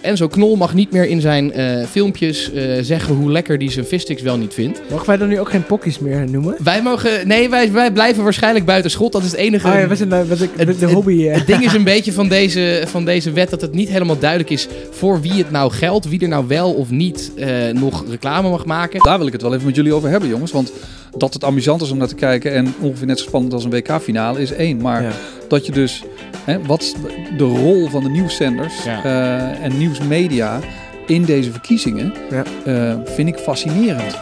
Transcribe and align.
Enzo 0.00 0.28
Knol 0.28 0.56
mag 0.56 0.74
niet 0.74 0.92
meer 0.92 1.04
in 1.06 1.20
zijn 1.20 1.52
eh, 1.52 1.86
filmpjes 1.86 2.52
eh, 2.52 2.62
zeggen 2.80 3.14
hoe 3.14 3.30
lekker 3.32 3.56
hij 3.56 3.70
zijn 3.70 3.84
vissticks 3.86 4.22
wel 4.22 4.36
niet 4.36 4.54
vindt. 4.54 4.80
Mogen 4.90 5.06
wij 5.06 5.16
dan 5.16 5.28
nu 5.28 5.40
ook 5.40 5.50
geen 5.50 5.64
pokkies 5.66 5.98
meer 5.98 6.30
noemen? 6.30 6.56
Wij 6.62 6.82
mogen... 6.82 7.28
Nee, 7.28 7.48
wij, 7.48 7.72
wij 7.72 7.92
blijven 7.92 8.22
waarschijnlijk 8.22 8.64
buiten 8.64 8.90
schot. 8.90 9.12
Dat 9.12 9.22
is 9.22 9.30
het 9.30 9.40
enige... 9.40 9.68
Oh 9.68 9.74
ja, 9.74 9.88
we 9.88 9.96
zijn 9.96 10.08
de, 10.08 10.24
de, 10.28 10.36
de, 10.36 10.48
Het- 10.64 10.80
de 10.80 10.86
hobby. 10.86 11.26
eh. 11.28 11.34
Het 11.34 11.46
ding 11.46 11.64
is 11.64 11.72
een 11.72 11.84
beetje 11.84 12.12
van 12.12 12.28
deze, 12.28 12.82
van 12.86 13.04
deze 13.04 13.30
wet 13.32 13.50
dat 13.50 13.60
het 13.60 13.74
niet 13.74 13.88
helemaal 13.88 14.18
duidelijk 14.18 14.50
is 14.50 14.68
voor 14.90 15.20
wie 15.20 15.32
het 15.32 15.50
nou 15.50 15.72
geldt. 15.72 16.08
Wie 16.08 16.20
er 16.20 16.28
nou 16.28 16.44
wel 16.48 16.72
of 16.72 16.90
niet 16.90 17.30
eh, 17.36 17.48
nog 17.72 18.04
reclame 18.10 18.48
mag 18.50 18.64
maken. 18.64 19.00
Daar 19.02 19.18
wil 19.18 19.26
ik 19.26 19.32
het 19.32 19.42
wel 19.42 19.54
even 19.54 19.66
met 19.66 19.76
jullie 19.76 19.92
over 19.94 20.08
hebben, 20.10 20.28
jongens. 20.28 20.52
Want 20.52 20.72
dat 21.16 21.34
het 21.34 21.44
amusant 21.44 21.82
is 21.82 21.90
om 21.90 21.98
naar 21.98 22.08
te 22.08 22.14
kijken 22.14 22.52
en 22.52 22.74
ongeveer 22.80 23.06
net 23.06 23.18
zo 23.18 23.24
spannend 23.24 23.52
als 23.52 23.64
een 23.64 23.70
WK-finale 23.70 24.40
is 24.40 24.52
één. 24.52 24.80
Maar 24.80 25.02
Ja. 25.02 25.10
dat 25.48 25.66
je 25.66 25.72
dus, 25.72 26.02
hè, 26.44 26.62
wat 26.66 26.94
de 27.36 27.44
rol 27.44 27.88
van 27.88 28.02
de 28.02 28.08
nieuwszenders 28.10 28.84
Ja. 28.84 29.04
eh, 29.04 29.64
en 29.64 29.78
nieuwsmedia 29.78 30.58
in 31.06 31.24
deze 31.24 31.50
verkiezingen, 31.50 32.12
Ja. 32.30 32.42
eh, 32.64 32.98
vind 33.04 33.28
ik 33.28 33.36
fascinerend. 33.38 34.16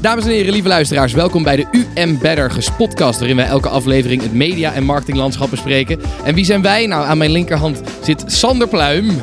Dames 0.00 0.24
en 0.24 0.30
heren, 0.30 0.52
lieve 0.52 0.68
luisteraars, 0.68 1.12
welkom 1.12 1.42
bij 1.42 1.56
de 1.56 1.66
UM 1.94 2.18
Better 2.18 2.50
Gespotcast, 2.50 3.18
waarin 3.18 3.36
wij 3.36 3.46
elke 3.46 3.68
aflevering 3.68 4.22
het 4.22 4.32
media- 4.32 4.72
en 4.72 4.84
marketinglandschap 4.84 5.50
bespreken. 5.50 6.00
En 6.24 6.34
wie 6.34 6.44
zijn 6.44 6.62
wij? 6.62 6.86
Nou, 6.86 7.06
aan 7.06 7.18
mijn 7.18 7.30
linkerhand 7.30 7.80
zit 8.02 8.24
Sander 8.26 8.68
Pluim. 8.68 9.20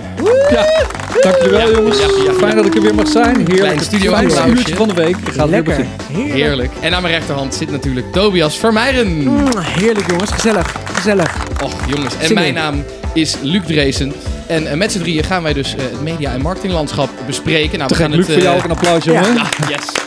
Dankjewel, 1.22 1.60
Ja, 1.70 1.76
jongens. 1.76 2.00
ja, 2.00 2.06
ja, 2.18 2.24
ja. 2.24 2.34
Fijn 2.34 2.56
dat 2.56 2.66
ik 2.66 2.76
er 2.76 2.82
weer 2.82 2.96
mag 2.96 3.08
zijn. 3.08 3.36
Heerlijk. 3.36 3.56
Klein 3.60 3.76
Het 3.78 3.86
studio 3.86 4.12
fijnste 4.12 4.40
applausje. 4.40 4.60
uurtje 4.60 4.76
van 4.76 4.88
de 4.88 4.94
week. 4.94 5.18
Ik 5.18 5.34
ga 5.34 5.46
Lekker. 5.46 5.86
Heerlijk. 6.12 6.34
Heerlijk. 6.34 6.72
En 6.82 6.94
aan 6.94 7.02
mijn 7.02 7.14
rechterhand 7.14 7.56
zit 7.56 7.72
natuurlijk 7.72 8.12
Tobias 8.14 8.58
Vermeijren. 8.58 9.08
Mm, 9.24 9.48
heerlijk 9.60 10.10
jongens, 10.10 10.32
gezellig. 10.32 10.76
Gezellig. 10.94 11.36
Och, 11.64 11.74
jongens. 11.88 12.14
En 12.18 12.34
mijn 12.34 12.48
in. 12.48 12.54
naam 12.54 12.84
is 13.14 13.36
Luc 13.42 13.62
Dreesen. 13.66 14.14
En 14.48 14.68
eh, 14.68 14.78
met 14.78 14.92
z'n 14.92 15.00
drieën 15.00 15.24
gaan 15.24 15.44
wij 15.44 15.54
dus 15.54 15.76
eh, 15.76 15.82
het 15.82 16.02
media- 16.04 16.32
en 16.34 16.42
marketinglandschap 16.42 17.10
bespreken. 17.26 17.78
Nou, 17.78 17.90
we 17.90 17.96
gaan 17.96 18.10
Luc, 18.12 18.20
het, 18.26 18.34
voor 18.34 18.42
jou 18.44 18.56
eh, 18.58 18.64
ook 18.64 18.70
een 18.70 18.76
applaus, 18.76 19.04
ja. 19.04 19.12
jongen. 19.14 19.36
Ja, 19.36 19.44
yes. 19.70 20.07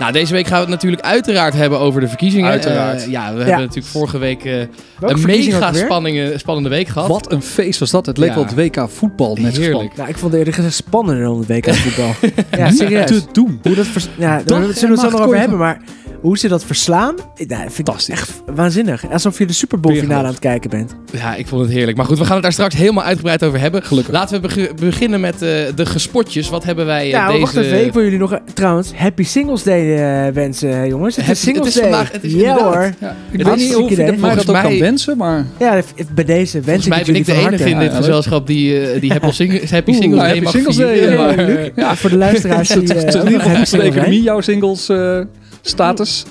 nou, 0.00 0.12
deze 0.12 0.32
week 0.32 0.46
gaan 0.46 0.54
we 0.56 0.60
het 0.62 0.70
natuurlijk 0.70 1.02
uiteraard 1.02 1.54
hebben 1.54 1.78
over 1.78 2.00
de 2.00 2.08
verkiezingen. 2.08 2.50
Uiteraard. 2.50 3.02
Eh, 3.04 3.10
ja, 3.10 3.32
we 3.32 3.38
Ja. 3.38 3.44
hebben 3.44 3.60
natuurlijk 3.60 3.86
vorige 3.86 4.18
week 4.18 4.44
eh, 4.44 4.52
Welke 4.98 5.14
een 5.14 5.22
mega 5.26 5.72
spannende 6.36 6.68
week 6.68 6.88
gehad. 6.88 7.08
Wat 7.08 7.32
een 7.32 7.42
feest 7.42 7.78
was 7.78 7.90
dat. 7.90 8.06
Het 8.06 8.18
leek 8.18 8.28
Ja. 8.28 8.34
wel 8.34 8.44
het 8.44 8.54
WK 8.54 8.88
voetbal 8.90 9.36
net 9.40 9.56
Heerlijk. 9.56 9.96
Nou, 9.96 10.08
ik 10.08 10.16
vond 10.18 10.30
het 10.30 10.38
eerder 10.38 10.54
gezegd 10.54 10.74
spannender 10.74 11.24
dan 11.24 11.38
het 11.38 11.48
WK 11.48 11.74
voetbal. 11.84 12.14
ja, 12.58 12.70
serieus. 12.70 13.06
Te 13.06 13.22
doen. 13.32 13.58
Hoe 13.62 13.74
dat 13.74 13.86
vers- 13.86 14.08
ja, 14.18 14.36
daar 14.36 14.42
zullen 14.46 14.60
we 14.62 14.66
het 14.68 14.78
zo 15.00 15.10
nog 15.10 15.20
over 15.20 15.38
hebben, 15.38 15.58
maar 15.58 15.80
hoe 16.20 16.38
ze 16.38 16.48
dat 16.48 16.64
verslaan, 16.64 17.14
eh, 17.18 17.46
nou, 17.46 17.60
vind 17.60 17.68
ik 17.68 17.74
Fantastisch. 17.74 18.14
echt 18.14 18.42
waanzinnig. 18.54 19.10
Alsof 19.10 19.38
je 19.38 19.46
de 19.46 19.52
Super 19.52 19.80
Bowl 19.80 19.94
finale 19.98 20.22
aan 20.24 20.30
het 20.30 20.38
kijken 20.38 20.70
bent. 20.70 20.94
Ja, 21.12 21.34
ik 21.34 21.46
vond 21.46 21.62
het 21.62 21.70
heerlijk. 21.70 21.96
Maar 21.96 22.06
goed, 22.06 22.18
we 22.18 22.24
gaan 22.24 22.32
het 22.34 22.42
daar 22.42 22.52
straks 22.52 22.74
helemaal 22.74 23.04
uitgebreid 23.04 23.44
over 23.44 23.60
hebben. 23.60 23.82
Gelukkig. 23.82 24.12
Laten 24.12 24.40
we 24.40 24.48
beg- 24.48 24.74
beginnen 24.74 25.20
met 25.20 25.34
eh, 25.34 25.40
de 25.74 25.86
gespotjes. 25.86 26.48
Wat 26.48 26.64
hebben 26.64 26.86
wij 26.86 27.02
eh, 27.02 27.10
Ja, 27.10 27.18
maar 27.22 27.28
deze... 27.28 27.40
wacht 27.40 27.56
even. 27.56 27.84
Ik 27.86 27.92
wil 27.92 28.02
jullie 28.02 28.18
nog, 28.18 28.38
trouwens, 28.54 28.92
Happy 28.94 29.22
Singles 29.22 29.62
Day 29.62 29.89
eh, 29.96 30.26
wensen, 30.34 30.70
eh, 30.72 30.86
jongens. 30.86 31.16
Het 31.16 31.28
is 31.28 31.40
Singles 31.40 31.66
het 31.66 31.74
is 31.76 31.80
vandaag- 31.82 32.12
het 32.12 32.24
is 32.24 32.32
ja 32.32 32.58
hoor. 32.64 32.92
Ja, 33.00 33.16
ik 33.30 33.42
weet 33.44 33.56
niet 33.56 33.76
of 33.76 33.90
ik 33.90 34.18
mij 34.18 34.34
dat 34.34 34.46
ook 34.48 34.52
mij- 34.54 34.62
kan 34.62 34.78
wensen, 34.78 35.16
maar... 35.16 35.44
Ja, 35.58 35.80
bij 36.14 36.24
deze 36.24 36.60
wens 36.60 36.84
ik 36.86 36.90
ben 37.04 37.14
ik 37.14 37.24
de 37.26 37.32
enige 37.32 37.68
in 37.70 37.78
dit 37.78 37.92
gezelschap 37.94 38.46
die, 38.46 38.80
eh, 38.80 39.00
die 39.00 39.10
Happy, 39.10 39.30
Singles 39.30 39.70
Happy 39.70 39.92
Singles 39.92 40.76
Day, 40.76 41.10
ja. 41.10 41.16
maar, 41.16 41.36
Luc. 41.36 41.56
eh, 41.56 41.66
Ja, 41.76 41.96
voor 41.96 42.10
de 42.10 42.16
luisteraars 42.16 42.68
die 42.74 42.78
Het 42.80 43.14
eh, 43.14 43.20
in 43.20 43.26
ieder 43.26 43.40
geval 43.40 43.78
de 43.78 43.84
economie 43.86 44.22
jouw 44.22 44.40
singles 44.40 44.88
eh, 44.88 45.20
status. 45.60 46.24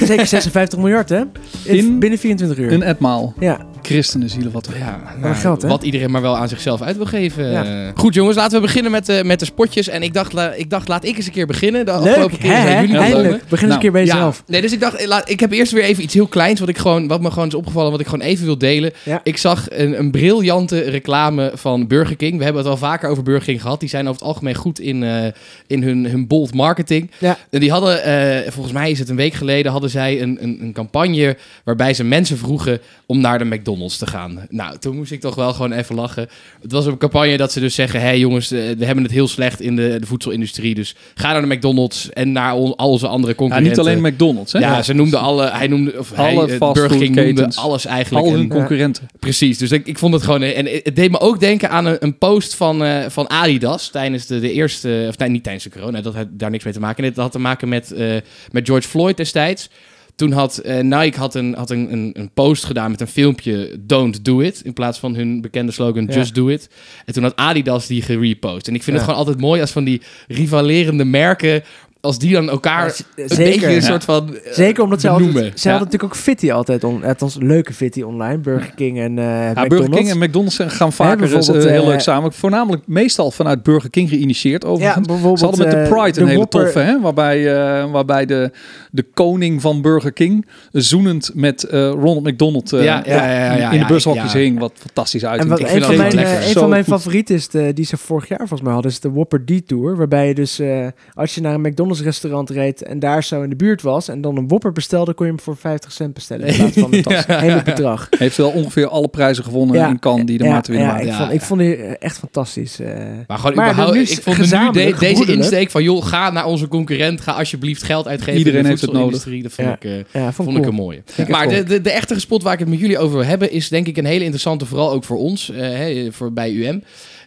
Zeker 0.00 0.26
56 0.36 0.78
miljard, 0.78 1.08
hè? 1.08 1.18
In, 1.64 1.76
In- 1.76 1.98
binnen 1.98 2.18
24 2.18 2.58
uur. 2.58 2.72
Een 2.72 2.82
etmaal. 2.82 3.34
ja, 3.40 3.58
Christenen 3.86 4.30
zielen 4.30 4.52
wat. 4.52 4.68
Ja, 4.78 5.00
nou, 5.20 5.34
geld, 5.34 5.62
hè? 5.62 5.68
wat 5.68 5.82
iedereen 5.82 6.10
maar 6.10 6.22
wel 6.22 6.36
aan 6.36 6.48
zichzelf 6.48 6.82
uit 6.82 6.96
wil 6.96 7.06
geven. 7.06 7.50
Ja. 7.50 7.92
Goed 7.94 8.14
jongens, 8.14 8.36
laten 8.36 8.56
we 8.56 8.66
beginnen 8.66 8.90
met, 8.90 9.08
eh, 9.08 9.22
met 9.22 9.38
de 9.38 9.44
spotjes. 9.44 9.88
En 9.88 10.02
ik 10.02 10.14
dacht, 10.14 10.32
la- 10.32 10.52
ik 10.52 10.70
dacht, 10.70 10.88
laat 10.88 11.04
ik 11.04 11.16
eens 11.16 11.26
een 11.26 11.32
keer 11.32 11.46
beginnen. 11.46 11.84
De 11.84 11.90
afgelopen 11.90 12.30
leuk. 12.30 12.40
keer 12.40 12.50
zijn 12.50 12.80
jullie 12.86 12.96
Eindelijk. 13.02 13.30
Begin 13.48 13.50
eens 13.50 13.60
Nou, 13.60 13.72
een 13.72 13.78
keer 13.78 13.92
bij 13.92 14.04
Ja, 14.04 14.14
jezelf. 14.14 14.42
nee, 14.46 14.60
dus 14.60 14.72
ik 14.72 14.80
dacht, 14.80 14.94
eh, 14.96 15.06
laat, 15.06 15.30
ik 15.30 15.40
heb 15.40 15.52
eerst 15.52 15.72
weer 15.72 15.82
even 15.82 16.02
iets 16.02 16.14
heel 16.14 16.26
kleins 16.26 16.60
wat, 16.60 16.68
ik 16.68 16.78
gewoon, 16.78 17.06
wat 17.08 17.20
me 17.20 17.30
gewoon 17.30 17.48
is 17.48 17.54
opgevallen, 17.54 17.90
wat 17.90 18.00
ik 18.00 18.06
gewoon 18.06 18.26
even 18.26 18.44
wil 18.44 18.58
delen. 18.58 18.92
Ja. 19.02 19.20
Ik 19.22 19.36
zag 19.36 19.66
een, 19.70 19.98
een 19.98 20.10
briljante 20.10 20.80
reclame 20.80 21.52
van 21.54 21.86
Burger 21.86 22.16
King. 22.16 22.38
We 22.38 22.44
hebben 22.44 22.62
het 22.62 22.70
al 22.70 22.76
vaker 22.76 23.08
over 23.08 23.22
Burger 23.22 23.44
King 23.44 23.62
gehad. 23.62 23.80
Die 23.80 23.88
zijn 23.88 24.02
over 24.08 24.18
het 24.20 24.28
algemeen 24.28 24.54
goed 24.54 24.80
in, 24.80 25.02
eh, 25.02 25.26
in 25.66 25.82
hun, 25.82 26.06
hun 26.06 26.26
bold 26.26 26.54
marketing. 26.54 27.10
Ja. 27.18 27.36
En 27.50 27.60
die 27.60 27.70
hadden, 27.70 28.02
eh, 28.04 28.52
volgens 28.52 28.74
mij 28.74 28.90
is 28.90 28.98
het 28.98 29.08
een 29.08 29.16
week 29.16 29.34
geleden, 29.34 29.72
hadden 29.72 29.90
zij 29.90 30.22
een, 30.22 30.38
een, 30.40 30.58
een 30.62 30.72
campagne 30.72 31.36
waarbij 31.64 31.94
ze 31.94 32.04
mensen 32.04 32.38
vroegen 32.38 32.80
om 33.06 33.20
naar 33.20 33.38
de 33.38 33.44
McDonald's 33.44 33.72
te 33.78 34.06
gaan. 34.06 34.46
Nou, 34.50 34.78
toen 34.78 34.96
moest 34.96 35.12
ik 35.12 35.20
toch 35.20 35.34
wel 35.34 35.52
gewoon 35.52 35.72
even 35.72 35.94
lachen. 35.94 36.28
Het 36.62 36.72
was 36.72 36.86
een 36.86 36.98
campagne 36.98 37.36
dat 37.36 37.52
ze 37.52 37.60
dus 37.60 37.74
zeggen, 37.74 38.00
hé 38.00 38.06
hey 38.06 38.18
jongens, 38.18 38.50
eh, 38.50 38.60
we 38.78 38.84
hebben 38.84 39.04
het 39.04 39.12
heel 39.12 39.28
slecht 39.28 39.60
in 39.60 39.76
de, 39.76 39.96
de 40.00 40.06
voedselindustrie. 40.06 40.74
Dus 40.74 40.94
ga 41.14 41.32
naar 41.32 41.48
de 41.48 41.54
McDonald's 41.54 42.10
en 42.10 42.32
naar 42.32 42.54
on- 42.54 42.76
al 42.76 42.90
onze 42.90 43.06
andere 43.06 43.32
Ja, 43.32 43.38
concurrenten. 43.38 43.70
niet 43.70 43.86
alleen 43.86 44.12
McDonald's, 44.12 44.52
hè? 44.52 44.58
Ja, 44.58 44.82
ze 44.82 44.92
noemden 44.92 45.20
alle, 45.20 45.50
hij 45.50 45.66
noemde, 45.66 45.98
of 45.98 46.12
Alle 46.12 46.52
eh, 46.52 46.72
Burger 46.72 46.98
King 46.98 47.14
noemde 47.14 47.48
alles 47.54 47.84
eigenlijk. 47.86 48.26
Al 48.26 48.32
En- 48.32 48.38
hun 48.38 48.48
concurrenten. 48.48 49.08
Precies, 49.18 49.58
dus 49.58 49.70
ik, 49.72 49.86
ik 49.86 49.98
vond 49.98 50.14
het 50.14 50.22
gewoon... 50.22 50.42
En 50.42 50.66
het 50.66 50.96
deed 50.96 51.10
me 51.10 51.20
ook 51.20 51.40
denken 51.40 51.70
aan 51.70 51.86
een, 51.86 51.96
een 52.00 52.18
post 52.18 52.54
van, 52.54 52.84
eh, 52.84 53.04
van 53.08 53.28
Adidas 53.30 53.88
tijdens 53.88 54.26
de, 54.26 54.40
de 54.40 54.52
eerste... 54.52 55.04
Of 55.08 55.18
nee, 55.18 55.28
niet 55.28 55.42
tijdens 55.42 55.64
de 55.64 55.70
corona, 55.70 56.00
dat 56.00 56.14
had 56.14 56.26
daar 56.30 56.50
niks 56.50 56.64
mee 56.64 56.72
te 56.72 56.80
maken. 56.80 57.04
Dat 57.04 57.16
had 57.16 57.32
te 57.32 57.38
maken 57.38 57.68
met, 57.68 57.92
eh, 57.92 58.14
met 58.50 58.66
George 58.66 58.88
Floyd 58.88 59.16
destijds. 59.16 59.68
Toen 60.16 60.32
had 60.32 60.58
eh, 60.58 60.78
Nike 60.80 61.18
had 61.18 61.34
een, 61.34 61.54
had 61.54 61.70
een, 61.70 61.92
een, 61.92 62.10
een 62.12 62.30
post 62.34 62.64
gedaan 62.64 62.90
met 62.90 63.00
een 63.00 63.06
filmpje 63.06 63.76
Don't 63.80 64.24
Do 64.24 64.40
It. 64.40 64.60
In 64.64 64.72
plaats 64.72 64.98
van 64.98 65.14
hun 65.14 65.40
bekende 65.40 65.72
slogan 65.72 66.04
Ja. 66.06 66.14
Just 66.14 66.34
Do 66.34 66.48
It. 66.48 66.68
En 67.04 67.12
toen 67.12 67.22
had 67.22 67.36
Adidas 67.36 67.86
die 67.86 68.02
gerepost. 68.02 68.68
En 68.68 68.74
ik 68.74 68.82
vind 68.82 68.96
Ja. 68.96 69.02
het 69.02 69.02
gewoon 69.02 69.18
altijd 69.18 69.40
mooi 69.40 69.60
als 69.60 69.70
van 69.70 69.84
die 69.84 70.02
rivalerende 70.28 71.04
merken... 71.04 71.62
Als 72.04 72.18
die 72.18 72.32
dan 72.32 72.48
elkaar 72.50 72.86
Ja, 72.86 73.22
een 73.22 73.28
zeker. 73.28 73.60
beetje 73.60 73.74
een 73.76 73.82
soort 73.82 74.04
van... 74.04 74.36
eh, 74.36 74.52
Zeker 74.52 74.82
omdat 74.82 75.00
ze 75.00 75.08
altijd, 75.08 75.30
ze 75.34 75.40
Ja. 75.42 75.44
hadden 75.44 75.72
natuurlijk 75.72 76.04
ook 76.04 76.14
Fitty 76.16 76.52
altijd, 76.52 76.84
on, 76.84 77.04
althans 77.04 77.36
leuke 77.40 77.72
Fitty 77.72 78.02
online, 78.02 78.38
Burger 78.38 78.72
King 78.74 78.98
en 78.98 79.18
eh 79.18 79.24
Ja, 79.24 79.50
McDonald's. 79.50 79.68
Burger 79.68 79.90
King 79.90 80.10
en 80.10 80.18
McDonald's 80.18 80.58
gaan 80.66 80.92
vaker 80.92 81.18
bijvoorbeeld, 81.18 81.64
eh, 81.64 81.70
heel 81.70 81.86
leuk 81.86 82.00
samen. 82.00 82.32
Voornamelijk 82.32 82.82
meestal 82.86 83.30
vanuit 83.30 83.62
Burger 83.62 83.90
King 83.90 84.08
geïnitieerd 84.08 84.62
ja, 84.62 84.68
overigens. 84.68 85.06
bijvoorbeeld 85.06 85.38
Ze 85.38 85.44
hadden 85.44 85.66
met 85.68 85.74
de 85.88 85.94
Pride 85.94 86.20
een 86.20 86.26
hele 86.26 86.38
Whopper- 86.38 86.62
toffe, 86.64 86.78
hè? 86.78 87.00
Waarbij, 87.00 87.54
eh, 87.82 87.90
waarbij 87.92 88.26
de, 88.26 88.50
de 88.90 89.02
koning 89.14 89.60
van 89.60 89.82
Burger 89.82 90.12
King 90.12 90.46
zoenend 90.72 91.30
met 91.34 91.62
eh, 91.62 91.80
Ronald 91.90 92.22
McDonald 92.24 92.72
eh, 92.72 92.84
Ja, 92.84 93.02
ja, 93.06 93.14
ja, 93.14 93.44
ja, 93.44 93.54
ja, 93.56 93.70
in 93.70 93.78
de 93.78 93.86
bushokjes 93.86 94.32
ja. 94.32 94.38
hing. 94.38 94.58
Wat 94.58 94.72
fantastisch 94.76 95.24
uit. 95.24 95.40
En 95.40 95.48
wat, 95.48 95.58
Ik 95.58 95.64
een 95.64 95.70
vind 95.72 95.84
van 95.84 95.96
mijn, 95.96 96.14
lekker. 96.14 96.46
een 96.46 96.52
van 96.52 96.68
mijn 96.68 96.84
favorieten 96.84 97.34
is 97.34 97.48
de, 97.48 97.72
die 97.72 97.84
ze 97.84 97.96
vorig 97.96 98.28
jaar 98.28 98.38
volgens 98.38 98.62
mij 98.62 98.72
hadden, 98.72 98.90
is 98.90 99.00
de 99.00 99.10
Whopper 99.10 99.44
D-Tour. 99.44 99.96
Waarbij 99.96 100.28
je 100.28 100.34
dus, 100.34 100.58
eh, 100.58 100.86
als 101.14 101.34
je 101.34 101.40
naar 101.40 101.54
een 101.54 101.60
McDonald's 101.60 101.93
restaurant 102.00 102.50
reed 102.50 102.82
en 102.82 102.98
daar 102.98 103.24
zo 103.24 103.42
in 103.42 103.48
de 103.50 103.56
buurt 103.56 103.82
was 103.82 104.08
en 104.08 104.20
dan 104.20 104.36
een 104.36 104.48
Whopper 104.48 104.72
bestelde, 104.72 105.12
kon 105.14 105.26
je 105.26 105.32
hem 105.32 105.40
voor 105.40 105.56
50 105.56 105.92
cent 105.92 106.14
bestellen 106.14 106.46
in 106.46 106.56
plaats 106.56 106.76
van 106.78 106.92
het 106.94 107.24
Ja. 107.26 107.38
hele 107.38 107.62
bedrag. 107.62 108.08
Heeft 108.18 108.36
wel 108.36 108.50
ongeveer 108.50 108.86
alle 108.88 109.08
prijzen 109.08 109.44
gewonnen 109.44 109.76
Ja, 109.76 109.88
in 109.88 109.98
kan 109.98 110.24
die 110.26 110.38
de 110.38 110.44
ja, 110.44 110.60
te 110.60 110.70
winnen 110.72 110.88
ja, 110.90 110.98
ik, 110.98 111.06
Ja, 111.06 111.16
vond, 111.18 111.32
ik 111.32 111.40
vond 111.40 111.60
die 111.60 111.74
eh, 111.76 111.94
echt 111.98 112.18
fantastisch. 112.18 112.80
eh. 112.80 112.86
Maar 113.26 113.38
gewoon 113.38 113.54
Maar 113.56 113.70
überhaupt, 113.70 113.94
nu 113.96 114.02
ik 114.02 114.22
vond 114.22 114.38
nu 114.38 114.44
de- 114.70 114.94
deze 114.98 115.32
insteek 115.32 115.70
van... 115.70 115.82
joh, 115.82 116.04
ga 116.06 116.30
naar 116.30 116.46
onze 116.46 116.68
concurrent, 116.68 117.20
ga 117.20 117.32
alsjeblieft 117.32 117.82
geld 117.82 118.06
uitgeven 118.08 118.38
Iedereen 118.38 118.58
in 118.58 118.62
de 118.64 118.68
heeft 118.68 118.80
het 118.80 118.90
voedselindustrie. 118.90 119.42
Dat 119.42 119.52
vond, 119.52 119.68
Ja. 119.68 119.74
ik, 119.74 119.84
eh, 119.84 120.22
ja, 120.22 120.32
vond, 120.32 120.34
vond 120.34 120.48
ik 120.50 120.54
ik 120.56 120.60
cool. 120.60 120.68
een 120.68 120.74
mooie. 120.84 121.02
Ik 121.16 121.28
Maar 121.28 121.48
de, 121.48 121.62
de, 121.62 121.80
de 121.80 121.90
echte 121.90 122.20
spot 122.20 122.42
waar 122.42 122.52
ik 122.52 122.58
het 122.58 122.68
met 122.68 122.78
jullie 122.78 122.98
over 122.98 123.16
wil 123.18 123.26
hebben... 123.26 123.50
is 123.50 123.68
denk 123.68 123.86
ik 123.86 123.96
een 123.96 124.04
hele 124.04 124.20
interessante, 124.24 124.66
vooral 124.66 124.92
ook 124.92 125.04
voor 125.04 125.18
ons, 125.18 125.50
hè, 125.54 126.08
voor, 126.12 126.32
bij 126.32 126.52
UM. 126.52 126.82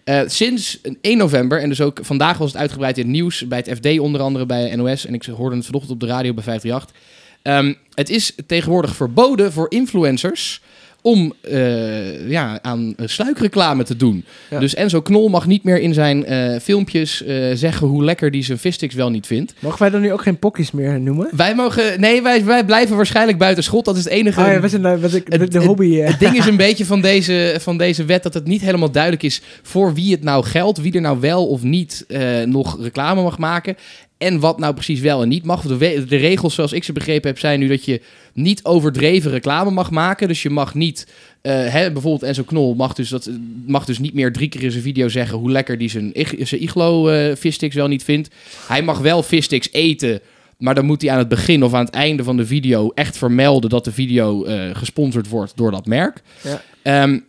Eh, 0.07 0.21
sinds 0.25 0.81
1 1.01 1.17
november, 1.17 1.61
en 1.61 1.69
dus 1.69 1.81
ook 1.81 1.99
vandaag 2.01 2.37
was 2.37 2.51
het 2.51 2.61
uitgebreid 2.61 2.97
in 2.97 3.03
het 3.03 3.11
nieuws... 3.11 3.47
bij 3.47 3.57
het 3.65 3.77
FD 3.77 3.99
onder 3.99 4.21
andere, 4.21 4.45
bij 4.45 4.75
NOS... 4.75 5.05
en 5.05 5.13
ik 5.13 5.25
hoorde 5.25 5.55
het 5.55 5.65
vanochtend 5.65 5.93
op 5.93 5.99
de 5.99 6.05
radio 6.05 6.33
bij 6.33 6.43
538... 6.43 7.01
Ehm, 7.41 7.73
het 7.93 8.09
is 8.09 8.35
tegenwoordig 8.45 8.95
verboden 8.95 9.53
voor 9.53 9.71
influencers 9.71 10.61
om 11.07 11.33
eh, 11.41 12.29
ja, 12.29 12.59
aan 12.61 12.93
sluikreclame 12.97 13.83
te 13.83 13.95
doen. 13.95 14.25
Ja. 14.49 14.59
Dus 14.59 14.75
Enzo 14.75 15.01
Knol 15.01 15.27
mag 15.29 15.47
niet 15.47 15.63
meer 15.63 15.79
in 15.79 15.93
zijn 15.93 16.25
eh, 16.25 16.59
filmpjes 16.59 17.23
eh, 17.23 17.35
zeggen 17.53 17.87
hoe 17.87 18.03
lekker 18.03 18.29
hij 18.29 18.43
zijn 18.43 18.57
vissticks 18.57 18.95
wel 18.95 19.09
niet 19.09 19.25
vindt. 19.27 19.53
Mogen 19.59 19.79
wij 19.79 19.89
dan 19.89 20.01
nu 20.01 20.11
ook 20.13 20.21
geen 20.21 20.39
pokkies 20.39 20.71
meer 20.71 20.99
noemen? 20.99 21.29
Wij 21.35 21.55
mogen... 21.55 21.99
Nee, 21.99 22.21
wij, 22.21 22.45
wij 22.45 22.65
blijven 22.65 22.95
waarschijnlijk 22.95 23.37
buiten 23.37 23.63
schot. 23.63 23.85
Dat 23.85 23.97
is 23.97 24.03
het 24.03 24.13
enige... 24.13 24.39
Oh 24.41 24.47
ja, 24.47 24.59
we 24.59 24.67
zijn 24.67 24.81
de, 24.81 24.99
de, 25.01 25.09
de, 25.09 25.37
Het- 25.37 25.51
de 25.51 25.59
hobby. 25.59 25.99
eh. 25.99 26.07
Het 26.07 26.19
ding 26.19 26.37
is 26.37 26.45
een 26.45 26.57
beetje 26.57 26.85
van 26.85 27.01
deze, 27.01 27.55
van 27.59 27.77
deze 27.77 28.05
wet 28.05 28.23
dat 28.23 28.33
het 28.33 28.47
niet 28.47 28.61
helemaal 28.61 28.91
duidelijk 28.91 29.23
is 29.23 29.41
voor 29.61 29.93
wie 29.93 30.11
het 30.11 30.23
nou 30.23 30.43
geldt. 30.45 30.81
Wie 30.81 30.93
er 30.93 31.01
nou 31.01 31.19
wel 31.19 31.47
of 31.47 31.63
niet 31.63 32.05
nog 32.45 32.77
reclame 32.81 33.21
mag 33.21 33.37
maken. 33.37 33.75
En 34.17 34.39
wat 34.39 34.59
nou 34.59 34.73
precies 34.73 34.99
wel 34.99 35.21
en 35.21 35.27
niet 35.27 35.45
mag. 35.45 35.61
De, 35.61 36.05
regels 36.05 36.55
zoals 36.55 36.73
ik 36.73 36.83
ze 36.83 36.93
begrepen 36.93 37.29
heb 37.29 37.39
zijn 37.39 37.59
nu 37.59 37.67
dat 37.67 37.85
je 37.85 38.01
niet 38.33 38.63
overdreven 38.63 39.31
reclame 39.31 39.71
mag 39.71 39.91
maken. 39.91 40.27
Dus 40.27 40.41
je 40.41 40.49
mag 40.49 40.73
niet... 40.73 41.07
eh, 41.41 41.67
hè, 41.67 41.91
bijvoorbeeld 41.91 42.23
Enzo 42.23 42.43
Knol 42.43 42.75
mag 42.75 42.93
dus, 42.93 43.09
dat, 43.09 43.29
mag 43.65 43.85
dus 43.85 43.99
niet 43.99 44.13
meer 44.13 44.33
drie 44.33 44.49
keer 44.49 44.63
in 44.63 44.71
zijn 44.71 44.83
video 44.83 45.07
zeggen 45.07 45.37
hoe 45.37 45.51
lekker 45.51 45.77
die 45.77 45.89
zijn, 45.89 46.11
zijn 46.39 46.61
iglo 46.61 47.09
vissticks 47.35 47.75
wel 47.75 47.87
niet 47.87 48.03
vindt. 48.03 48.29
Hij 48.67 48.81
mag 48.81 48.99
wel 48.99 49.23
vissticks 49.23 49.69
eten, 49.71 50.21
maar 50.57 50.75
dan 50.75 50.85
moet 50.85 51.01
hij 51.01 51.11
aan 51.11 51.17
het 51.17 51.27
begin 51.27 51.63
of 51.63 51.73
aan 51.73 51.85
het 51.85 51.93
einde 51.93 52.23
van 52.23 52.37
de 52.37 52.45
video 52.45 52.91
echt 52.95 53.17
vermelden 53.17 53.69
dat 53.69 53.83
de 53.83 53.91
video 53.91 54.43
eh, 54.43 54.75
gesponsord 54.75 55.27
wordt 55.27 55.57
door 55.57 55.71
dat 55.71 55.85
merk. 55.85 56.21
Ja. 56.43 56.61
Ehm, 56.81 57.19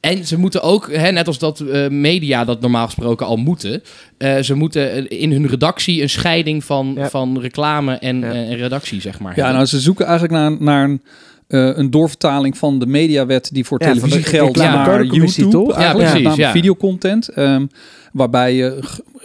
En 0.00 0.26
ze 0.26 0.38
moeten 0.38 0.62
ook, 0.62 0.92
hè, 0.94 1.10
net 1.10 1.26
als 1.26 1.38
dat 1.38 1.60
eh, 1.60 1.88
media 1.88 2.44
dat 2.44 2.60
normaal 2.60 2.84
gesproken 2.86 3.26
al 3.26 3.36
moeten, 3.36 3.82
eh, 4.18 4.38
ze 4.38 4.54
moeten 4.54 5.08
eh, 5.08 5.20
in 5.22 5.32
hun 5.32 5.46
redactie 5.48 6.02
een 6.02 6.10
scheiding 6.10 6.64
van, 6.64 6.92
Ja. 6.96 7.08
van 7.10 7.40
reclame 7.40 7.94
en, 7.94 8.20
Ja. 8.20 8.30
eh, 8.32 8.50
en 8.50 8.56
redactie, 8.56 9.00
zeg 9.00 9.18
maar. 9.20 9.30
Ja, 9.30 9.36
hebben. 9.36 9.54
nou, 9.54 9.66
ze 9.66 9.80
zoeken 9.80 10.06
eigenlijk 10.06 10.34
naar, 10.34 10.56
naar 10.62 10.84
een, 10.84 11.02
eh, 11.48 11.76
een 11.76 11.90
doorvertaling 11.90 12.56
van 12.58 12.78
de 12.78 12.86
mediawet 12.86 13.50
die 13.52 13.64
voor 13.64 13.82
Ja, 13.82 13.86
televisie 13.92 14.22
geldt 14.22 14.56
naar 14.56 15.04
YouTube. 15.04 15.50
toch? 15.50 15.72
Eigenlijk, 15.72 16.18
Ja, 16.18 16.22
precies, 16.34 16.46
videocontent. 16.52 17.28
ehm, 17.28 17.66
waarbij 18.12 18.54
je 18.54 18.78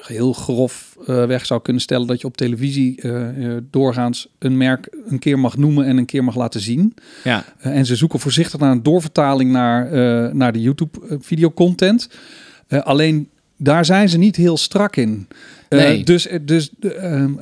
heel 0.07 0.34
grof 0.34 0.98
eh, 1.07 1.25
weg 1.25 1.46
zou 1.46 1.62
kunnen 1.62 1.81
stellen 1.81 2.07
dat 2.07 2.22
je 2.22 2.28
op 2.28 2.38
televisie 2.38 3.02
eh, 3.02 3.56
eh, 3.56 3.63
doorgaans 3.72 4.28
een 4.40 4.57
merk 4.57 4.88
een 5.07 5.19
keer 5.19 5.40
mag 5.40 5.57
noemen 5.57 5.86
en 5.86 5.98
een 5.98 6.06
keer 6.06 6.24
mag 6.24 6.36
laten 6.36 6.62
zien. 6.62 6.94
ja. 7.24 7.44
En 7.57 7.86
ze 7.86 7.96
zoeken 7.96 8.19
voorzichtig 8.19 8.60
naar 8.60 8.72
een 8.72 8.84
doorvertaling 8.84 9.52
naar, 9.52 9.96
naar 10.36 10.54
de 10.54 10.62
YouTube 10.62 11.18
videocontent. 11.22 12.10
Eh, 12.68 12.81
alleen 12.81 13.30
daar 13.57 13.86
zijn 13.86 14.10
ze 14.10 14.18
niet 14.18 14.36
heel 14.36 14.57
strak 14.57 14.96
in. 14.96 15.28
Nee. 15.69 16.04
Dus, 16.04 16.28
dus 16.42 16.72
eh, 16.80 17.13
ehm, 17.13 17.34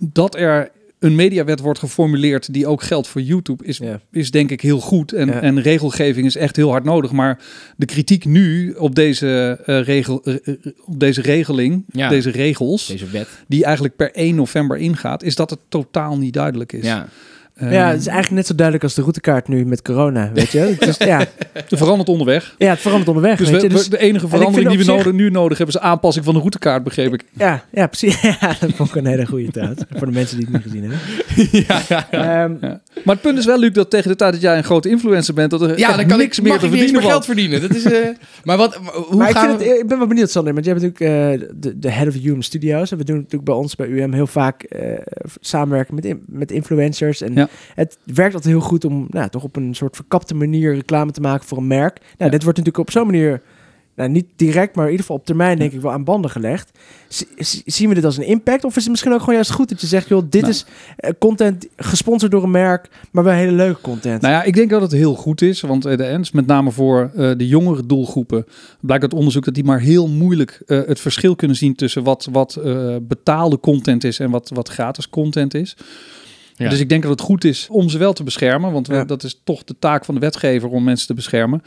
dat 0.00 0.36
er 0.36 0.70
een 1.06 1.14
mediawet 1.14 1.60
wordt 1.60 1.78
geformuleerd 1.78 2.52
die 2.52 2.66
ook 2.66 2.82
geldt 2.82 3.08
voor 3.08 3.20
YouTube 3.20 3.64
is, 3.64 3.80
is 4.10 4.30
denk 4.30 4.50
ik 4.50 4.60
heel 4.60 4.80
goed. 4.80 5.12
En, 5.12 5.42
en 5.42 5.60
regelgeving 5.62 6.26
is 6.26 6.36
echt 6.36 6.56
heel 6.56 6.70
hard 6.70 6.84
nodig. 6.84 7.12
Maar 7.12 7.38
de 7.76 7.86
kritiek 7.86 8.24
nu 8.24 8.72
op 8.72 8.94
deze, 8.94 9.60
eh, 9.66 9.80
regel, 9.80 10.22
eh, 10.24 10.34
eh, 10.44 10.54
op 10.84 11.00
deze 11.00 11.20
regeling, 11.20 11.84
Ja. 11.92 12.08
deze 12.08 12.30
regels, 12.30 12.86
Deze 12.86 13.10
wet. 13.10 13.28
die 13.48 13.64
eigenlijk 13.64 13.96
per 13.96 14.10
1 14.12 14.34
november 14.34 14.76
ingaat, 14.76 15.22
is 15.22 15.34
dat 15.34 15.50
het 15.50 15.60
totaal 15.68 16.18
niet 16.18 16.32
duidelijk 16.32 16.72
is. 16.72 16.84
Ja. 16.84 17.08
Ehm, 17.56 17.72
Ja, 17.72 17.88
het 17.90 18.00
is 18.00 18.06
eigenlijk 18.06 18.36
net 18.36 18.46
zo 18.46 18.54
duidelijk 18.54 18.84
als 18.84 18.94
de 18.94 19.00
routekaart 19.00 19.48
nu 19.48 19.64
met 19.66 19.82
corona, 19.82 20.30
weet 20.34 20.50
je. 20.50 20.58
Het 20.58 20.86
is, 20.86 20.96
ja, 20.96 21.18
er 21.70 21.76
verandert 21.76 22.08
onderweg. 22.08 22.54
ja, 22.58 22.68
het 22.70 22.78
verandert 22.80 23.08
onderweg, 23.08 23.38
Dus 23.38 23.50
weet 23.50 23.62
je. 23.62 23.68
Dus, 23.68 23.82
we- 23.84 23.90
de 23.90 23.98
enige 23.98 24.28
verandering 24.28 24.68
die 24.68 24.78
we 24.78 24.84
zich- 24.84 24.94
nodig, 24.96 25.12
nu 25.12 25.30
nodig 25.30 25.58
hebben 25.58 25.74
is 25.76 25.80
aanpassing 25.80 26.24
van 26.24 26.34
de 26.34 26.40
routekaart, 26.40 26.84
begreep 26.84 27.12
ik. 27.14 27.22
ja, 27.32 27.64
ja, 27.70 27.86
precies. 27.86 28.20
Ja, 28.40 28.56
dat 28.60 28.70
vond 28.74 28.88
ik 28.88 28.94
een 28.94 29.06
hele 29.06 29.26
goede 29.26 29.50
trouwens. 29.50 29.82
Voor 29.90 30.06
de 30.06 30.12
mensen 30.12 30.36
die 30.36 30.46
het 30.46 30.54
niet 30.54 30.62
gezien 30.62 30.80
hebben. 30.82 30.98
ja, 31.68 31.80
ja, 31.88 32.06
ja. 32.10 32.44
Ehm, 32.44 32.54
Ja. 32.60 32.80
Maar 33.04 33.14
het 33.14 33.20
punt 33.24 33.38
is 33.38 33.44
wel, 33.44 33.58
Luc, 33.58 33.72
dat 33.72 33.90
tegen 33.90 34.10
de 34.10 34.16
tijd 34.16 34.32
dat 34.32 34.40
jij 34.42 34.56
een 34.56 34.64
grote 34.64 34.88
influencer 34.88 35.34
bent, 35.34 35.50
dat 35.50 35.62
er 35.62 35.78
Ja, 35.78 35.96
dan 35.96 36.06
kan 36.06 36.18
niks 36.18 36.38
ik, 36.38 36.44
meer 36.44 36.58
te 36.58 36.64
ik 36.64 36.70
verdienen 36.70 37.00
meer 37.00 37.10
geld 37.10 37.24
verdienen. 37.24 37.60
Dat 37.60 37.74
is, 37.74 37.84
eh, 37.84 38.08
maar 38.44 38.56
wat, 38.56 38.74
hoe 38.74 39.16
maar 39.16 39.28
ik, 39.28 39.36
gaan 39.36 39.46
vind 39.48 39.58
we... 39.62 39.68
het, 39.68 39.80
ik 39.80 39.88
ben 39.88 39.98
wel 39.98 40.06
benieuwd, 40.06 40.30
Sander, 40.30 40.52
want 40.52 40.64
jij 40.64 40.74
bent 40.74 40.86
natuurlijk 40.98 41.40
eh, 41.42 41.48
de, 41.54 41.78
de 41.78 41.90
head 41.90 42.08
of 42.08 42.14
UM 42.24 42.42
Studios. 42.42 42.90
En 42.90 42.98
we 42.98 43.04
doen 43.04 43.16
natuurlijk 43.16 43.44
bij 43.44 43.54
ons, 43.54 43.76
bij 43.76 43.86
UM, 43.88 44.12
heel 44.12 44.26
vaak 44.26 44.62
eh, 44.62 44.88
samenwerken 45.40 45.94
met, 45.94 46.04
in- 46.04 46.22
met 46.26 46.50
influencers. 46.50 47.20
En 47.22 47.45
Ja. 47.50 47.72
het 47.74 47.98
werkt 48.04 48.34
altijd 48.34 48.54
heel 48.54 48.62
goed 48.62 48.84
om 48.84 49.06
nou, 49.10 49.28
toch 49.28 49.42
op 49.42 49.56
een 49.56 49.74
soort 49.74 49.96
verkapte 49.96 50.34
manier 50.34 50.74
reclame 50.74 51.10
te 51.12 51.20
maken 51.20 51.46
voor 51.46 51.58
een 51.58 51.66
merk. 51.66 51.98
Nou, 52.00 52.12
Ja. 52.18 52.28
dit 52.28 52.42
wordt 52.42 52.58
natuurlijk 52.58 52.88
op 52.88 52.90
zo'n 52.90 53.06
manier, 53.06 53.42
nou, 53.96 54.10
niet 54.10 54.26
direct, 54.36 54.74
maar 54.74 54.84
in 54.84 54.90
ieder 54.90 55.06
geval 55.06 55.20
op 55.20 55.26
termijn 55.26 55.58
denk 55.58 55.72
ik 55.72 55.80
wel 55.80 55.92
aan 55.92 56.04
banden 56.04 56.30
gelegd. 56.30 56.70
Z- 57.08 57.62
zien 57.64 57.88
we 57.88 57.94
dit 57.94 58.04
als 58.04 58.16
een 58.16 58.26
impact? 58.26 58.64
Of 58.64 58.76
is 58.76 58.82
het 58.82 58.90
misschien 58.90 59.12
ook 59.12 59.18
gewoon 59.18 59.34
juist 59.34 59.50
goed 59.50 59.68
dat 59.68 59.80
je 59.80 59.86
zegt, 59.86 60.08
joh, 60.08 60.22
dit 60.30 60.40
Nou. 60.40 60.52
is 60.52 60.66
eh, 60.96 61.10
content 61.18 61.66
gesponsord 61.76 62.32
door 62.32 62.42
een 62.42 62.50
merk, 62.50 62.88
maar 63.12 63.24
wel 63.24 63.32
hele 63.32 63.52
leuke 63.52 63.80
content. 63.80 64.20
Nou 64.22 64.34
ja, 64.34 64.42
ik 64.42 64.54
denk 64.54 64.70
dat 64.70 64.80
het 64.82 64.92
heel 64.92 65.14
goed 65.14 65.42
is, 65.42 65.60
want 65.60 65.84
eh, 65.84 65.96
de 65.96 66.04
ENS, 66.04 66.30
met 66.32 66.46
name 66.46 66.70
voor 66.70 67.10
eh, 67.14 67.30
de 67.36 67.48
jongere 67.48 67.86
doelgroepen, 67.86 68.46
blijkt 68.80 69.02
uit 69.02 69.14
onderzoek 69.14 69.44
dat 69.44 69.54
die 69.54 69.64
maar 69.64 69.80
heel 69.80 70.08
moeilijk 70.08 70.62
het 70.66 71.00
verschil 71.00 71.36
kunnen 71.36 71.56
zien 71.56 71.74
tussen 71.74 72.02
wat, 72.02 72.28
wat 72.32 72.60
betaalde 73.02 73.60
content 73.60 74.04
is 74.04 74.18
en 74.18 74.30
wat, 74.30 74.50
wat 74.54 74.68
gratis 74.68 75.08
content 75.10 75.54
is. 75.54 75.76
Ja. 76.56 76.68
Dus 76.68 76.80
ik 76.80 76.88
denk 76.88 77.02
dat 77.02 77.10
het 77.10 77.20
goed 77.20 77.44
is 77.44 77.66
om 77.70 77.88
ze 77.88 77.98
wel 77.98 78.12
te 78.12 78.22
beschermen, 78.22 78.72
want 78.72 78.86
we- 78.86 79.04
dat 79.06 79.22
is 79.22 79.40
toch 79.44 79.64
de 79.64 79.74
taak 79.78 80.04
van 80.04 80.14
de 80.14 80.20
wetgever 80.20 80.68
om 80.68 80.84
mensen 80.84 81.06
te 81.06 81.14
beschermen. 81.14 81.62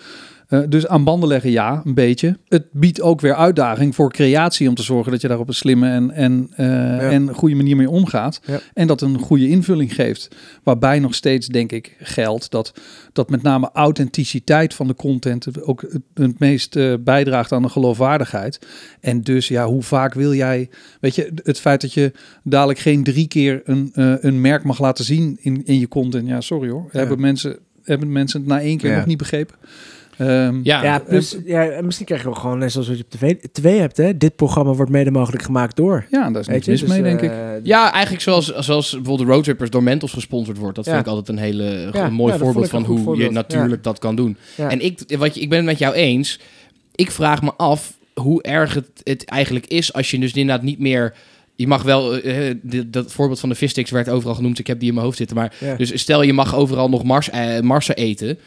Eh, 0.49 0.59
dus 0.69 0.87
aan 0.87 1.03
banden 1.03 1.29
leggen, 1.29 1.51
ja, 1.51 1.81
een 1.85 1.93
beetje. 1.93 2.37
Het 2.47 2.65
biedt 2.71 3.01
ook 3.01 3.21
weer 3.21 3.35
uitdaging 3.35 3.95
voor 3.95 4.11
creatie 4.11 4.69
om 4.69 4.75
te 4.75 4.83
zorgen 4.83 5.11
dat 5.11 5.21
je 5.21 5.27
daar 5.27 5.39
op 5.39 5.47
een 5.47 5.53
slimme 5.53 5.89
en, 5.89 6.11
en, 6.11 6.49
eh, 6.55 7.13
en 7.13 7.33
goede 7.33 7.55
manier 7.55 7.75
mee 7.75 7.89
omgaat. 7.89 8.41
Ja. 8.45 8.59
En 8.73 8.87
dat 8.87 9.01
een 9.01 9.19
goede 9.19 9.49
invulling 9.49 9.95
geeft. 9.95 10.35
Waarbij 10.63 10.99
nog 10.99 11.15
steeds, 11.15 11.47
denk 11.47 11.71
ik, 11.71 11.95
geldt 11.99 12.51
dat, 12.51 12.73
dat 13.13 13.29
met 13.29 13.41
name 13.41 13.69
authenticiteit 13.73 14.73
van 14.73 14.87
de 14.87 14.95
content 14.95 15.63
ook 15.63 15.81
het, 15.81 16.01
het 16.13 16.39
meest 16.39 16.75
eh, 16.75 16.93
bijdraagt 16.99 17.51
aan 17.51 17.61
de 17.61 17.69
geloofwaardigheid. 17.69 18.59
En 18.99 19.21
dus, 19.21 19.47
ja, 19.47 19.65
hoe 19.65 19.83
vaak 19.83 20.13
wil 20.13 20.33
jij, 20.33 20.69
weet 20.99 21.15
je, 21.15 21.31
het 21.43 21.59
feit 21.59 21.81
dat 21.81 21.93
je 21.93 22.11
dadelijk 22.43 22.79
geen 22.79 23.03
drie 23.03 23.27
keer 23.27 23.61
een, 23.63 23.91
een 23.93 24.41
merk 24.41 24.63
mag 24.63 24.79
laten 24.79 25.05
zien 25.05 25.37
in, 25.41 25.65
in 25.65 25.79
je 25.79 25.87
content. 25.87 26.27
Ja, 26.27 26.41
sorry 26.41 26.69
hoor. 26.69 26.89
Ja. 26.91 26.99
Hebben, 26.99 27.19
mensen, 27.19 27.59
hebben 27.83 28.11
mensen 28.11 28.39
het 28.39 28.49
na 28.49 28.61
één 28.61 28.77
keer 28.77 28.89
Ja. 28.89 28.97
nog 28.97 29.05
niet 29.05 29.17
begrepen? 29.17 29.55
Ehm, 30.19 30.59
Ja, 30.63 30.83
Ja, 30.83 31.01
dus, 31.09 31.37
ja, 31.45 31.65
en 31.69 31.85
misschien 31.85 32.05
krijg 32.05 32.21
je 32.21 32.27
wel 32.27 32.37
gewoon, 32.37 32.57
net 32.57 32.71
zoals 32.71 32.87
wat 32.87 32.97
je 32.97 33.03
op 33.03 33.09
tv, 33.09 33.35
tv 33.51 33.77
hebt, 33.77 33.97
hè. 33.97 34.17
Dit 34.17 34.35
programma 34.35 34.73
wordt 34.73 34.91
mede 34.91 35.11
mogelijk 35.11 35.43
gemaakt 35.43 35.75
door. 35.75 36.05
ja, 36.09 36.29
daar 36.29 36.41
is 36.41 36.47
niks 36.47 36.65
je, 36.65 36.71
mis 36.71 36.79
dus, 36.79 36.89
mee, 36.89 37.01
denk 37.01 37.21
ik. 37.21 37.29
eh, 37.31 37.37
Ja, 37.63 37.91
eigenlijk 37.91 38.23
zoals, 38.23 38.45
zoals 38.55 38.91
bijvoorbeeld 38.91 39.27
de 39.27 39.33
Roadtrippers 39.33 39.69
door 39.69 39.83
Mentos 39.83 40.13
gesponsord 40.13 40.57
wordt. 40.57 40.75
Dat 40.75 40.85
Ja. 40.85 40.91
vind 40.91 41.05
ik 41.05 41.11
altijd 41.11 41.29
een 41.29 41.43
hele 41.43 41.89
een 41.93 42.13
mooi 42.13 42.37
voorbeeld 42.37 42.65
ik 42.65 42.71
van 42.71 42.83
hoe 42.83 42.97
voorbeeld. 42.97 43.27
je 43.27 43.33
natuurlijk 43.33 43.83
dat 43.83 43.99
kan 43.99 44.15
doen. 44.15 44.37
ja. 44.55 44.69
En 44.69 44.79
ik, 44.85 44.99
wat 45.17 45.35
je, 45.35 45.41
ik 45.41 45.49
ben 45.49 45.57
het 45.57 45.67
met 45.67 45.79
jou 45.79 45.93
eens. 45.93 46.39
Ik 46.95 47.11
vraag 47.11 47.41
me 47.41 47.53
af 47.57 47.97
hoe 48.13 48.41
erg 48.41 48.73
het, 48.73 48.89
het 49.03 49.25
eigenlijk 49.25 49.65
is 49.67 49.93
als 49.93 50.11
je 50.11 50.19
dus 50.19 50.31
inderdaad 50.33 50.63
niet 50.65 50.79
meer... 50.79 51.13
Je 51.55 51.67
mag 51.67 51.83
wel, 51.83 52.19
dit- 52.61 52.93
dat 52.93 53.11
voorbeeld 53.11 53.39
van 53.39 53.49
de 53.49 53.55
vissticks 53.55 53.91
werd 53.91 54.09
overal 54.09 54.35
genoemd. 54.35 54.59
Ik 54.59 54.67
heb 54.67 54.79
die 54.79 54.87
in 54.87 54.93
mijn 54.93 55.05
hoofd 55.05 55.17
zitten. 55.17 55.35
Maar 55.35 55.53
Ja. 55.59 55.75
dus 55.75 55.99
stel 55.99 56.21
je 56.21 56.33
mag 56.33 56.55
overal 56.55 56.89
nog 56.89 57.03
mars, 57.03 57.29
marsen 57.61 57.95
eten. 57.95 58.37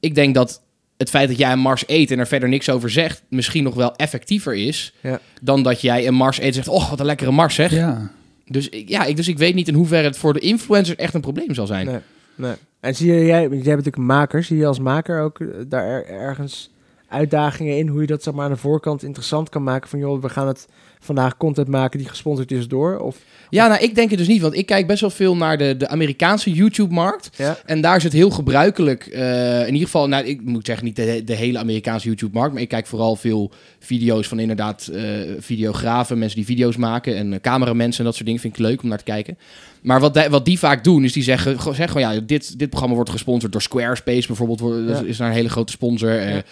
Ik 0.00 0.14
denk 0.14 0.34
dat 0.34 0.62
het 0.98 1.10
feit 1.10 1.28
dat 1.28 1.38
jij 1.38 1.52
een 1.52 1.58
mars 1.58 1.84
eet 1.86 2.10
en 2.10 2.18
er 2.18 2.26
verder 2.26 2.48
niks 2.48 2.70
over 2.70 2.90
zegt... 2.90 3.22
misschien 3.28 3.64
nog 3.64 3.74
wel 3.74 3.94
effectiever 3.96 4.54
is... 4.54 4.94
Ja. 5.00 5.20
dan 5.40 5.62
dat 5.62 5.80
jij 5.80 6.06
een 6.06 6.14
mars 6.14 6.38
eet 6.38 6.46
en 6.46 6.52
zegt... 6.54 6.68
oh, 6.68 6.90
wat 6.90 7.00
een 7.00 7.06
lekkere 7.06 7.30
mars 7.30 7.54
zeg. 7.54 7.70
Ja. 7.70 8.10
Dus, 8.46 8.68
ik- 8.68 8.88
ja, 8.88 9.04
ik, 9.04 9.16
dus 9.16 9.28
ik 9.28 9.38
weet 9.38 9.54
niet 9.54 9.68
in 9.68 9.74
hoeverre 9.74 10.06
het 10.06 10.18
voor 10.18 10.32
de 10.32 10.40
influencers 10.40 10.96
echt 10.98 11.14
een 11.14 11.20
probleem 11.20 11.54
zal 11.54 11.66
zijn. 11.66 11.86
Nee, 11.86 11.98
nee. 12.34 12.54
En 12.80 12.94
zie 12.94 13.12
je, 13.12 13.24
jij, 13.24 13.40
jij 13.40 13.48
bent 13.48 13.64
natuurlijk 13.64 13.96
een 13.96 14.06
maker, 14.06 14.42
zie 14.44 14.56
je 14.56 14.66
als 14.66 14.78
maker 14.78 15.20
ook 15.22 15.40
eh, 15.40 15.46
daar 15.68 15.84
er- 15.86 16.06
ergens 16.06 16.70
uitdagingen 17.08 17.76
in, 17.78 17.88
hoe 17.88 18.00
je 18.00 18.06
dat 18.06 18.22
zeg 18.22 18.34
maar 18.34 18.44
aan 18.44 18.50
de 18.50 18.56
voorkant 18.56 19.02
interessant 19.02 19.48
kan 19.48 19.62
maken 19.62 19.88
van 19.88 19.98
joh, 19.98 20.22
we 20.22 20.28
gaan 20.28 20.46
het 20.46 20.68
vandaag 21.00 21.36
content 21.36 21.68
maken 21.68 21.98
die 21.98 22.08
gesponsord 22.08 22.52
is 22.52 22.68
door? 22.68 22.98
Of, 22.98 23.16
Ja, 23.50 23.68
nou, 23.68 23.82
ik 23.82 23.94
denk 23.94 24.10
het 24.10 24.18
dus 24.18 24.28
niet, 24.28 24.40
want 24.40 24.56
ik 24.56 24.66
kijk 24.66 24.86
best 24.86 25.00
wel 25.00 25.10
veel 25.10 25.36
naar 25.36 25.58
de, 25.58 25.76
de 25.76 25.88
Amerikaanse 25.88 26.52
YouTube-markt. 26.52 27.30
ja, 27.36 27.58
En 27.64 27.80
daar 27.80 27.96
is 27.96 28.02
het 28.02 28.12
heel 28.12 28.30
gebruikelijk, 28.30 29.06
eh, 29.06 29.60
in 29.60 29.72
ieder 29.72 29.86
geval, 29.86 30.08
nou, 30.08 30.24
ik 30.24 30.42
moet 30.42 30.66
zeggen, 30.66 30.84
niet 30.84 30.96
de, 30.96 31.24
de 31.24 31.34
hele 31.34 31.58
Amerikaanse 31.58 32.06
YouTube-markt, 32.06 32.52
maar 32.52 32.62
ik 32.62 32.68
kijk 32.68 32.86
vooral 32.86 33.16
veel 33.16 33.50
video's 33.78 34.28
van 34.28 34.38
inderdaad 34.38 34.86
eh, 34.86 35.02
videografen, 35.38 36.18
mensen 36.18 36.36
die 36.36 36.46
video's 36.46 36.76
maken 36.76 37.16
en 37.16 37.32
eh, 37.32 37.40
cameramensen 37.40 37.98
en 37.98 38.04
dat 38.04 38.14
soort 38.14 38.26
dingen 38.26 38.40
vind 38.40 38.58
ik 38.58 38.60
leuk 38.60 38.82
om 38.82 38.88
naar 38.88 38.98
te 38.98 39.04
kijken. 39.04 39.38
Maar 39.82 40.00
wat, 40.00 40.14
die- 40.14 40.28
wat 40.28 40.44
die 40.44 40.58
vaak 40.58 40.84
doen, 40.84 41.04
is 41.04 41.12
die 41.12 41.22
zeggen, 41.22 41.60
zeggen 41.62 41.88
gewoon, 41.88 42.14
ja, 42.14 42.20
dit, 42.20 42.58
dit 42.58 42.68
programma 42.68 42.94
wordt 42.94 43.10
gesponsord 43.10 43.52
door 43.52 43.62
Squarespace 43.62 44.26
bijvoorbeeld, 44.26 44.88
Ja. 44.88 45.02
is 45.06 45.16
daar 45.16 45.28
een 45.28 45.34
hele 45.34 45.48
grote 45.48 45.72
sponsor, 45.72 46.18
eh 46.18 46.34
Ja. 46.34 46.42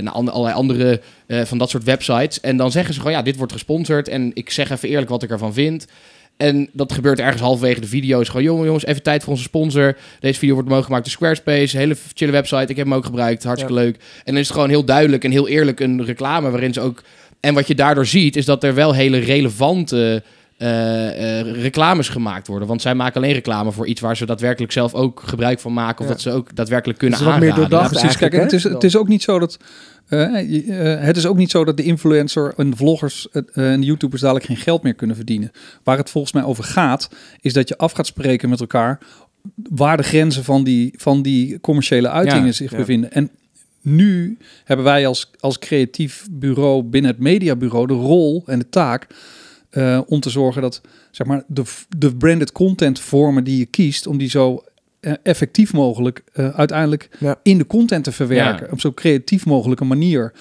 eh, 0.00 0.12
allerlei 0.12 0.54
andere 0.54 1.00
eh, 1.26 1.42
van 1.44 1.58
dat 1.58 1.70
soort 1.70 1.84
websites. 1.84 2.40
En 2.40 2.56
dan 2.56 2.70
zeggen 2.70 2.94
ze 2.94 3.00
gewoon, 3.00 3.16
ja, 3.16 3.22
dit 3.22 3.36
wordt 3.36 3.52
gesponsord 3.52 4.08
en 4.08 4.30
ik 4.34 4.50
zeg 4.50 4.70
even 4.70 4.88
eerlijk 4.88 5.10
wat 5.10 5.22
ik 5.22 5.30
ervan 5.30 5.52
vind. 5.54 5.86
En 6.36 6.68
dat 6.72 6.92
gebeurt 6.92 7.18
ergens 7.20 7.42
halverwege 7.42 7.80
de 7.80 7.86
video. 7.86 8.20
Is 8.20 8.28
gewoon, 8.28 8.42
jongen, 8.42 8.64
jongens, 8.64 8.84
even 8.86 9.02
tijd 9.02 9.22
voor 9.22 9.32
onze 9.32 9.44
sponsor. 9.44 9.96
Deze 10.20 10.38
video 10.38 10.54
wordt 10.54 10.68
mogelijk 10.68 10.86
gemaakt 10.86 11.04
door 11.04 11.14
Squarespace. 11.14 11.76
Hele 11.76 11.96
chille 12.14 12.32
website. 12.32 12.62
Ik 12.70 12.76
heb 12.76 12.86
hem 12.86 12.94
ook 12.94 13.04
gebruikt. 13.04 13.44
Hartstikke 13.44 13.74
leuk. 13.74 13.94
En 13.96 14.02
dan 14.24 14.36
is 14.36 14.46
het 14.46 14.54
gewoon 14.54 14.68
heel 14.68 14.84
duidelijk 14.84 15.24
en 15.24 15.30
heel 15.30 15.48
eerlijk 15.48 15.80
een 15.80 16.04
reclame 16.04 16.50
waarin 16.50 16.72
ze 16.72 16.80
ook... 16.80 17.02
En 17.40 17.54
wat 17.54 17.66
je 17.66 17.74
daardoor 17.74 18.06
ziet, 18.06 18.36
is 18.36 18.44
dat 18.44 18.64
er 18.64 18.74
wel 18.74 18.92
hele 18.94 19.18
relevante 19.18 20.22
eh, 20.64 21.40
eh, 21.40 21.62
reclames 21.62 22.08
gemaakt 22.08 22.46
worden. 22.46 22.68
Want 22.68 22.82
zij 22.82 22.94
maken 22.94 23.16
alleen 23.22 23.32
reclame 23.32 23.72
voor 23.72 23.86
iets 23.86 24.00
waar 24.00 24.16
ze 24.16 24.26
daadwerkelijk 24.26 24.72
zelf 24.72 24.94
ook 24.94 25.22
gebruik 25.26 25.60
van 25.60 25.72
maken. 25.72 25.98
Of 26.00 26.06
Ja. 26.06 26.12
dat 26.12 26.20
ze 26.22 26.30
ook 26.30 26.56
daadwerkelijk 26.56 26.98
kunnen 26.98 27.18
Dus 27.18 27.26
meer 27.26 27.36
aanraden. 27.36 27.56
doordacht. 27.56 27.92
Ja, 27.94 27.98
precies. 27.98 28.16
Kijk, 28.18 28.32
het 28.32 28.52
is, 28.52 28.62
het 28.64 28.84
is 28.84 28.96
ook 28.96 29.08
niet 29.08 29.22
zo 29.22 29.38
dat. 29.38 29.58
eh, 30.08 30.28
het 31.00 31.16
is 31.16 31.26
ook 31.26 31.36
niet 31.36 31.50
zo 31.50 31.64
dat 31.64 31.76
de 31.76 31.82
influencer 31.82 32.52
en 32.56 32.70
de 32.70 32.76
vloggers 32.76 33.28
en 33.52 33.80
de 33.80 33.86
YouTubers 33.86 34.20
dadelijk 34.20 34.46
geen 34.46 34.56
geld 34.56 34.82
meer 34.82 34.94
kunnen 34.94 35.16
verdienen. 35.16 35.50
Waar 35.82 35.96
het 35.96 36.10
volgens 36.10 36.32
mij 36.32 36.42
over 36.44 36.64
gaat, 36.64 37.08
is 37.40 37.52
dat 37.52 37.68
je 37.68 37.76
af 37.78 37.92
gaat 37.92 38.06
spreken 38.06 38.48
met 38.48 38.60
elkaar 38.60 38.98
waar 39.70 39.96
de 39.96 40.02
grenzen 40.02 40.44
van 40.44 40.64
die, 40.64 40.94
van 40.96 41.22
die 41.22 41.60
commerciële 41.60 42.08
uitingen 42.10 42.44
Ja, 42.46 42.52
zich 42.52 42.70
ja. 42.70 42.76
bevinden. 42.76 43.12
En 43.12 43.30
nu 43.80 44.38
hebben 44.64 44.84
wij 44.86 45.06
als, 45.06 45.30
als 45.40 45.58
creatief 45.58 46.26
bureau 46.30 46.82
binnen 46.82 47.10
het 47.10 47.20
mediabureau 47.20 47.86
de 47.86 47.92
rol 47.92 48.42
en 48.46 48.58
de 48.58 48.68
taak 48.68 49.06
eh, 49.74 50.00
om 50.06 50.20
te 50.20 50.30
zorgen 50.30 50.62
dat 50.62 50.80
zeg 51.10 51.26
maar, 51.26 51.42
de, 51.46 51.62
de 51.96 52.16
branded 52.16 52.52
content 52.52 53.00
vormen 53.00 53.44
die 53.44 53.58
je 53.58 53.66
kiest, 53.66 54.06
om 54.06 54.18
die 54.18 54.28
zo 54.30 54.64
eh, 55.00 55.12
effectief 55.22 55.72
mogelijk 55.72 56.22
eh, 56.32 56.48
uiteindelijk 56.48 57.08
Ja. 57.18 57.38
in 57.42 57.58
de 57.58 57.66
content 57.66 58.04
te 58.04 58.12
verwerken. 58.12 58.66
Ja. 58.66 58.72
Op 58.72 58.80
zo 58.80 58.92
creatief 58.92 59.46
mogelijke 59.46 59.84
manier. 59.84 60.32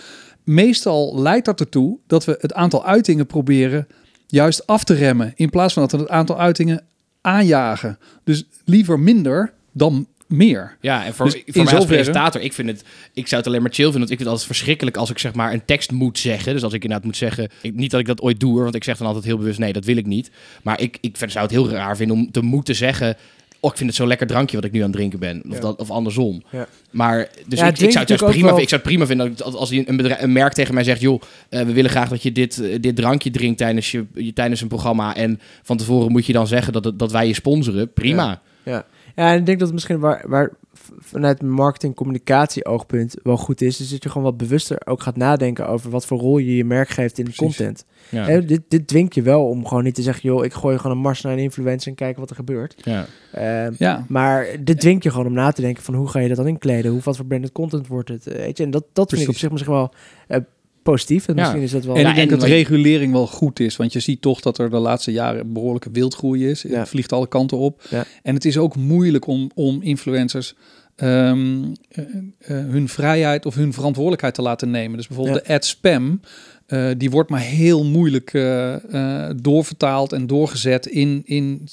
Meestal 0.43 1.19
leidt 1.21 1.45
dat 1.45 1.59
ertoe 1.59 1.97
dat 2.07 2.25
we 2.25 2.37
het 2.41 2.53
aantal 2.53 2.85
uitingen 2.85 3.25
proberen 3.25 3.87
juist 4.27 4.67
af 4.67 4.83
te 4.83 4.93
remmen. 4.93 5.31
In 5.35 5.49
plaats 5.49 5.73
van 5.73 5.81
dat 5.81 5.91
we 5.91 5.97
het 5.97 6.09
aantal 6.09 6.39
uitingen 6.39 6.83
aanjagen. 7.21 7.97
Dus 8.23 8.45
liever 8.65 8.99
minder 8.99 9.53
dan 9.71 10.07
meer. 10.33 10.77
Ja, 10.81 11.05
en 11.05 11.13
voor, 11.13 11.25
Dus 11.25 11.41
voor 11.45 11.63
mij 11.63 11.75
als 11.75 11.85
presentator, 11.85 12.41
ik 12.41 12.53
vind 12.53 12.69
het, 12.69 12.83
ik 13.13 13.27
zou 13.27 13.41
het 13.41 13.49
alleen 13.49 13.61
maar 13.61 13.71
chill 13.73 13.83
vinden, 13.91 13.99
want 13.99 14.11
ik 14.11 14.17
vind 14.17 14.29
het 14.29 14.39
altijd 14.39 14.47
verschrikkelijk 14.57 14.97
als 14.97 15.09
ik 15.09 15.19
zeg 15.19 15.33
maar 15.33 15.53
een 15.53 15.65
tekst 15.65 15.91
moet 15.91 16.19
zeggen. 16.19 16.53
Dus 16.53 16.63
als 16.63 16.73
ik 16.73 16.81
inderdaad 16.83 17.05
moet 17.05 17.17
zeggen, 17.17 17.49
ik, 17.61 17.73
niet 17.75 17.91
dat 17.91 17.99
ik 17.99 18.05
dat 18.05 18.21
ooit 18.21 18.39
doe, 18.39 18.51
hoor, 18.53 18.63
want 18.63 18.75
ik 18.75 18.83
zeg 18.83 18.97
dan 18.97 19.07
altijd 19.07 19.25
heel 19.25 19.37
bewust, 19.37 19.59
nee, 19.59 19.73
dat 19.73 19.85
wil 19.85 19.97
ik 19.97 20.05
niet. 20.05 20.31
Maar 20.63 20.81
ik, 20.81 20.97
ik 21.01 21.17
vind- 21.17 21.31
zou 21.31 21.43
het 21.45 21.53
heel 21.53 21.69
raar 21.69 21.95
vinden 21.97 22.15
om 22.17 22.31
te 22.31 22.41
moeten 22.41 22.75
zeggen, 22.75 23.15
oh, 23.59 23.71
ik 23.71 23.77
vind 23.77 23.89
het 23.89 23.97
zo'n 23.97 24.07
lekker 24.07 24.27
drankje 24.27 24.55
wat 24.55 24.65
ik 24.65 24.71
nu 24.71 24.79
aan 24.79 24.85
het 24.85 24.95
drinken 24.95 25.19
ben. 25.19 25.41
Of, 25.49 25.53
Ja. 25.55 25.59
dat, 25.59 25.79
of 25.79 25.89
andersom. 25.91 26.43
Ja. 26.49 26.67
Maar, 26.91 27.29
dus 27.47 27.59
Ja, 27.59 27.65
ik, 27.67 27.71
ik 27.79 27.91
zou 27.91 27.99
het 27.99 28.07
juist 28.07 28.25
prima, 28.25 28.47
wel- 28.47 28.59
ik 28.59 28.69
zou 28.69 28.81
het 28.81 28.89
prima 28.89 29.05
vinden 29.05 29.33
dat 29.35 29.55
als 29.55 29.71
een, 29.71 29.83
een, 29.89 29.97
bedrijf, 29.97 30.21
een 30.21 30.31
merk 30.31 30.53
tegen 30.53 30.73
mij 30.73 30.83
zegt, 30.83 31.01
joh, 31.01 31.21
eh, 31.49 31.61
we 31.61 31.73
willen 31.73 31.89
graag 31.91 32.09
dat 32.09 32.23
je 32.23 32.31
dit, 32.31 32.59
eh, 32.61 32.77
dit 32.81 32.95
drankje 32.95 33.31
drinkt 33.31 33.57
tijdens, 33.57 33.91
je, 33.91 34.05
je, 34.13 34.33
tijdens 34.33 34.61
een 34.61 34.67
programma. 34.67 35.15
En 35.15 35.39
van 35.63 35.77
tevoren 35.77 36.11
moet 36.11 36.25
je 36.25 36.33
dan 36.33 36.47
zeggen 36.47 36.73
dat, 36.73 36.83
het, 36.85 36.99
dat 36.99 37.11
wij 37.11 37.27
je 37.27 37.33
sponsoren. 37.33 37.93
Prima. 37.93 38.41
Ja, 38.63 38.85
en 39.15 39.37
ik 39.39 39.45
denk 39.45 39.57
dat 39.57 39.67
het 39.67 39.73
misschien 39.73 39.99
waar, 39.99 40.23
waar 40.27 40.51
vanuit 40.97 41.41
een 41.41 41.49
marketing-communicatie 41.51 42.65
oogpunt 42.65 43.15
wel 43.23 43.37
goed 43.37 43.61
is, 43.61 43.79
is 43.81 43.89
dat 43.89 44.03
je 44.03 44.09
gewoon 44.09 44.23
wat 44.23 44.37
bewuster 44.37 44.81
ook 44.85 45.01
gaat 45.01 45.15
nadenken 45.17 45.67
over 45.67 45.89
wat 45.89 46.05
voor 46.05 46.17
rol 46.19 46.37
je 46.37 46.55
je 46.55 46.65
merk 46.65 46.89
geeft 46.89 47.17
in 47.17 47.25
de 47.25 47.31
Precies. 47.31 47.55
content. 47.57 47.85
Ja. 48.09 48.25
Hè, 48.25 48.45
dit, 48.45 48.61
dit 48.67 48.87
dwingt 48.87 49.15
je 49.15 49.21
wel 49.21 49.47
om 49.47 49.65
gewoon 49.67 49.83
niet 49.83 49.95
te 49.95 50.01
zeggen, 50.01 50.29
joh, 50.29 50.45
ik 50.45 50.53
gooi 50.53 50.77
gewoon 50.77 50.95
een 50.97 51.01
mars 51.03 51.21
naar 51.21 51.33
een 51.33 51.39
influencer 51.39 51.89
en 51.89 51.95
kijken 51.95 52.19
wat 52.19 52.29
er 52.29 52.35
gebeurt. 52.35 52.75
Ja. 52.83 53.05
Ehm, 53.31 53.73
Ja, 53.77 54.05
maar 54.07 54.47
dit 54.59 54.79
dwingt 54.79 55.03
je 55.03 55.09
gewoon 55.11 55.25
om 55.25 55.33
na 55.33 55.51
te 55.51 55.61
denken 55.61 55.83
van 55.83 55.93
hoe 55.93 56.07
ga 56.09 56.19
je 56.19 56.27
dat 56.27 56.37
dan 56.37 56.47
inkleden? 56.47 56.91
Hoe, 56.91 57.01
wat 57.03 57.15
voor 57.15 57.25
branded 57.25 57.51
content 57.51 57.87
wordt 57.87 58.09
het? 58.09 58.27
eh, 58.27 58.35
Weet 58.37 58.57
je? 58.57 58.63
En 58.63 58.71
dat, 58.71 58.83
dat 58.93 59.09
vind 59.09 59.21
ik 59.21 59.27
op 59.29 59.35
zich 59.35 59.51
misschien 59.51 59.73
wel 59.73 59.91
eh, 60.27 60.39
positief. 60.83 61.27
En 61.27 61.35
Ja. 61.35 61.41
misschien 61.41 61.61
is 61.61 61.71
dat 61.71 61.83
wel... 61.83 61.95
en 61.95 62.01
Ja, 62.01 62.09
ik 62.09 62.15
denk 62.15 62.31
en 62.31 62.39
dat 62.39 62.47
regulering 62.47 63.13
wel 63.13 63.27
goed 63.27 63.59
is. 63.59 63.75
Want 63.75 63.93
je 63.93 63.99
ziet 63.99 64.21
toch 64.21 64.41
dat 64.41 64.57
er 64.57 64.69
de 64.69 64.77
laatste 64.77 65.11
jaren 65.11 65.53
behoorlijke 65.53 65.91
wildgroei 65.91 66.49
is. 66.49 66.61
Ja. 66.61 66.79
Het 66.79 66.89
vliegt 66.89 67.11
alle 67.11 67.27
kanten 67.27 67.57
op. 67.57 67.81
Ja. 67.89 68.05
En 68.23 68.33
het 68.33 68.45
is 68.45 68.57
ook 68.57 68.75
moeilijk 68.75 69.27
om, 69.27 69.51
om 69.53 69.81
influencers 69.81 70.55
ehm, 70.95 71.63
eh, 71.89 72.03
eh, 72.39 72.47
hun 72.47 72.89
vrijheid 72.89 73.45
of 73.45 73.55
hun 73.55 73.73
verantwoordelijkheid 73.73 74.33
te 74.33 74.41
laten 74.41 74.71
nemen. 74.71 74.97
Dus 74.97 75.07
bijvoorbeeld 75.07 75.45
de 75.45 75.53
ad 75.53 75.65
spam. 75.65 76.19
Eh, 76.73 76.89
die 76.97 77.09
wordt 77.09 77.29
maar 77.29 77.39
heel 77.39 77.83
moeilijk 77.85 78.33
eh, 78.33 78.73
eh, 79.27 79.35
doorvertaald 79.41 80.11
en 80.13 80.27
doorgezet 80.27 80.85
in, 80.85 81.21
in, 81.25 81.67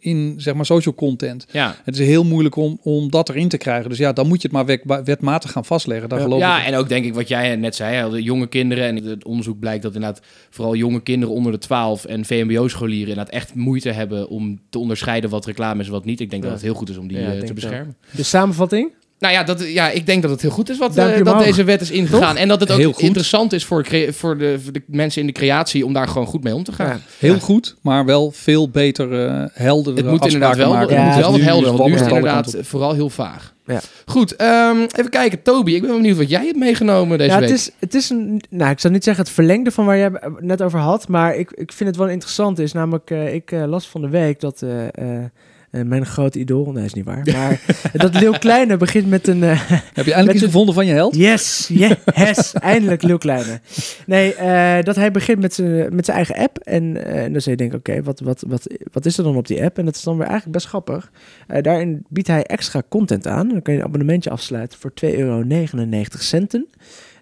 in 0.00 0.34
zeg 0.36 0.54
maar 0.54 0.66
social 0.66 0.94
content. 0.94 1.46
Ja. 1.50 1.76
Het 1.84 1.98
is 1.98 2.06
heel 2.06 2.24
moeilijk 2.24 2.56
om, 2.56 2.78
om 2.82 3.10
dat 3.10 3.28
erin 3.28 3.48
te 3.48 3.56
krijgen. 3.56 3.88
Dus 3.88 3.98
ja, 3.98 4.12
dan 4.12 4.26
moet 4.26 4.42
je 4.42 4.48
het 4.48 4.56
maar 4.56 4.66
wet, 4.66 5.04
wetmatig 5.04 5.50
gaan 5.52 5.64
vastleggen. 5.64 6.08
Daar 6.08 6.18
Ja. 6.18 6.24
geloof 6.24 6.40
Ja, 6.40 6.60
ik. 6.60 6.66
en 6.66 6.74
ook 6.78 6.88
denk 6.88 7.04
ik 7.04 7.14
wat 7.14 7.28
jij 7.28 7.56
net 7.56 7.74
zei, 7.74 8.10
de 8.10 8.22
jonge 8.22 8.46
kinderen. 8.46 8.84
En 8.84 9.04
het 9.04 9.24
onderzoek 9.24 9.58
blijkt 9.58 9.82
dat 9.82 9.94
inderdaad 9.94 10.22
vooral 10.50 10.74
jonge 10.74 11.02
kinderen 11.02 11.34
onder 11.34 11.52
de 11.52 11.58
12 11.58 12.04
en 12.04 12.24
VMBO-scholieren 12.24 13.08
inderdaad 13.08 13.34
echt 13.34 13.54
moeite 13.54 13.90
hebben 13.90 14.28
om 14.28 14.60
te 14.70 14.78
onderscheiden 14.78 15.30
wat 15.30 15.46
reclame 15.46 15.80
is 15.80 15.86
en 15.86 15.92
wat 15.92 16.04
niet. 16.04 16.20
Ik 16.20 16.30
denk 16.30 16.42
Ja. 16.42 16.48
dat 16.48 16.58
het 16.58 16.66
heel 16.68 16.76
goed 16.78 16.88
is 16.90 16.96
om 16.96 17.08
die 17.08 17.18
Ja, 17.18 17.44
te 17.44 17.52
beschermen. 17.54 17.96
De 18.10 18.22
samenvatting? 18.22 18.90
Nou 19.22 19.34
ja, 19.34 19.42
dat, 19.42 19.68
ja, 19.68 19.90
ik 19.90 20.06
denk 20.06 20.22
dat 20.22 20.30
het 20.30 20.40
heel 20.40 20.50
goed 20.50 20.70
is 20.70 20.78
wat 20.78 20.96
eh, 20.96 21.24
dat 21.24 21.38
deze 21.38 21.64
wet 21.64 21.80
is 21.80 21.90
ingegaan. 21.90 22.36
En 22.36 22.48
dat 22.48 22.60
het 22.60 22.70
ook 22.70 23.00
interessant 23.00 23.52
is 23.52 23.64
voor, 23.64 23.86
voor, 24.10 24.38
de, 24.38 24.60
voor 24.60 24.72
de 24.72 24.82
mensen 24.86 25.20
in 25.20 25.26
de 25.26 25.32
creatie 25.32 25.86
om 25.86 25.92
daar 25.92 26.08
gewoon 26.08 26.26
goed 26.26 26.42
mee 26.42 26.54
om 26.54 26.64
te 26.64 26.72
gaan. 26.72 26.86
Ja. 26.86 26.98
Heel 27.18 27.34
Ja. 27.34 27.38
goed, 27.38 27.76
maar 27.82 28.04
wel 28.04 28.30
veel 28.30 28.68
beter, 28.68 29.26
eh 29.26 29.44
helder. 29.52 29.96
Het 29.96 30.06
moet 30.06 30.24
inderdaad 30.24 30.56
wel, 30.56 30.76
het 30.76 30.90
Ja, 30.90 31.04
moet 31.04 31.14
wel 31.14 31.30
wat 31.30 31.40
helder, 31.40 31.76
want 31.76 31.88
nu 31.88 31.94
is 31.94 32.00
het 32.00 32.08
inderdaad 32.08 32.56
vooral 32.60 32.92
heel 32.92 33.10
vaag. 33.10 33.52
Ja. 33.66 33.80
Goed, 34.06 34.36
ehm, 34.36 34.76
even 34.80 35.10
kijken. 35.10 35.42
Toby, 35.42 35.72
ik 35.72 35.80
ben 35.80 35.90
wel 35.90 35.98
benieuwd 35.98 36.16
wat 36.16 36.30
jij 36.30 36.44
hebt 36.44 36.58
meegenomen 36.58 37.18
deze 37.18 37.30
ja, 37.30 37.38
week. 37.38 37.48
het 37.48 37.58
is, 37.58 37.70
het 37.78 37.94
is 37.94 38.10
een, 38.10 38.42
nou, 38.50 38.70
ik 38.70 38.80
zou 38.80 38.92
niet 38.92 39.04
zeggen 39.04 39.24
het 39.24 39.32
verlengde 39.32 39.70
van 39.70 39.86
waar 39.86 39.96
jij 39.96 40.10
het 40.12 40.40
net 40.40 40.62
over 40.62 40.78
had, 40.78 41.08
maar 41.08 41.36
ik, 41.36 41.50
ik 41.50 41.72
vind 41.72 41.88
het 41.88 41.98
wel 41.98 42.08
interessant 42.08 42.58
is. 42.58 42.72
Namelijk, 42.72 43.10
eh, 43.10 43.34
ik 43.34 43.52
eh, 43.52 43.64
las 43.66 43.88
van 43.88 44.00
de 44.00 44.08
week 44.08 44.40
dat 44.40 44.62
eh, 44.62 44.68
eh, 45.72 45.82
mijn 45.82 46.06
grote 46.06 46.38
idool, 46.38 46.72
nee, 46.72 46.84
is 46.84 46.94
niet 46.94 47.04
waar, 47.04 47.28
maar 47.36 47.60
dat 47.92 48.14
Leeuw 48.20 48.32
Kleine 48.32 48.76
begint 48.76 49.08
met 49.08 49.28
een, 49.28 49.42
eh, 49.42 49.60
Heb 49.92 50.04
je 50.06 50.12
eindelijk 50.12 50.30
iets 50.32 50.40
de- 50.40 50.46
gevonden 50.46 50.74
van 50.74 50.86
je 50.86 50.92
held? 50.92 51.16
yes, 51.16 51.70
yes, 51.72 52.52
eindelijk 52.72 53.02
Leeuw 53.02 53.18
Kleine. 53.18 53.60
Nee, 54.06 54.34
eh, 54.34 54.82
dat 54.84 54.96
hij 54.96 55.10
begint 55.10 55.40
met 55.40 55.54
zijn 55.54 55.94
met 55.94 56.04
zijn 56.04 56.16
eigen 56.16 56.36
app 56.36 56.58
en, 56.58 57.04
en 57.06 57.32
dan 57.32 57.40
zou 57.40 57.50
je 57.56 57.56
denken, 57.56 57.78
oké, 57.78 58.02
wat, 58.02 58.20
wat, 58.20 58.44
wat, 58.48 58.66
wat 58.92 59.06
is 59.06 59.18
er 59.18 59.24
dan 59.24 59.36
op 59.36 59.46
die 59.46 59.62
app? 59.64 59.78
En 59.78 59.84
dat 59.84 59.94
is 59.96 60.02
dan 60.02 60.16
weer 60.16 60.26
eigenlijk 60.26 60.54
best 60.56 60.66
grappig. 60.68 61.10
Daarin 61.60 62.04
biedt 62.08 62.28
hij 62.28 62.42
extra 62.44 62.82
content 62.88 63.26
aan. 63.26 63.48
Dan 63.48 63.62
kun 63.62 63.72
je 63.72 63.78
een 63.78 63.84
abonnementje 63.84 64.30
afsluiten 64.30 64.78
voor 64.78 64.92
2,99 65.04 65.18
euro. 65.18 65.44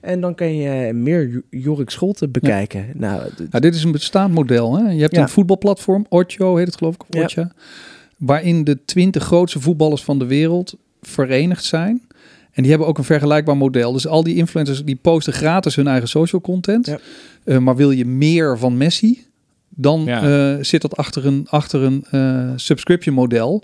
En 0.00 0.20
dan 0.20 0.34
kan 0.34 0.56
je 0.56 0.92
meer 0.92 1.42
Jorik 1.50 1.90
Scholten 1.90 2.30
bekijken. 2.30 2.86
Nou, 2.94 3.22
dit 3.50 3.74
is 3.74 3.84
een 3.84 3.92
bestaand 3.92 4.34
model. 4.34 4.78
Hè? 4.78 4.90
Je 4.90 5.00
hebt 5.00 5.14
Ja. 5.14 5.22
een 5.22 5.28
voetbalplatform, 5.28 6.06
Ocho 6.08 6.56
heet 6.56 6.66
het 6.66 6.76
geloof 6.76 6.94
ik, 6.94 7.00
of 7.24 7.32
Ja. 7.34 7.52
Waarin 8.20 8.64
de 8.64 8.84
20 8.84 9.22
grootste 9.24 9.60
voetballers 9.60 10.04
van 10.04 10.18
de 10.18 10.26
wereld 10.26 10.74
verenigd 11.02 11.64
zijn. 11.64 12.02
En 12.52 12.62
die 12.62 12.70
hebben 12.70 12.88
ook 12.88 12.98
een 12.98 13.04
vergelijkbaar 13.04 13.56
model. 13.56 13.92
Dus 13.92 14.06
al 14.06 14.22
die 14.22 14.36
influencers 14.36 14.84
die 14.84 14.96
posten 14.96 15.32
gratis 15.32 15.74
hun 15.76 15.86
eigen 15.86 16.08
social 16.08 16.40
content. 16.40 16.86
Ja. 16.86 16.98
Eh, 17.44 17.58
maar 17.58 17.76
wil 17.76 17.90
je 17.90 18.06
meer 18.06 18.58
van 18.58 18.76
Messi, 18.76 19.26
dan 19.68 20.02
Ja. 20.04 20.22
eh, 20.56 20.64
zit 20.64 20.82
dat 20.82 20.96
achter 20.96 21.26
een, 21.26 21.46
achter 21.48 21.82
een 21.82 22.04
eh, 22.10 22.50
subscription 22.56 23.14
model. 23.14 23.62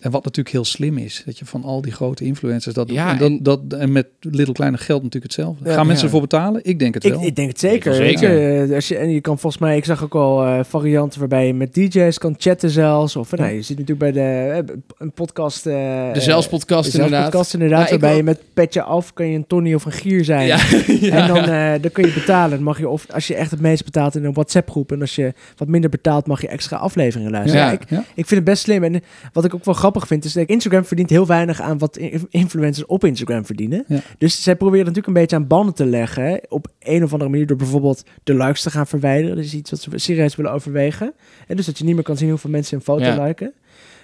En 0.00 0.10
wat 0.10 0.24
natuurlijk 0.24 0.54
heel 0.54 0.64
slim 0.64 0.98
is, 0.98 1.22
dat 1.26 1.38
je 1.38 1.44
van 1.44 1.64
al 1.64 1.80
die 1.82 1.92
grote 1.92 2.24
influencers 2.24 2.74
dat 2.74 2.86
doet. 2.88 2.96
Ja, 2.96 3.10
en, 3.10 3.18
dat, 3.18 3.28
en- 3.30 3.42
dat, 3.42 3.60
en 3.80 3.92
met 3.92 4.06
little 4.20 4.54
kleine 4.54 4.76
geld 4.78 5.02
natuurlijk 5.02 5.32
hetzelfde. 5.32 5.68
Ja, 5.68 5.74
Gaan 5.74 5.86
mensen 5.86 6.06
ja. 6.06 6.12
ervoor 6.12 6.28
betalen? 6.28 6.60
Ik 6.64 6.78
denk 6.78 6.94
het 6.94 7.04
wel. 7.08 7.22
ik 7.24 7.36
denk 7.36 7.48
het 7.48 7.58
zeker. 7.60 7.94
Zeker. 7.94 8.32
je. 8.32 8.66
Eh, 8.68 8.74
Als 8.74 8.88
je, 8.88 8.96
en 8.96 9.10
je 9.10 9.20
kan 9.20 9.38
volgens 9.38 9.62
mij, 9.62 9.76
ik 9.76 9.84
zag 9.84 10.04
ook 10.04 10.14
al 10.14 10.44
eh, 10.44 10.60
varianten 10.64 11.18
waarbij 11.20 11.46
je 11.46 11.54
met 11.54 11.74
DJ's 11.74 12.18
kan 12.18 12.34
chatten 12.38 12.70
zelfs. 12.70 13.16
Of 13.16 13.30
nou, 13.36 13.50
je 13.52 13.62
zit 13.62 13.78
natuurlijk 13.78 13.98
bij 13.98 14.12
de 14.12 14.50
eh, 14.68 14.76
een 14.98 15.12
podcast. 15.12 15.66
eh, 15.66 15.72
de 16.12 16.20
Zelfspodcast 16.20 16.92
de 16.92 16.96
inderdaad. 16.98 17.24
podcast 17.24 17.54
inderdaad. 17.54 17.78
Ja, 17.88 17.94
ik 17.94 18.00
waarbij 18.00 18.16
je 18.16 18.22
met 18.22 18.40
petje 18.54 18.82
af 18.82 19.12
kan 19.12 19.26
je 19.28 19.36
een 19.36 19.46
Tony 19.46 19.74
of 19.74 19.84
een 19.84 19.92
Gier 19.92 20.24
zijn. 20.24 20.46
Ja, 20.46 20.58
En 21.20 21.26
dan, 21.28 21.44
eh, 21.44 21.72
dan 21.82 21.90
kun 21.92 22.06
je 22.06 22.12
betalen. 22.12 22.50
Dan 22.50 22.62
mag 22.62 22.78
je, 22.78 22.88
of 22.88 23.06
als 23.12 23.26
je 23.26 23.34
echt 23.34 23.50
het 23.50 23.60
meest 23.60 23.84
betaalt 23.84 24.14
in 24.16 24.24
een 24.24 24.32
WhatsApp 24.32 24.70
groep. 24.70 24.92
En 24.92 25.00
als 25.00 25.14
je 25.14 25.32
wat 25.56 25.68
minder 25.68 25.90
betaalt, 25.90 26.26
mag 26.26 26.40
je 26.40 26.48
extra 26.48 26.76
afleveringen 26.76 27.30
luisteren. 27.30 27.60
Ja. 27.64 27.70
Ja, 27.70 27.72
ik, 27.80 27.90
Ja? 27.90 27.98
ik 27.98 28.26
vind 28.26 28.30
het 28.30 28.44
best 28.44 28.62
slim. 28.62 28.84
En 28.84 29.02
wat 29.32 29.44
ik 29.44 29.54
ook 29.54 29.64
wel 29.64 29.74
grappig 29.74 29.84
vind, 29.94 30.24
is 30.24 30.32
dat 30.32 30.48
Instagram 30.48 30.84
verdient 30.84 31.10
heel 31.10 31.26
weinig 31.26 31.60
aan 31.60 31.78
wat 31.78 31.96
in- 31.96 32.26
influencers 32.30 32.86
op 32.86 33.04
Instagram 33.04 33.44
verdienen. 33.46 33.84
Ja. 33.88 34.00
Dus 34.18 34.42
zij 34.42 34.56
proberen 34.56 34.80
natuurlijk 34.86 35.06
een 35.16 35.20
beetje 35.22 35.36
aan 35.36 35.46
banden 35.46 35.74
te 35.74 35.86
leggen. 35.86 36.40
Op 36.48 36.66
een 36.78 37.04
of 37.04 37.12
andere 37.12 37.30
manier 37.30 37.46
door 37.46 37.56
bijvoorbeeld 37.56 38.02
de 38.24 38.34
likes 38.34 38.62
te 38.62 38.70
gaan 38.70 38.86
verwijderen. 38.86 39.36
Dat 39.36 39.44
is 39.44 39.54
iets 39.54 39.70
wat 39.70 39.80
ze 39.80 39.90
serieus 39.94 40.36
willen 40.36 40.52
overwegen. 40.52 41.12
En 41.46 41.56
dus 41.56 41.66
dat 41.66 41.78
je 41.78 41.84
niet 41.84 41.94
meer 41.94 42.04
kan 42.04 42.16
zien 42.16 42.28
hoeveel 42.30 42.50
mensen 42.50 42.76
een 42.76 42.82
foto 42.82 43.04
Ja. 43.04 43.24
liken. 43.24 43.52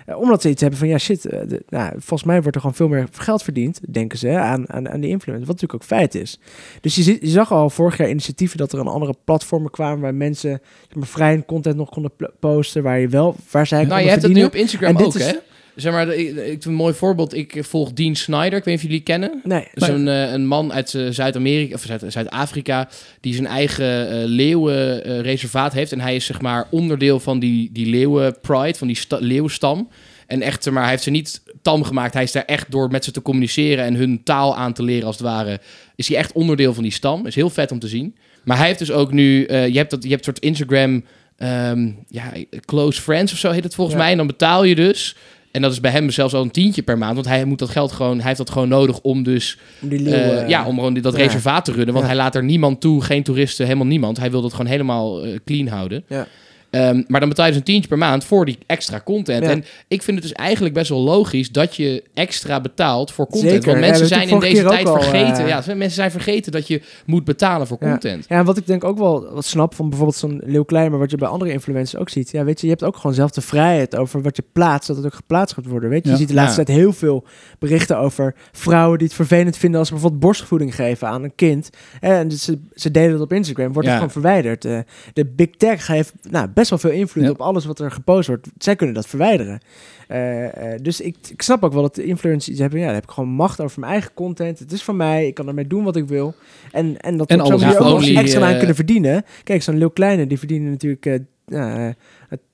Eh, 0.07 0.19
omdat 0.21 0.43
ze 0.43 0.49
iets 0.49 0.61
hebben 0.61 0.79
van, 0.79 0.89
ja 0.89 0.99
shit, 0.99 1.25
eh, 1.25 1.41
de- 1.49 1.62
nou, 1.69 1.91
volgens 1.99 2.25
mij 2.25 2.41
wordt 2.41 2.55
er 2.55 2.61
gewoon 2.61 2.77
veel 2.77 2.89
meer 2.89 3.09
geld 3.12 3.43
verdiend, 3.43 3.81
denken 3.89 4.19
ze, 4.19 4.29
aan, 4.31 4.71
aan, 4.73 4.89
aan 4.89 5.01
die 5.01 5.11
influencers. 5.11 5.49
Wat 5.49 5.61
natuurlijk 5.61 5.83
ook 5.83 5.99
feit 5.99 6.15
is. 6.15 6.39
Dus 6.81 6.95
je, 6.95 7.05
je 7.21 7.29
zag 7.29 7.53
al 7.53 7.71
vorig 7.71 7.97
jaar 7.97 8.09
initiatieven 8.11 8.59
dat 8.59 8.73
er 8.73 8.79
aan 8.79 8.87
andere 8.89 9.15
platformen 9.25 9.71
kwamen 9.71 10.01
waar 10.01 10.15
mensen 10.15 10.61
zeg 10.89 10.95
maar, 10.97 11.07
vrij 11.07 11.43
content 11.47 11.77
nog 11.77 11.91
konden 11.91 12.12
posten, 12.41 12.83
waar 12.83 12.99
je 13.01 13.09
wel, 13.09 13.37
waar 13.51 13.67
zij 13.67 13.85
Nou, 13.85 14.03
je 14.03 14.09
hebt 14.09 14.23
het 14.23 14.33
nu 14.33 14.45
op 14.45 14.55
Instagram 14.55 14.97
En 14.97 15.05
ook, 15.05 15.15
is- 15.15 15.27
hè? 15.27 15.37
Zeg 15.76 15.93
maar, 15.93 16.09
ik, 16.14 16.37
ik, 16.37 16.64
een 16.64 16.75
mooi 16.75 16.95
voorbeeld. 16.95 17.35
Ik 17.35 17.57
volg 17.61 17.93
Dean 17.93 18.14
Snyder. 18.14 18.59
Ik 18.59 18.64
weet 18.64 18.67
niet 18.67 18.76
of 18.76 18.83
jullie 18.83 19.00
kennen. 19.00 19.41
Nee, 19.45 19.69
Dat 19.75 19.88
is 19.88 19.95
een, 19.95 20.09
eh, 20.09 20.33
een 20.33 20.47
man 20.47 20.73
uit 20.73 20.95
eh, 20.95 21.07
Zuid-Amerika, 21.11 21.75
of 21.75 21.83
Zuid- 21.83 22.05
Zuid-Afrika, 22.12 22.88
die 23.21 23.35
zijn 23.35 23.47
eigen 23.47 24.11
eh 24.11 24.17
leeuwenreservaat 24.25 25.73
heeft. 25.73 25.93
En 25.93 26.00
hij 26.00 26.14
is 26.14 26.25
zeg 26.25 26.41
maar 26.41 26.67
onderdeel 26.71 27.21
van 27.21 27.38
die, 27.38 27.71
die 27.73 27.87
leeuwen-pride, 27.87 28.79
van 28.79 28.87
die 28.87 28.97
sta- 28.97 29.19
leeuwenstam. 29.21 29.88
En 30.26 30.43
echt, 30.43 30.71
maar, 30.71 30.83
hij 30.83 30.91
heeft 30.91 31.02
ze 31.02 31.11
niet 31.11 31.43
tam 31.62 31.85
gemaakt. 31.85 32.14
Hij 32.14 32.23
is 32.23 32.33
daar 32.33 32.45
echt 32.45 32.71
door 32.71 32.91
met 32.91 33.05
ze 33.05 33.11
te 33.11 33.23
communiceren 33.23 33.85
en 33.85 33.95
hun 33.95 34.21
taal 34.25 34.57
aan 34.57 34.73
te 34.73 34.83
leren, 34.83 35.07
als 35.07 35.17
het 35.19 35.26
ware. 35.26 35.61
Is 35.97 36.09
hij 36.09 36.17
echt 36.17 36.33
onderdeel 36.33 36.75
van 36.75 36.83
die 36.83 36.93
stam. 36.93 37.26
Is 37.26 37.35
heel 37.35 37.50
vet 37.50 37.71
om 37.73 37.79
te 37.79 37.88
zien. 37.88 38.17
Maar 38.45 38.57
hij 38.57 38.67
heeft 38.67 38.79
dus 38.79 38.91
ook 38.91 39.12
nu, 39.12 39.45
eh, 39.45 39.69
je, 39.69 39.76
hebt 39.76 39.91
dat, 39.91 40.02
je 40.02 40.09
hebt 40.09 40.26
een 40.26 40.33
soort 40.35 40.45
Instagram, 40.45 41.05
ehm, 41.37 41.91
ja, 42.09 42.33
close 42.64 43.00
friends 43.02 43.33
of 43.33 43.38
zo 43.38 43.50
heet 43.50 43.64
het 43.64 43.75
volgens 43.75 43.97
Ja. 43.97 44.02
mij. 44.02 44.11
En 44.11 44.17
dan 44.17 44.26
betaal 44.26 44.64
je 44.64 44.75
dus. 44.75 45.17
En 45.52 45.62
dat 45.62 45.73
is 45.73 45.80
bij 45.80 45.90
hem 45.90 46.11
zelfs 46.11 46.35
al 46.35 46.42
een 46.42 46.50
tientje 46.50 46.82
per 46.82 46.99
maand. 46.99 47.14
Want 47.14 47.26
hij 47.26 47.44
moet 47.44 47.59
dat 47.59 47.68
geld 47.71 47.92
gewoon, 47.92 48.16
hij 48.16 48.26
heeft 48.26 48.38
dat 48.38 48.50
gewoon 48.50 48.68
nodig 48.68 49.00
om 49.00 49.23
dus 49.23 49.59
om 49.82 49.88
die 49.88 49.99
eh, 49.99 50.04
leeuwen, 50.04 50.49
ja, 50.49 50.66
om 50.66 50.75
gewoon 50.75 50.92
die- 50.94 51.02
dat 51.02 51.16
ja. 51.16 51.23
reservaat 51.23 51.64
te 51.64 51.73
runnen. 51.73 51.94
Want 51.94 52.00
Ja. 52.06 52.11
hij 52.11 52.16
laat 52.21 52.35
er 52.35 52.44
niemand 52.44 52.80
toe, 52.80 53.02
geen 53.02 53.23
toeristen, 53.23 53.64
helemaal 53.66 53.87
niemand. 53.87 54.18
Hij 54.18 54.30
wil 54.30 54.42
dat 54.42 54.50
gewoon 54.52 54.66
helemaal 54.66 55.25
eh, 55.25 55.38
clean 55.44 55.66
houden. 55.66 56.04
Ja. 56.09 56.26
Ehm, 56.73 57.02
maar 57.07 57.21
dan 57.21 57.29
betaal 57.29 57.45
je 57.45 57.50
dus 57.50 57.61
een 57.61 57.67
tientje 57.67 57.88
per 57.88 57.99
maand 57.99 58.25
voor 58.25 58.45
die 58.45 58.59
extra 58.67 59.00
content. 59.05 59.45
Ja. 59.45 59.50
En 59.50 59.64
ik 59.88 60.02
vind 60.02 60.19
het 60.19 60.26
dus 60.29 60.37
eigenlijk 60.37 60.75
best 60.75 60.88
wel 60.88 61.00
logisch 61.00 61.50
dat 61.50 61.76
je 61.76 62.02
extra 62.14 62.61
betaalt 62.61 63.12
voor 63.12 63.26
content. 63.26 63.50
Zeker. 63.52 63.67
Want 63.67 63.81
mensen 63.81 64.07
zijn 64.07 64.29
in 64.29 64.38
deze 64.38 64.64
tijd 64.64 64.87
al, 64.87 65.00
vergeten. 65.00 65.45
eh, 65.45 65.49
ja, 65.49 65.62
mensen 65.67 65.91
zijn 65.91 66.11
vergeten 66.11 66.52
dat 66.52 66.67
je 66.67 66.83
moet 67.07 67.25
betalen 67.25 67.67
voor 67.67 67.79
content. 67.79 68.25
Ja, 68.29 68.38
en 68.38 68.45
wat 68.45 68.57
ik 68.57 68.67
denk 68.67 68.85
ook 68.85 68.99
wel 68.99 69.33
wat 69.33 69.45
snap 69.45 69.75
van 69.75 69.88
bijvoorbeeld 69.88 70.19
zo'n 70.19 70.41
Leeuw 70.45 70.62
Klein, 70.62 70.91
maar 70.91 70.99
wat 70.99 71.11
je 71.11 71.17
bij 71.17 71.29
andere 71.29 71.52
influencers 71.52 72.00
ook 72.00 72.09
ziet. 72.09 72.31
Ja, 72.31 72.45
weet 72.45 72.61
je, 72.61 72.67
je 72.67 72.73
hebt 72.73 72.85
ook 72.85 72.97
gewoon 72.97 73.14
zelf 73.14 73.31
de 73.31 73.41
vrijheid 73.41 73.97
over 73.97 74.23
wat 74.23 74.37
je 74.37 74.45
plaatst, 74.52 74.87
dat 74.87 74.97
het 74.97 75.07
ook 75.07 75.14
geplaatst 75.14 75.55
gaat 75.55 75.67
worden. 75.67 75.91
Weet 75.91 76.05
je, 76.05 76.11
je 76.11 76.17
ziet 76.17 76.29
de 76.29 76.35
laatste 76.35 76.64
tijd 76.64 76.79
heel 76.79 76.93
veel 76.93 77.25
berichten 77.59 77.99
over 77.99 78.35
vrouwen 78.52 78.99
die 78.99 79.07
het 79.07 79.17
vervelend 79.17 79.57
vinden 79.57 79.79
als 79.79 79.88
ze 79.88 79.95
bijvoorbeeld 79.95 80.23
borstvoeding 80.23 80.75
geven 80.75 81.09
aan 81.09 81.23
een 81.23 81.35
kind. 81.35 81.71
En 82.00 82.31
ze, 82.33 82.59
ze 82.75 82.91
delen 82.91 83.12
het 83.12 83.21
op 83.21 83.33
Instagram, 83.33 83.73
wordt 83.73 83.88
het 83.88 83.97
gewoon 83.97 84.12
verwijderd. 84.12 84.64
Eh, 84.64 84.79
de 85.12 85.26
Big 85.26 85.50
Tech 85.57 85.87
heeft 85.87 86.12
nou, 86.31 86.49
best 86.55 86.62
best 86.69 86.83
wel 86.83 86.90
veel 86.92 87.00
invloed 87.00 87.25
Ja. 87.25 87.31
op 87.31 87.40
alles 87.40 87.64
wat 87.64 87.78
er 87.78 87.90
gepost 87.90 88.28
wordt. 88.28 88.49
Zij 88.59 88.76
kunnen 88.76 88.95
dat 88.95 89.07
verwijderen. 89.07 89.61
Eh, 90.09 90.73
eh, 90.73 90.81
dus 90.83 91.00
ik, 91.00 91.16
ik 91.28 91.42
snap 91.42 91.64
ook 91.64 91.73
wel 91.73 91.83
dat 91.83 91.95
de 91.95 92.04
influencers 92.04 92.49
iets 92.49 92.61
hebben. 92.61 92.78
Ja, 92.78 92.85
dan 92.85 92.95
heb 92.95 93.04
ik 93.04 93.11
gewoon 93.11 93.31
macht 93.31 93.61
over 93.61 93.81
mijn 93.81 93.92
eigen 93.92 94.14
content. 94.14 94.59
Het 94.59 94.73
is 94.73 94.83
van 94.83 94.97
mij. 94.97 95.26
Ik 95.26 95.35
kan 95.35 95.49
ermee 95.49 95.66
doen 95.66 95.85
wat 95.85 95.97
ik 95.97 96.09
wil. 96.09 96.35
En, 96.73 96.97
en 97.00 97.16
dat 97.16 97.28
En 97.28 97.40
alles 97.40 97.61
manier 97.62 97.81
is 97.81 97.87
ook 97.87 98.16
extra 98.16 98.40
aan 98.40 98.50
eh, 98.50 98.59
kunnen 98.59 98.76
verdienen. 98.76 99.25
Kijk, 99.45 99.62
zo'n 99.62 99.78
Leeuw 99.78 99.90
Kleine, 99.90 100.26
die 100.26 100.38
verdienen 100.38 100.71
natuurlijk 100.71 101.21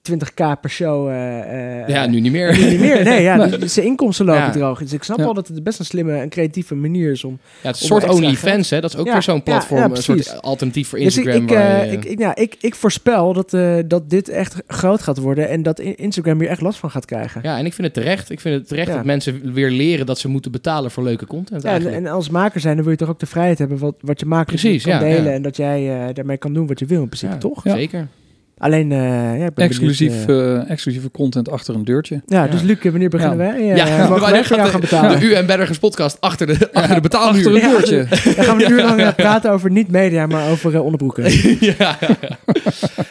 20k 0.02 0.60
per 0.60 0.70
show. 0.70 1.08
eh, 1.08 1.80
eh, 1.82 1.88
Ja, 1.88 2.06
nu 2.06 2.20
niet 2.20 2.32
meer. 2.32 2.58
nu 2.58 2.64
niet 2.70 2.80
meer. 2.80 3.04
Nee, 3.04 3.22
ja, 3.22 3.46
die- 3.46 3.68
zijn 3.68 3.86
inkomsten 3.86 4.26
lopen 4.26 4.42
Ja. 4.42 4.50
droog. 4.50 4.78
Dus 4.78 4.92
ik 4.92 5.02
snap 5.02 5.18
wel 5.18 5.34
dat 5.34 5.48
het 5.48 5.62
best 5.64 5.78
een 5.78 5.84
slimme 5.84 6.12
en 6.18 6.28
creatieve 6.28 6.74
manier 6.74 7.10
is 7.10 7.24
om... 7.24 7.38
Ja, 7.62 7.68
het 7.68 7.80
Om 7.80 7.86
soort 7.86 8.02
extra 8.04 8.24
OnlyFans, 8.24 8.70
hè. 8.70 8.80
Dat 8.80 8.92
is 8.94 8.96
ook 9.00 9.12
weer 9.12 9.22
zo'n 9.22 9.42
platform, 9.42 9.90
een 9.90 9.96
soort 9.96 10.42
alternatief 10.42 10.88
voor 10.88 10.98
Dus 10.98 11.16
ik, 11.18 11.24
Instagram. 11.24 11.58
ik, 11.58 11.64
eh, 11.64 11.84
je- 11.90 11.96
ik, 11.96 12.04
ik- 12.04 12.18
ja, 12.18 12.34
ik, 12.36 12.56
ik 12.60 12.74
voorspel 12.74 13.32
dat, 13.32 13.54
eh, 13.54 13.76
dat 13.86 14.10
dit 14.10 14.28
echt 14.28 14.56
groot 14.66 15.02
gaat 15.02 15.18
worden 15.18 15.48
en 15.48 15.62
dat 15.62 15.78
Instagram 15.80 16.40
hier 16.40 16.48
echt 16.48 16.60
last 16.60 16.78
van 16.78 16.90
gaat 16.90 17.04
krijgen. 17.04 17.40
Ja, 17.44 17.58
en 17.58 17.66
ik 17.66 17.72
vind 17.74 17.86
het 17.86 17.96
terecht. 17.96 18.30
Ik 18.30 18.40
vind 18.40 18.54
het 18.54 18.68
terecht 18.68 18.92
dat 18.92 19.04
mensen 19.04 19.52
weer 19.52 19.70
leren 19.70 20.06
dat 20.06 20.18
ze 20.18 20.28
moeten 20.28 20.50
betalen 20.52 20.90
voor 20.90 21.02
leuke 21.02 21.26
content 21.26 21.62
Ja, 21.62 21.74
en, 21.74 21.92
en 21.92 22.06
als 22.06 22.28
maker 22.30 22.60
zijn, 22.60 22.74
dan 22.74 22.82
wil 22.84 22.92
je 22.92 22.98
toch 22.98 23.08
ook 23.08 23.20
de 23.20 23.26
vrijheid 23.26 23.58
hebben 23.58 23.78
wat, 23.78 23.94
wat 24.00 24.20
je 24.20 24.26
maakt 24.26 24.46
Precies, 24.46 24.84
kan 24.84 24.98
delen 24.98 25.32
en 25.32 25.42
dat 25.42 25.56
jij 25.56 26.06
eh, 26.08 26.14
daarmee 26.14 26.36
kan 26.36 26.52
doen 26.54 26.66
wat 26.66 26.78
je 26.78 26.86
wil 26.86 27.00
in 27.02 27.08
principe, 27.08 27.38
toch? 27.38 27.64
Ja. 27.64 27.74
Zeker. 27.74 28.08
Alleen, 28.58 28.92
eh, 28.92 28.98
ja, 29.38 29.44
ik 29.46 29.54
ben 29.54 29.64
Exclusief, 29.64 30.26
benieuwd, 30.26 30.28
eh, 30.28 30.56
eh, 30.56 30.70
exclusieve 30.70 31.10
content 31.10 31.50
achter 31.50 31.74
een 31.74 31.84
deurtje. 31.84 32.22
ja, 32.26 32.44
ja. 32.44 32.50
dus 32.50 32.62
Luc, 32.62 32.78
wanneer 32.82 33.08
beginnen 33.08 33.36
wij? 33.36 33.64
Ja, 33.64 33.76
Ja, 33.76 33.86
ja, 33.86 33.96
wij 34.08 34.18
wanneer 34.18 34.44
voor 34.44 34.56
jou 34.56 34.60
gaat 34.60 34.70
gaan 34.70 34.80
betalen? 34.80 35.20
De 35.20 35.26
U 35.26 35.32
en 35.32 35.46
Bergers 35.46 35.78
podcast 35.78 36.20
achter 36.20 36.46
de, 36.46 36.72
achter 36.72 36.94
de 36.94 37.00
betaalmuur. 37.00 37.46
Achter 37.46 37.64
een 37.64 37.70
deurtje. 37.70 38.06
Dan 38.36 38.44
gaan 38.44 38.56
we 38.56 38.64
een 38.64 38.70
uur 38.70 38.82
lang 38.82 39.14
praten 39.14 39.50
over 39.50 39.70
niet 39.70 39.90
media, 39.90 40.26
maar 40.26 40.50
over 40.50 40.80
onderbroeken. 40.80 41.24
ja. 41.78 41.98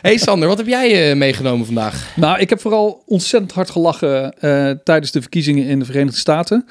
Hey 0.02 0.18
Sander, 0.18 0.48
wat 0.48 0.58
heb 0.58 0.68
jij 0.68 1.16
meegenomen 1.16 1.66
vandaag? 1.66 2.14
Nou, 2.16 2.40
ik 2.40 2.50
heb 2.50 2.62
vooral 2.62 3.04
ontzettend 3.06 3.52
hard 3.52 3.70
gelachen 3.70 4.40
eh, 4.40 4.70
tijdens 4.84 5.12
de 5.12 5.22
verkiezingen 5.22 5.66
in 5.66 5.80
de 5.80 5.86
Verenigde 5.86 6.20
Staten. 6.20 6.66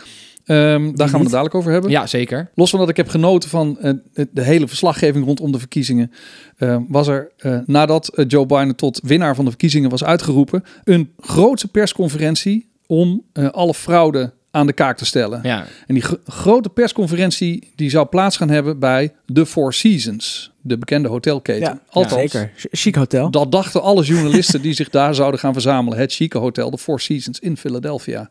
Ehm, 0.47 0.93
daar 0.95 1.09
gaan 1.09 1.19
we 1.19 1.23
het 1.25 1.31
dadelijk 1.31 1.55
over 1.55 1.73
hebben. 1.73 1.91
Ja, 1.91 2.07
zeker. 2.07 2.51
Los 2.55 2.71
van 2.71 2.79
dat 2.79 2.89
ik 2.89 2.97
heb 2.97 3.09
genoten 3.09 3.49
van 3.49 3.79
eh, 3.81 3.93
de 4.31 4.43
hele 4.43 4.69
verslaggeving 4.69 5.25
rondom 5.25 5.53
de 5.53 5.59
verkiezingen, 5.59 6.13
eh, 6.57 6.77
was 6.89 7.09
er 7.09 7.31
eh, 7.37 7.59
nadat 7.67 8.09
eh, 8.09 8.25
Joe 8.29 8.47
Biden 8.47 8.77
tot 8.77 9.01
winnaar 9.05 9.35
van 9.35 9.45
de 9.45 9.51
verkiezingen 9.51 9.91
was 9.91 10.05
uitgeroepen, 10.05 10.65
een 10.85 11.13
grootse 11.19 11.69
persconferentie 11.69 12.69
om 12.87 13.23
eh, 13.33 13.49
alle 13.49 13.75
fraude 13.75 14.33
aan 14.51 14.67
de 14.67 14.73
kaak 14.73 14.97
te 14.97 15.05
stellen. 15.05 15.41
Ja. 15.43 15.67
En 15.87 15.95
die 15.95 16.03
gro- 16.03 16.19
grote 16.27 16.69
persconferentie 16.69 17.73
die 17.75 17.91
zou 17.91 18.07
plaats 18.07 18.37
gaan 18.37 18.51
hebben 18.51 18.79
bij 18.79 19.13
The 19.33 19.47
Four 19.47 19.73
Seasons, 19.73 20.53
de 20.61 20.79
bekende 20.79 21.09
hotelketen. 21.09 21.63
Ja, 21.63 21.81
Althans, 21.91 22.33
zeker. 22.33 22.53
Ch- 22.57 22.65
Chic 22.71 22.95
hotel. 22.95 23.31
dat 23.31 23.53
dachten 23.53 23.83
alle 23.83 24.03
journalisten 24.05 24.63
die 24.63 24.73
zich 24.73 24.89
daar 24.91 25.15
zouden 25.15 25.41
gaan 25.41 25.53
verzamelen. 25.53 25.99
Het 25.99 26.13
chique 26.13 26.39
hotel, 26.41 26.71
de 26.71 26.79
Four 26.79 27.01
Seasons 27.01 27.39
in 27.41 27.57
Philadelphia. 27.57 28.31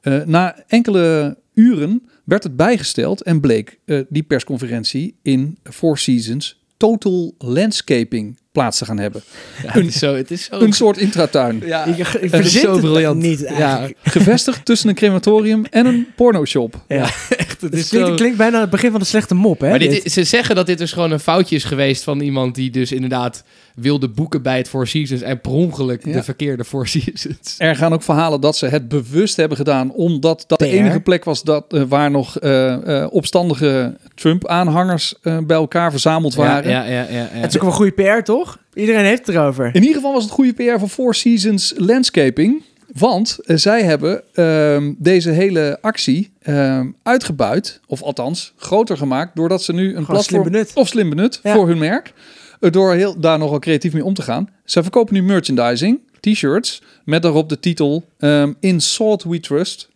Eh, 0.00 0.24
na 0.24 0.62
enkele 0.66 1.38
uren 1.54 2.08
werd 2.24 2.42
het 2.42 2.56
bijgesteld 2.56 3.22
en 3.22 3.40
bleek 3.40 3.78
eh, 3.84 4.00
die 4.08 4.22
persconferentie 4.22 5.16
in 5.22 5.58
Four 5.62 5.98
Seasons 5.98 6.62
Total 6.76 7.34
Landscaping 7.38 8.38
plaats 8.58 8.78
te 8.78 8.84
gaan 8.84 8.98
hebben. 8.98 9.22
Ja, 9.62 9.70
het 9.72 9.86
is 9.86 9.98
zo. 9.98 10.14
Het 10.14 10.30
is 10.30 10.44
zo 10.44 10.60
Een 10.60 10.72
soort 10.72 10.96
intratuin. 10.96 11.62
ja, 11.64 11.84
Ik, 11.84 11.98
ik 11.98 12.30
het 12.30 12.44
is 12.44 12.60
zo 12.60 12.78
briljant. 12.78 13.22
niet 13.22 13.40
Ja, 13.40 13.48
eigenlijk. 13.48 13.96
Gevestigd 14.02 14.64
tussen 14.64 14.88
een 14.88 14.94
crematorium 14.94 15.64
en 15.70 15.86
een 15.86 16.06
pornoshop. 16.16 16.74
Ja. 16.88 17.02
echt. 17.36 17.60
Het 17.60 17.70
Het 17.70 17.74
is 17.74 17.88
klinkt, 17.88 18.08
zo... 18.08 18.14
klinkt 18.14 18.36
bijna 18.36 18.60
het 18.60 18.70
begin 18.70 18.90
van 18.90 19.00
de 19.00 19.06
slechte 19.06 19.34
mop, 19.34 19.60
hè? 19.60 19.68
Maar 19.68 19.78
dit, 19.78 20.12
ze 20.12 20.24
zeggen 20.24 20.54
dat 20.54 20.66
dit 20.66 20.78
dus 20.78 20.92
gewoon 20.92 21.10
een 21.10 21.20
foutje 21.20 21.56
is 21.56 21.64
geweest 21.64 22.02
van 22.02 22.20
iemand 22.20 22.54
die 22.54 22.70
dus 22.70 22.92
inderdaad 22.92 23.44
wilde 23.74 24.08
boeken 24.08 24.42
bij 24.42 24.56
het 24.56 24.68
Four 24.68 24.86
Seasons 24.86 25.20
en 25.22 25.40
per 25.40 25.50
ongeluk 25.52 26.04
Ja. 26.06 26.12
de 26.12 26.22
verkeerde 26.22 26.64
Four 26.64 26.86
Seasons. 26.88 27.54
Er 27.58 27.76
gaan 27.76 27.92
ook 27.92 28.02
verhalen 28.02 28.40
dat 28.40 28.56
ze 28.56 28.66
het 28.66 28.88
bewust 28.88 29.36
hebben 29.36 29.56
gedaan, 29.56 29.92
omdat 29.92 30.44
dat 30.46 30.58
de 30.58 30.66
enige 30.68 31.00
plek 31.00 31.24
was 31.24 31.42
dat, 31.42 31.64
eh, 31.72 31.82
waar 31.88 32.10
nog 32.10 32.38
eh, 32.38 33.02
eh, 33.02 33.06
opstandige 33.12 33.96
Trump-aanhangers 34.14 35.14
bij 35.22 35.56
elkaar 35.56 35.90
verzameld 35.90 36.34
waren. 36.34 36.70
Ja, 36.70 36.84
ja, 36.84 36.90
ja, 36.92 37.06
ja, 37.10 37.18
ja. 37.18 37.28
Het 37.30 37.50
is 37.50 37.56
ook 37.56 37.62
wel 37.62 37.72
goede 37.72 37.92
PR, 37.92 38.22
toch? 38.22 38.47
Iedereen 38.78 39.04
heeft 39.04 39.26
het 39.26 39.34
erover. 39.36 39.66
In 39.66 39.80
ieder 39.80 39.94
geval 39.96 40.12
was 40.12 40.22
het 40.22 40.32
goede 40.32 40.52
PR 40.52 40.78
voor 40.78 40.88
Four 40.88 41.14
Seasons 41.14 41.74
Landscaping. 41.76 42.62
Want 42.92 43.38
eh, 43.44 43.56
zij 43.56 43.82
hebben 43.82 44.22
ehm, 44.34 44.92
deze 44.98 45.30
hele 45.30 45.78
actie 45.80 46.30
ehm, 46.42 46.86
uitgebuit, 47.02 47.80
of 47.86 48.02
althans 48.02 48.52
groter 48.56 48.96
gemaakt, 48.96 49.36
doordat 49.36 49.62
ze 49.62 49.72
nu 49.72 49.82
een 49.84 49.90
Gewoon 49.90 50.04
platform 50.06 50.40
slim 50.42 50.52
benut. 50.52 50.70
of 50.74 50.88
slim 50.88 51.08
benut 51.08 51.40
Ja. 51.42 51.54
voor 51.54 51.68
hun 51.68 51.78
merk, 51.78 52.12
eh, 52.60 52.70
door 52.70 52.92
heel, 52.94 53.20
daar 53.20 53.38
nogal 53.38 53.58
creatief 53.58 53.92
mee 53.92 54.04
om 54.04 54.14
te 54.14 54.22
gaan. 54.22 54.48
Zij 54.64 54.82
verkopen 54.82 55.14
nu 55.14 55.22
merchandising, 55.22 56.00
t-shirts, 56.20 56.82
met 57.04 57.22
daarop 57.22 57.48
de 57.48 57.60
titel 57.60 58.04
ehm, 58.18 58.52
In 58.60 58.80
Salt 58.80 59.22
We 59.24 59.40
Trust. 59.40 59.88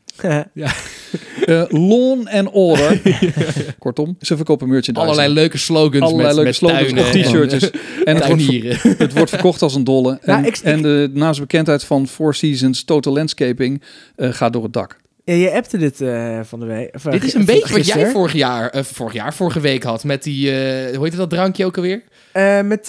Eh, 1.46 1.62
lawn 1.68 2.28
and 2.28 2.48
order. 2.52 3.00
Kortom, 3.78 4.16
ze 4.20 4.36
verkopen 4.36 4.68
merchandising. 4.68 5.10
Allerlei 5.12 5.34
leuke 5.40 5.58
slogans 5.58 6.02
Allerlei 6.02 6.26
met, 6.26 6.34
leuke 6.34 6.48
met 6.48 6.54
slogans 6.56 6.80
tuinen 6.92 7.04
op 7.04 7.10
t-shirtjes. 7.50 7.70
En 8.04 8.16
het 8.16 8.26
wordt, 8.26 8.42
ver- 8.42 8.50
tuinieren. 8.50 8.78
het 8.98 9.12
wordt 9.12 9.30
verkocht 9.30 9.62
als 9.62 9.74
een 9.74 9.84
dolle. 9.84 10.10
En, 10.12 10.18
Nou, 10.34 10.46
ik- 10.46 10.56
en 10.58 10.82
de 10.82 11.10
naamsbekendheid 11.12 11.84
van 11.84 12.08
Four 12.08 12.34
Seasons 12.34 12.84
Total 12.84 13.12
Landscaping 13.12 13.82
eh, 14.16 14.32
gaat 14.32 14.52
door 14.52 14.62
het 14.62 14.72
dak. 14.72 14.96
Ja, 15.24 15.34
je 15.34 15.52
appte 15.52 15.78
dit 15.78 16.00
eh, 16.00 16.38
van 16.42 16.60
de 16.60 16.66
week. 16.66 16.94
of, 16.94 17.02
Dit 17.02 17.24
is 17.24 17.34
een 17.34 17.44
beetje 17.44 17.76
wat 17.76 17.86
jij 17.86 18.10
vorig 18.10 18.32
jaar, 18.32 18.68
eh, 18.70 18.82
vorig 18.82 19.12
jaar, 19.12 19.34
vorige 19.34 19.60
week 19.60 19.82
had 19.82 20.04
met 20.04 20.22
die, 20.22 20.50
eh 20.50 20.96
hoe 20.96 21.04
heet 21.04 21.16
dat 21.16 21.30
drankje 21.30 21.64
ook 21.64 21.76
alweer? 21.76 22.02
Eh, 22.32 22.60
met, 22.60 22.88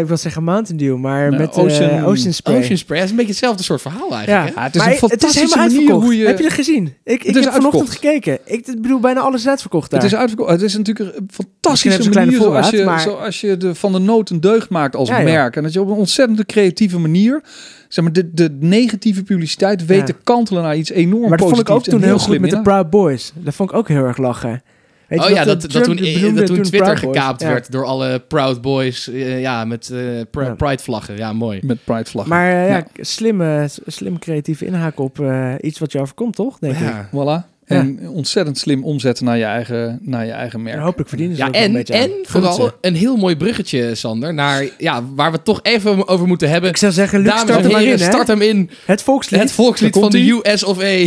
ik 0.00 0.06
wil 0.06 0.16
zeggen 0.16 0.42
Mountain 0.44 0.76
Dew, 0.78 0.96
maar 0.96 1.26
Nou, 1.30 1.42
met 1.42 1.56
eh, 1.56 1.58
Ocean- 1.62 2.04
Ocean, 2.04 2.32
Spray. 2.32 2.56
Ocean 2.58 2.76
Spray. 2.76 2.96
Dat 2.98 3.04
is 3.06 3.10
een 3.10 3.16
beetje 3.16 3.32
hetzelfde 3.32 3.62
soort 3.62 3.80
verhaal 3.82 4.14
eigenlijk. 4.14 4.28
Ja. 4.28 4.44
Hè? 4.54 4.60
Ja, 4.60 4.62
het 4.66 4.74
is 4.74 4.80
maar 4.80 4.90
een 4.92 4.98
fantastische 4.98 5.58
helemaal 5.58 5.66
manier 5.76 5.90
hoe 6.04 6.16
je... 6.16 6.26
Heb 6.26 6.36
je 6.38 6.44
dat 6.44 6.52
gezien? 6.52 6.94
Ik, 7.04 7.24
ik 7.24 7.34
heb 7.34 7.52
vanochtend 7.52 7.90
gekeken. 7.90 8.38
Ik 8.44 8.64
bedoel, 8.82 9.00
bijna 9.00 9.20
alles 9.20 9.40
is 9.40 9.48
uitverkocht 9.48 9.90
daar. 9.90 10.00
Het 10.02 10.12
is 10.12 10.16
uitverkocht. 10.18 10.50
Het 10.50 10.62
is 10.62 10.76
natuurlijk 10.76 11.16
een 11.16 11.28
fantastische 11.30 11.88
een 11.98 12.04
manier 12.04 12.10
kleine 12.10 12.36
zoals 12.36 12.70
je, 12.70 12.84
maar- 12.84 13.00
zoals 13.00 13.40
je 13.40 13.56
de, 13.56 13.74
van 13.74 13.92
de 13.92 13.98
nood 13.98 14.30
een 14.30 14.40
deugd 14.40 14.68
maakt 14.68 14.96
als 14.96 15.08
Ja, 15.08 15.18
ja. 15.18 15.24
merk. 15.24 15.56
En 15.56 15.62
dat 15.62 15.72
je 15.72 15.80
op 15.80 15.88
een 15.88 15.96
ontzettend 15.96 16.46
creatieve 16.46 16.98
manier 16.98 17.42
zeg 17.88 18.04
maar, 18.04 18.12
de, 18.12 18.30
de 18.32 18.56
negatieve 18.60 19.22
publiciteit 19.22 19.86
weet 19.86 19.98
Ja. 19.98 20.04
te 20.04 20.14
kantelen 20.24 20.62
naar 20.62 20.76
iets 20.76 20.90
enorm 20.90 21.28
maar 21.28 21.38
dat 21.38 21.48
vond 21.48 21.60
ik 21.60 21.70
ook 21.70 21.82
toen 21.82 22.02
heel 22.02 22.12
goed 22.12 22.20
slim 22.22 22.40
met 22.40 22.50
de. 22.50 22.62
Proud 22.62 22.90
Boys. 22.90 23.32
Dat 23.34 23.54
vond 23.54 23.70
ik 23.70 23.76
ook 23.76 23.88
heel 23.88 24.04
erg 24.04 24.16
lachen. 24.16 24.62
Weet 25.08 25.18
je 25.22 25.28
oh 25.28 25.34
ja, 25.34 25.44
dat, 25.44 25.60
toen, 25.60 25.70
dat 25.72 25.84
toen 25.84 25.96
Twitter 25.96 26.70
Proud 26.70 27.00
Boys. 27.00 27.16
gekaapt 27.16 27.40
Ja. 27.40 27.48
werd 27.48 27.72
door 27.72 27.84
alle 27.84 28.18
Proud 28.28 28.60
Boys. 28.62 29.08
eh, 29.10 29.40
ja, 29.40 29.64
met 29.64 29.90
eh, 29.90 29.98
pr- 30.30 30.42
Ja. 30.42 30.54
Pride 30.54 30.82
vlaggen. 30.82 31.16
Ja, 31.16 31.32
mooi. 31.32 31.60
Met 31.62 31.84
Pride 31.84 32.04
vlag. 32.04 32.26
Maar 32.26 32.50
eh, 32.50 32.68
ja, 32.68 32.76
Ja. 32.76 32.86
slimme, 33.04 33.68
slim 33.86 34.18
creatieve 34.18 34.66
inhaak 34.66 34.98
op 35.00 35.22
iets 35.60 35.78
wat 35.78 35.92
je 35.92 36.00
overkomt, 36.00 36.34
toch? 36.34 36.58
Denk 36.58 36.74
ik. 36.74 36.80
Ja. 36.80 37.08
Voilà. 37.08 37.57
En 37.68 38.08
ontzettend 38.08 38.58
slim 38.58 38.84
omzetten 38.84 39.24
naar 39.24 39.38
je 39.38 39.44
eigen, 39.44 39.98
naar 40.02 40.26
je 40.26 40.32
eigen 40.32 40.62
merk. 40.62 40.76
En 40.76 40.82
hopelijk 40.82 41.08
verdienen 41.08 41.36
ze 41.36 41.42
Ja, 41.42 41.48
ook 41.48 41.54
wel 41.54 41.62
en, 41.62 41.68
een 41.68 41.76
beetje 41.76 41.94
en 41.94 42.10
vooral 42.22 42.72
een 42.80 42.94
heel 42.94 43.16
mooi 43.16 43.36
bruggetje, 43.36 43.94
Sander, 43.94 44.34
naar 44.34 44.68
ja, 44.78 45.04
waar 45.14 45.30
we 45.30 45.36
het 45.36 45.44
toch 45.44 45.60
even 45.62 46.08
over 46.08 46.26
moeten 46.26 46.50
hebben. 46.50 46.70
Ik 46.70 46.76
zou 46.76 46.92
zeggen, 46.92 47.20
Luc, 47.20 47.38
start 47.38 47.66
heren, 47.66 47.84
in, 47.84 47.90
hè? 47.90 47.96
start 47.98 48.28
hem 48.28 48.42
in. 48.42 48.70
Het 48.84 49.02
volkslied. 49.02 49.40
Het 49.40 49.52
volkslied 49.52 49.96
van 49.98 50.10
de. 50.10 50.40
US 50.44 50.64
of 50.64 50.80
A. 50.82 51.06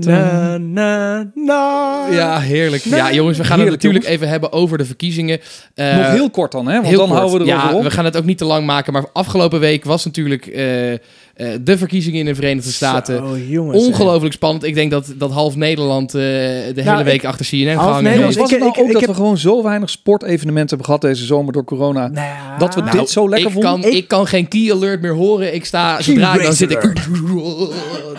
Na, 0.00 0.58
na, 0.58 1.30
na. 1.34 2.06
Ja, 2.10 2.40
heerlijk. 2.40 2.82
Ja, 2.82 3.12
jongens, 3.12 3.38
we 3.38 3.44
gaan 3.44 3.58
Heerlijk, 3.58 3.82
het 3.82 3.92
natuurlijk 3.92 4.14
even 4.14 4.28
hebben 4.28 4.52
over 4.52 4.78
de 4.78 4.84
verkiezingen. 4.84 5.40
Eh, 5.74 5.96
Nog 5.96 6.10
heel 6.10 6.30
kort 6.30 6.52
dan, 6.52 6.66
hè? 6.66 6.74
Want 6.74 6.86
heel 6.86 6.98
dan 6.98 7.08
kort. 7.08 7.18
houden 7.20 7.40
we 7.40 7.52
erover 7.52 7.68
ja, 7.68 7.76
op. 7.76 7.82
we 7.82 7.90
gaan 7.90 8.04
het 8.04 8.16
ook 8.16 8.24
niet 8.24 8.38
te 8.38 8.44
lang 8.44 8.66
maken. 8.66 8.92
Maar 8.92 9.04
afgelopen 9.12 9.60
week 9.60 9.84
was 9.84 10.04
natuurlijk 10.04 10.46
eh, 10.46 10.64
eh, 11.40 11.48
de 11.62 11.78
verkiezingen 11.78 12.18
in 12.20 12.24
de 12.24 12.34
Verenigde 12.34 12.70
Staten. 12.70 13.16
Zo, 13.16 13.38
jongens. 13.38 13.86
Ongelooflijk 13.86 14.34
spannend. 14.34 14.64
Ik 14.64 14.74
denk 14.74 14.90
dat, 14.90 15.12
dat 15.16 15.30
half 15.30 15.56
Nederland 15.56 16.14
eh, 16.14 16.20
de 16.20 16.72
hele 16.74 16.82
Nou, 16.82 17.04
week 17.04 17.14
ik- 17.14 17.24
achter 17.24 17.46
CNN 17.46 17.58
gehangen 17.78 18.22
was 18.24 18.34
het 18.36 18.50
ik- 18.50 18.58
nou 18.58 18.70
ik- 18.70 18.78
ook 18.78 18.86
ik 18.86 18.92
dat 18.92 19.00
heb- 19.00 19.10
we 19.10 19.16
gewoon 19.16 19.38
zo 19.38 19.62
weinig 19.62 19.90
sportevenementen 19.90 20.68
hebben 20.68 20.84
gehad 20.86 21.00
deze 21.00 21.24
zomer 21.24 21.52
door 21.52 21.64
corona? 21.64 22.08
Nou 22.08 22.58
Dat 22.58 22.74
we 22.74 22.80
Nou, 22.80 22.98
dit 22.98 23.10
zo 23.10 23.28
lekker 23.28 23.48
ik 23.48 23.52
vonden? 23.54 23.80
kan, 23.80 23.90
ik 23.90 24.08
kan 24.08 24.26
geen 24.26 24.48
key 24.48 24.72
alert 24.72 25.00
meer 25.00 25.14
horen. 25.14 25.54
Ik 25.54 25.64
sta, 25.64 25.94
Key 25.94 26.02
zodra 26.04 26.34
ik 26.34 26.42
dan 26.42 26.52
zit 26.52 26.70
ik... 26.70 26.82
Het 26.82 26.98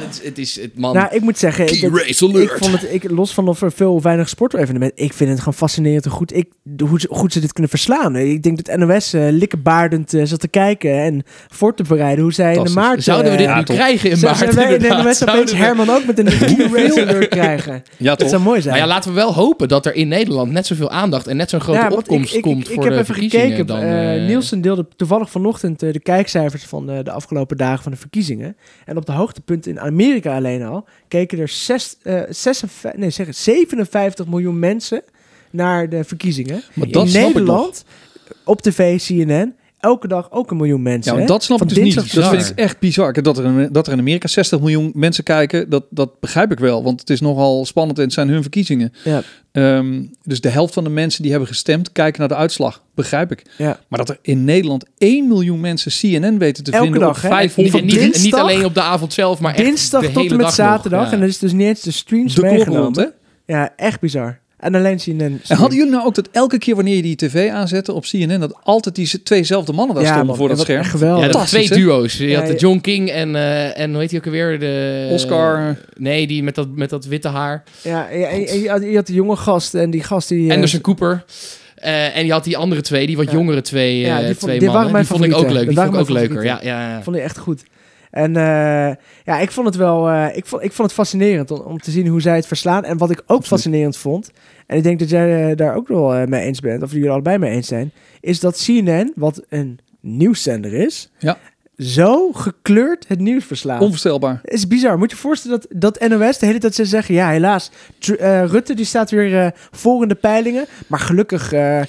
is, 0.11 0.23
het 0.23 0.37
is 0.37 0.59
het 0.61 0.77
man. 0.79 0.93
Nou, 0.95 1.07
ik 1.15 1.21
moet 1.21 1.37
zeggen, 1.37 1.65
Key 1.65 1.79
dat- 1.79 1.99
race 1.99 2.25
alert. 2.25 2.43
ik 2.43 2.57
vond 2.57 2.71
het, 2.81 2.93
ik, 2.93 3.11
los 3.11 3.33
van 3.33 3.47
of 3.47 3.61
er 3.61 3.71
veel 3.71 3.93
of 3.93 4.03
weinig 4.03 4.29
sportevenementen, 4.29 5.03
ik 5.05 5.13
vind 5.13 5.29
het 5.29 5.39
gewoon 5.39 5.53
fascinerend 5.53 6.03
hoe 6.05 6.13
goed, 6.13 6.35
ik, 6.35 6.47
hoe 6.83 6.99
ze, 6.99 7.07
goed 7.11 7.33
ze 7.33 7.39
dit 7.39 7.53
kunnen 7.53 7.71
verslaan. 7.71 8.15
Ik 8.15 8.43
denk 8.43 8.63
dat 8.65 8.77
NOS 8.77 9.13
eh 9.13 9.21
likkebaardend 9.29 10.13
eh, 10.13 10.25
zat 10.25 10.39
te 10.39 10.47
kijken 10.47 10.93
en 11.01 11.23
voor 11.47 11.75
te 11.75 11.83
bereiden 11.83 12.23
hoe 12.23 12.33
zij 12.33 12.55
in 12.55 12.63
de 12.63 12.69
maart... 12.69 13.03
Zouden 13.11 13.31
we 13.31 13.37
dit 13.37 13.55
nu 13.55 13.63
krijgen 13.75 14.09
in 14.09 14.19
maart? 14.21 14.37
Zijn 14.37 14.55
wij 14.55 14.73
in 14.73 14.79
de? 14.79 14.87
NOS 14.87 15.17
Zouden 15.17 15.39
opeens 15.39 15.57
Herman 15.57 15.89
ook 15.89 16.05
met 16.05 16.19
een 16.19 16.27
alert 17.01 17.27
krijgen? 17.27 17.83
Ja, 17.97 18.15
Dat 18.15 18.29
zou 18.29 18.41
mooi 18.41 18.61
zijn. 18.61 18.73
Maar 18.73 18.83
ja, 18.83 18.89
laten 18.89 19.09
we 19.09 19.15
wel 19.15 19.33
hopen 19.33 19.67
dat 19.67 19.85
er 19.85 19.95
in 19.95 20.07
Nederland 20.07 20.51
net 20.51 20.65
zoveel 20.65 20.89
aandacht 20.91 21.27
en 21.27 21.37
net 21.37 21.49
zo'n 21.49 21.59
grote 21.61 21.95
opkomst 21.95 22.29
ik, 22.31 22.37
ik, 22.37 22.41
komt 22.41 22.69
ik, 22.69 22.73
voor 22.73 22.75
ik 22.75 22.83
heb 22.83 22.91
de 22.91 22.99
even 22.99 23.05
verkiezingen 23.05 23.45
gekeken. 23.45 23.65
dan... 23.67 23.79
eh, 23.79 24.15
eh, 24.15 24.27
Nielsen 24.27 24.61
deelde 24.61 24.87
toevallig 24.95 25.29
vanochtend 25.31 25.83
eh, 25.83 25.93
de 25.93 25.99
kijkcijfers 25.99 26.63
van 26.63 26.89
eh, 26.89 27.03
de 27.03 27.11
afgelopen 27.11 27.57
dagen 27.57 27.83
van 27.83 27.91
de 27.91 27.97
verkiezingen. 27.97 28.57
En 28.85 28.97
op 28.97 29.05
de 29.05 29.11
hoogtepunt 29.11 29.67
in 29.67 29.79
Amerika 29.79 30.35
alleen 30.35 30.63
al 30.63 30.85
keken 31.07 31.39
er 31.39 31.47
zes, 31.47 31.97
eh, 32.03 32.21
56, 32.29 32.99
nee, 32.99 33.09
zeg, 33.09 33.25
het, 33.27 33.37
57 33.37 34.27
miljoen 34.27 34.59
mensen 34.59 35.01
naar 35.51 35.89
de 35.89 36.03
verkiezingen. 36.03 36.63
Maar 36.73 36.87
dat 36.87 37.03
in 37.03 37.09
snap 37.09 37.21
ik 37.23 37.33
nog. 37.33 37.35
Nederland 37.43 37.85
op 38.45 38.61
tv, 38.61 38.97
CNN. 39.05 39.55
Elke 39.81 40.07
dag 40.07 40.31
ook 40.31 40.51
een 40.51 40.57
miljoen 40.57 40.81
mensen. 40.81 41.13
Ja, 41.13 41.19
hè? 41.19 41.25
dat 41.25 41.43
snap 41.43 41.61
ik 41.61 41.67
dus 41.69 41.77
niet. 41.77 42.13
Dat 42.13 42.27
vind 42.29 42.49
ik 42.49 42.57
echt 42.57 42.79
bizar. 42.79 43.13
Dat 43.21 43.37
er, 43.37 43.45
in, 43.45 43.69
dat 43.71 43.87
er 43.87 43.93
in 43.93 43.99
Amerika 43.99 44.27
60 44.27 44.59
miljoen 44.59 44.91
mensen 44.95 45.23
kijken, 45.23 45.69
dat, 45.69 45.83
dat 45.89 46.19
begrijp 46.19 46.51
ik 46.51 46.59
wel. 46.59 46.83
Want 46.83 46.99
het 46.99 47.09
is 47.09 47.21
nogal 47.21 47.65
spannend 47.65 47.97
en 47.97 48.03
het 48.03 48.13
zijn 48.13 48.29
hun 48.29 48.41
verkiezingen. 48.41 48.93
Ja. 49.03 49.21
Ehm, 49.51 50.03
dus 50.23 50.41
de 50.41 50.49
helft 50.49 50.73
van 50.73 50.83
de 50.83 50.89
mensen 50.89 51.21
die 51.21 51.31
hebben 51.31 51.49
gestemd, 51.49 51.91
kijken 51.91 52.19
naar 52.19 52.29
de 52.29 52.35
uitslag. 52.35 52.83
Begrijp 52.95 53.31
ik. 53.31 53.45
Ja. 53.57 53.79
Maar 53.87 53.99
dat 53.99 54.09
er 54.09 54.17
in 54.21 54.43
Nederland 54.43 54.85
1 54.97 55.27
miljoen 55.27 55.59
mensen 55.59 55.91
CNN 55.91 56.37
weten 56.37 56.63
te 56.63 56.71
Elke 56.71 56.83
vinden 56.83 57.01
dag, 57.01 57.09
op 57.09 57.21
hè? 57.21 57.29
Niet, 57.29 57.37
500 57.37 57.77
Van 57.77 57.85
niet, 57.85 58.23
niet 58.23 58.33
alleen 58.35 58.65
op 58.65 58.73
de 58.73 58.81
avond 58.81 59.13
zelf, 59.13 59.39
maar 59.39 59.53
echt 59.55 59.65
Dinsdag 59.65 60.01
de 60.01 60.07
tot 60.07 60.15
en 60.15 60.21
hele 60.21 60.35
met 60.35 60.45
dag 60.45 60.57
nog. 60.57 60.67
zaterdag. 60.67 61.05
Ja. 61.05 61.11
En 61.11 61.19
dat 61.19 61.29
is 61.29 61.39
dus 61.39 61.51
niet 61.51 61.67
eens 61.67 61.81
de 61.81 61.91
streams 61.91 62.35
de 62.35 62.41
meegenomen. 62.41 62.83
rond, 62.83 62.95
hè? 62.95 63.05
Ja, 63.45 63.73
echt 63.75 63.99
bizar. 63.99 64.39
En 64.61 64.75
alleen 64.75 64.97
CNN. 64.97 65.41
En 65.47 65.57
hadden 65.57 65.77
jullie 65.77 65.91
nou 65.91 66.05
ook 66.05 66.15
dat 66.15 66.29
elke 66.31 66.57
keer 66.57 66.75
wanneer 66.75 66.95
je 66.95 67.01
die 67.01 67.15
tv 67.15 67.49
aanzette 67.49 67.93
op 67.93 68.03
CNN, 68.03 68.39
dat 68.39 68.53
altijd 68.63 68.95
die 68.95 69.23
tweezelfde 69.23 69.73
mannen 69.73 69.95
daar 69.95 70.03
ja, 70.03 70.09
stonden 70.09 70.27
man, 70.29 70.37
voor 70.37 70.47
dat 70.47 70.59
scherm? 70.59 70.79
echt 70.79 70.89
geweldig. 70.89 71.19
Ja, 71.25 71.25
dat 71.31 71.35
Fantastisch, 71.35 71.67
twee 71.67 71.79
duo's. 71.79 72.17
Je 72.17 72.27
Ja, 72.27 72.39
had 72.39 72.47
de. 72.47 72.55
John 72.55 72.79
King 72.79 73.09
en, 73.09 73.35
eh, 73.35 73.79
en 73.79 73.91
hoe 73.91 73.99
heet 73.99 74.09
hij 74.11 74.19
ook 74.19 74.25
alweer? 74.25 74.59
De, 74.59 75.09
Oscar. 75.11 75.77
Nee, 75.97 76.27
die 76.27 76.43
met 76.43 76.55
dat, 76.55 76.67
met 76.75 76.89
dat 76.89 77.05
witte 77.05 77.27
haar. 77.27 77.63
Ja, 77.81 78.09
en, 78.09 78.29
en- 78.29 78.47
en 78.47 78.59
je, 78.61 78.69
had, 78.69 78.81
je 78.81 78.95
had 78.95 79.05
die 79.05 79.15
jonge 79.15 79.35
gast 79.35 79.73
en 79.73 79.89
die 79.89 80.03
gast 80.03 80.29
die... 80.29 80.47
eh, 80.47 80.53
Anderson 80.53 80.81
Cooper. 80.81 81.23
Eh, 81.75 82.17
en 82.17 82.25
je 82.25 82.31
had 82.31 82.43
die 82.43 82.57
andere 82.57 82.81
twee, 82.81 83.05
die 83.07 83.17
wat 83.17 83.25
Ja. 83.25 83.31
jongere 83.31 83.61
twee, 83.61 83.99
Ja, 83.99 84.17
die 84.17 84.25
vond- 84.25 84.39
twee 84.39 84.59
die 84.59 84.67
waren 84.69 84.91
mannen. 84.91 84.91
mijn 84.91 85.05
die 85.05 85.13
vond 85.13 85.25
ik 85.25 85.33
ook 85.49 85.51
leuk. 85.57 85.67
Die 85.67 85.77
vond 85.77 85.93
ik 85.93 85.99
ook 85.99 86.07
waren 86.09 86.27
leuker. 86.27 86.43
Ja, 86.43 86.59
ja, 86.63 86.89
ja. 86.89 87.01
vond 87.03 87.15
ik 87.15 87.21
echt 87.23 87.37
goed. 87.37 87.63
En 88.11 88.35
eh, 88.35 88.95
ja, 89.23 89.39
ik 89.39 89.51
vond 89.51 89.67
het 89.67 89.75
wel... 89.75 90.09
eh, 90.09 90.37
ik, 90.37 90.45
vond, 90.45 90.63
ik 90.63 90.71
vond 90.71 90.87
het 90.87 90.97
fascinerend 90.97 91.51
om, 91.51 91.59
om 91.59 91.77
te 91.77 91.91
zien 91.91 92.07
hoe 92.07 92.21
zij 92.21 92.35
het 92.35 92.47
verslaan. 92.47 92.83
En 92.83 92.97
wat 92.97 93.09
ik 93.09 93.17
ook 93.19 93.23
Absoluut. 93.25 93.47
fascinerend 93.47 93.97
vond... 93.97 94.31
En 94.67 94.77
ik 94.77 94.83
denk 94.83 94.99
dat 94.99 95.09
jij 95.09 95.49
eh, 95.49 95.57
daar 95.57 95.75
ook 95.75 95.87
wel 95.87 96.27
mee 96.27 96.45
eens 96.45 96.59
bent, 96.59 96.83
of 96.83 96.91
jullie 96.91 97.09
allebei 97.09 97.37
mee 97.37 97.51
eens 97.51 97.67
zijn... 97.67 97.91
Is 98.19 98.39
dat 98.39 98.63
CNN, 98.65 99.11
wat 99.15 99.41
een 99.49 99.79
nieuwszender 99.99 100.73
is... 100.73 101.11
Ja. 101.19 101.37
Zo 101.77 102.31
gekleurd 102.31 103.05
het 103.07 103.19
nieuws 103.19 103.45
verslaat. 103.45 103.81
Onvoorstelbaar. 103.81 104.39
Het 104.43 104.53
is 104.53 104.67
bizar. 104.67 104.97
Moet 104.97 105.09
je 105.09 105.15
je 105.15 105.21
voorstellen 105.21 105.59
dat, 105.59 105.97
dat 105.97 106.09
NOS 106.09 106.37
de 106.37 106.45
hele 106.45 106.59
tijd 106.59 106.75
ze 106.75 106.85
zeggen... 106.85 107.15
Ja, 107.15 107.29
helaas. 107.29 107.71
Rutte 108.45 108.73
die 108.73 108.85
staat 108.85 109.11
weer 109.11 109.39
eh, 109.39 109.47
voor 109.71 110.01
in 110.01 110.07
de 110.07 110.15
peilingen. 110.15 110.65
Maar 110.87 110.99
gelukkig, 110.99 111.53
eh 111.53 111.81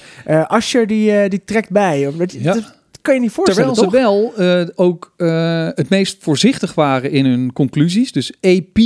Asscher 0.47 0.87
die, 0.87 1.29
die 1.29 1.43
trekt 1.45 1.69
bij. 1.69 1.99
Ja. 2.27 2.55
Kan 3.03 3.13
je 3.13 3.19
niet 3.19 3.31
voorstellen, 3.31 3.73
Terwijl 3.73 3.91
ze 3.91 3.97
toch? 3.97 4.35
wel 4.37 4.47
eh, 4.61 4.67
ook 4.75 5.13
eh, 5.17 5.67
het 5.73 5.89
meest 5.89 6.17
voorzichtig 6.19 6.73
waren 6.73 7.11
in 7.11 7.25
hun 7.25 7.53
conclusies. 7.53 8.11
Dus 8.11 8.33
AP 8.41 8.79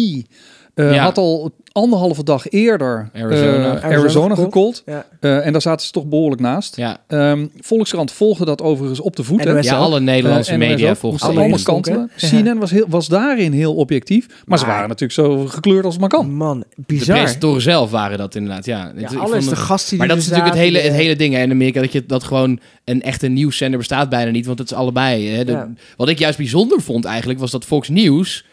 eh, 0.78 0.94
Ja. 0.94 1.04
had 1.04 1.18
al 1.18 1.52
anderhalve 1.72 2.24
dag 2.24 2.50
eerder 2.50 3.10
Arizona. 3.14 3.76
eh, 3.82 3.84
Arizona 3.98 4.36
gecallt. 4.36 4.84
Ja. 4.86 5.06
Eh, 5.20 5.46
en 5.46 5.52
daar 5.52 5.62
zaten 5.62 5.86
ze 5.86 5.92
toch 5.92 6.06
behoorlijk 6.06 6.42
naast. 6.42 6.76
Ja, 6.76 6.98
Ehm, 7.08 7.48
Volkskrant 7.60 8.12
volgde 8.12 8.46
dat 8.46 8.62
overigens 8.62 9.00
op 9.00 9.16
de 9.16 9.24
voet. 9.24 9.44
NOS 9.44 9.66
ja 9.66 9.76
alle 9.78 10.00
Nederlandse 10.00 10.58
media 10.58 10.96
volgens 10.96 11.24
Aan 11.24 11.38
Alle 11.38 11.64
kanten. 11.64 12.12
CNN 12.18 12.58
was, 12.60 12.72
heel, 12.72 12.86
was 12.90 13.08
daarin 13.08 13.52
heel 13.52 13.76
objectief. 13.76 14.28
Maar, 14.46 14.60
ze 14.60 14.66
waren 14.66 14.88
natuurlijk 14.90 15.12
zo 15.20 15.46
gekleurd 15.46 15.84
als 15.86 15.94
het 15.94 16.02
maar 16.02 16.10
kan. 16.10 16.32
Man, 16.34 16.60
De 16.60 16.66
bizar. 16.86 17.16
presentatoren 17.18 17.62
zelf 17.62 17.92
waren 17.92 18.18
dat 18.18 18.36
inderdaad, 18.36 18.66
ja. 18.66 18.92
Ja, 18.96 19.02
Het- 19.04 19.12
ik 19.12 19.20
alles, 19.20 19.48
de 19.50 19.56
gasten 19.56 19.90
die 19.90 19.98
Maar 20.00 20.08
dat 20.08 20.18
is 20.18 20.24
natuurlijk 20.28 20.54
het 20.56 20.64
hele, 20.64 20.80
het 20.80 20.94
hele 20.94 21.16
ding 21.16 21.34
hè, 21.34 21.42
in 21.42 21.52
Amerika. 21.52 21.82
Dat, 21.82 21.92
je, 21.92 22.06
dat 22.06 22.24
gewoon 22.24 22.60
een 22.86 23.02
echte 23.02 23.28
nieuwszender 23.28 23.78
bestaat 23.80 24.10
bijna 24.10 24.32
niet. 24.32 24.46
Want 24.46 24.60
het 24.60 24.72
is 24.72 24.78
allebei. 24.78 25.30
Hè. 25.30 25.46
De- 25.46 25.52
Ja. 25.52 25.70
Wat 25.98 26.10
ik 26.10 26.20
juist 26.20 26.38
bijzonder 26.38 26.82
vond 26.82 27.06
eigenlijk, 27.06 27.40
was 27.40 27.52
dat 27.52 27.66
Fox 27.66 27.90
News... 27.90 28.46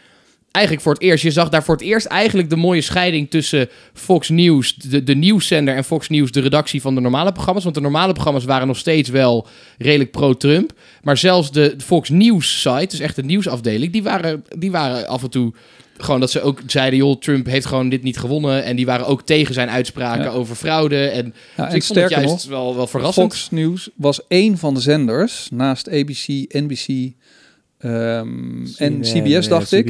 Eigenlijk 0.54 0.84
voor 0.84 0.94
het 0.94 1.02
eerst, 1.02 1.22
je 1.22 1.30
zag 1.30 1.48
daar 1.48 1.64
voor 1.64 1.74
het 1.74 1.84
eerst 1.84 2.06
eigenlijk 2.06 2.50
de 2.50 2.56
mooie 2.56 2.80
scheiding 2.80 3.30
tussen 3.30 3.68
Fox 3.92 4.28
News, 4.28 4.74
de, 4.74 5.02
de 5.02 5.14
nieuwszender, 5.14 5.74
en 5.74 5.84
Fox 5.84 6.08
News, 6.08 6.30
de 6.30 6.40
redactie 6.40 6.80
van 6.80 6.94
de 6.94 7.00
normale 7.00 7.32
programma's. 7.32 7.62
Want 7.62 7.74
de 7.74 7.80
normale 7.80 8.12
programma's 8.12 8.44
waren 8.44 8.66
nog 8.66 8.76
steeds 8.76 9.08
wel 9.08 9.46
redelijk 9.78 10.10
pro-Trump. 10.10 10.72
Maar 11.02 11.16
zelfs 11.18 11.52
de 11.52 11.74
Fox 11.78 12.08
News 12.08 12.60
site, 12.60 12.86
dus 12.88 12.98
echt 13.00 13.16
de 13.16 13.24
nieuwsafdeling, 13.24 13.92
die 13.92 14.02
waren, 14.02 14.44
die 14.58 14.70
waren 14.70 15.08
af 15.08 15.22
en 15.22 15.30
toe 15.30 15.52
gewoon 15.96 16.20
dat 16.20 16.30
ze 16.30 16.40
ook 16.40 16.60
zeiden, 16.66 16.98
joh, 16.98 17.20
Trump 17.20 17.46
heeft 17.46 17.66
gewoon 17.66 17.88
dit 17.88 18.02
niet 18.02 18.18
gewonnen. 18.18 18.64
En 18.64 18.76
die 18.76 18.86
waren 18.86 19.06
ook 19.06 19.22
tegen 19.22 19.54
zijn 19.54 19.70
uitspraken 19.70 20.24
Ja. 20.24 20.30
over 20.30 20.56
fraude. 20.56 21.06
En, 21.06 21.34
Ja, 21.56 21.64
dus 21.64 21.72
en 21.72 21.76
ik 21.76 21.82
vond 21.82 22.00
het 22.00 22.10
juist 22.10 22.28
nog, 22.28 22.44
wel, 22.44 22.76
wel 22.76 22.86
verrassend. 22.86 23.32
Fox 23.32 23.50
News 23.50 23.88
was 23.96 24.20
één 24.28 24.58
van 24.58 24.74
de 24.74 24.80
zenders 24.80 25.48
naast 25.50 25.88
ABC, 25.88 26.26
NBC 26.48 27.12
ehm, 27.85 28.66
en 28.77 29.01
CBS, 29.01 29.49
dacht 29.49 29.73
ik. 29.73 29.87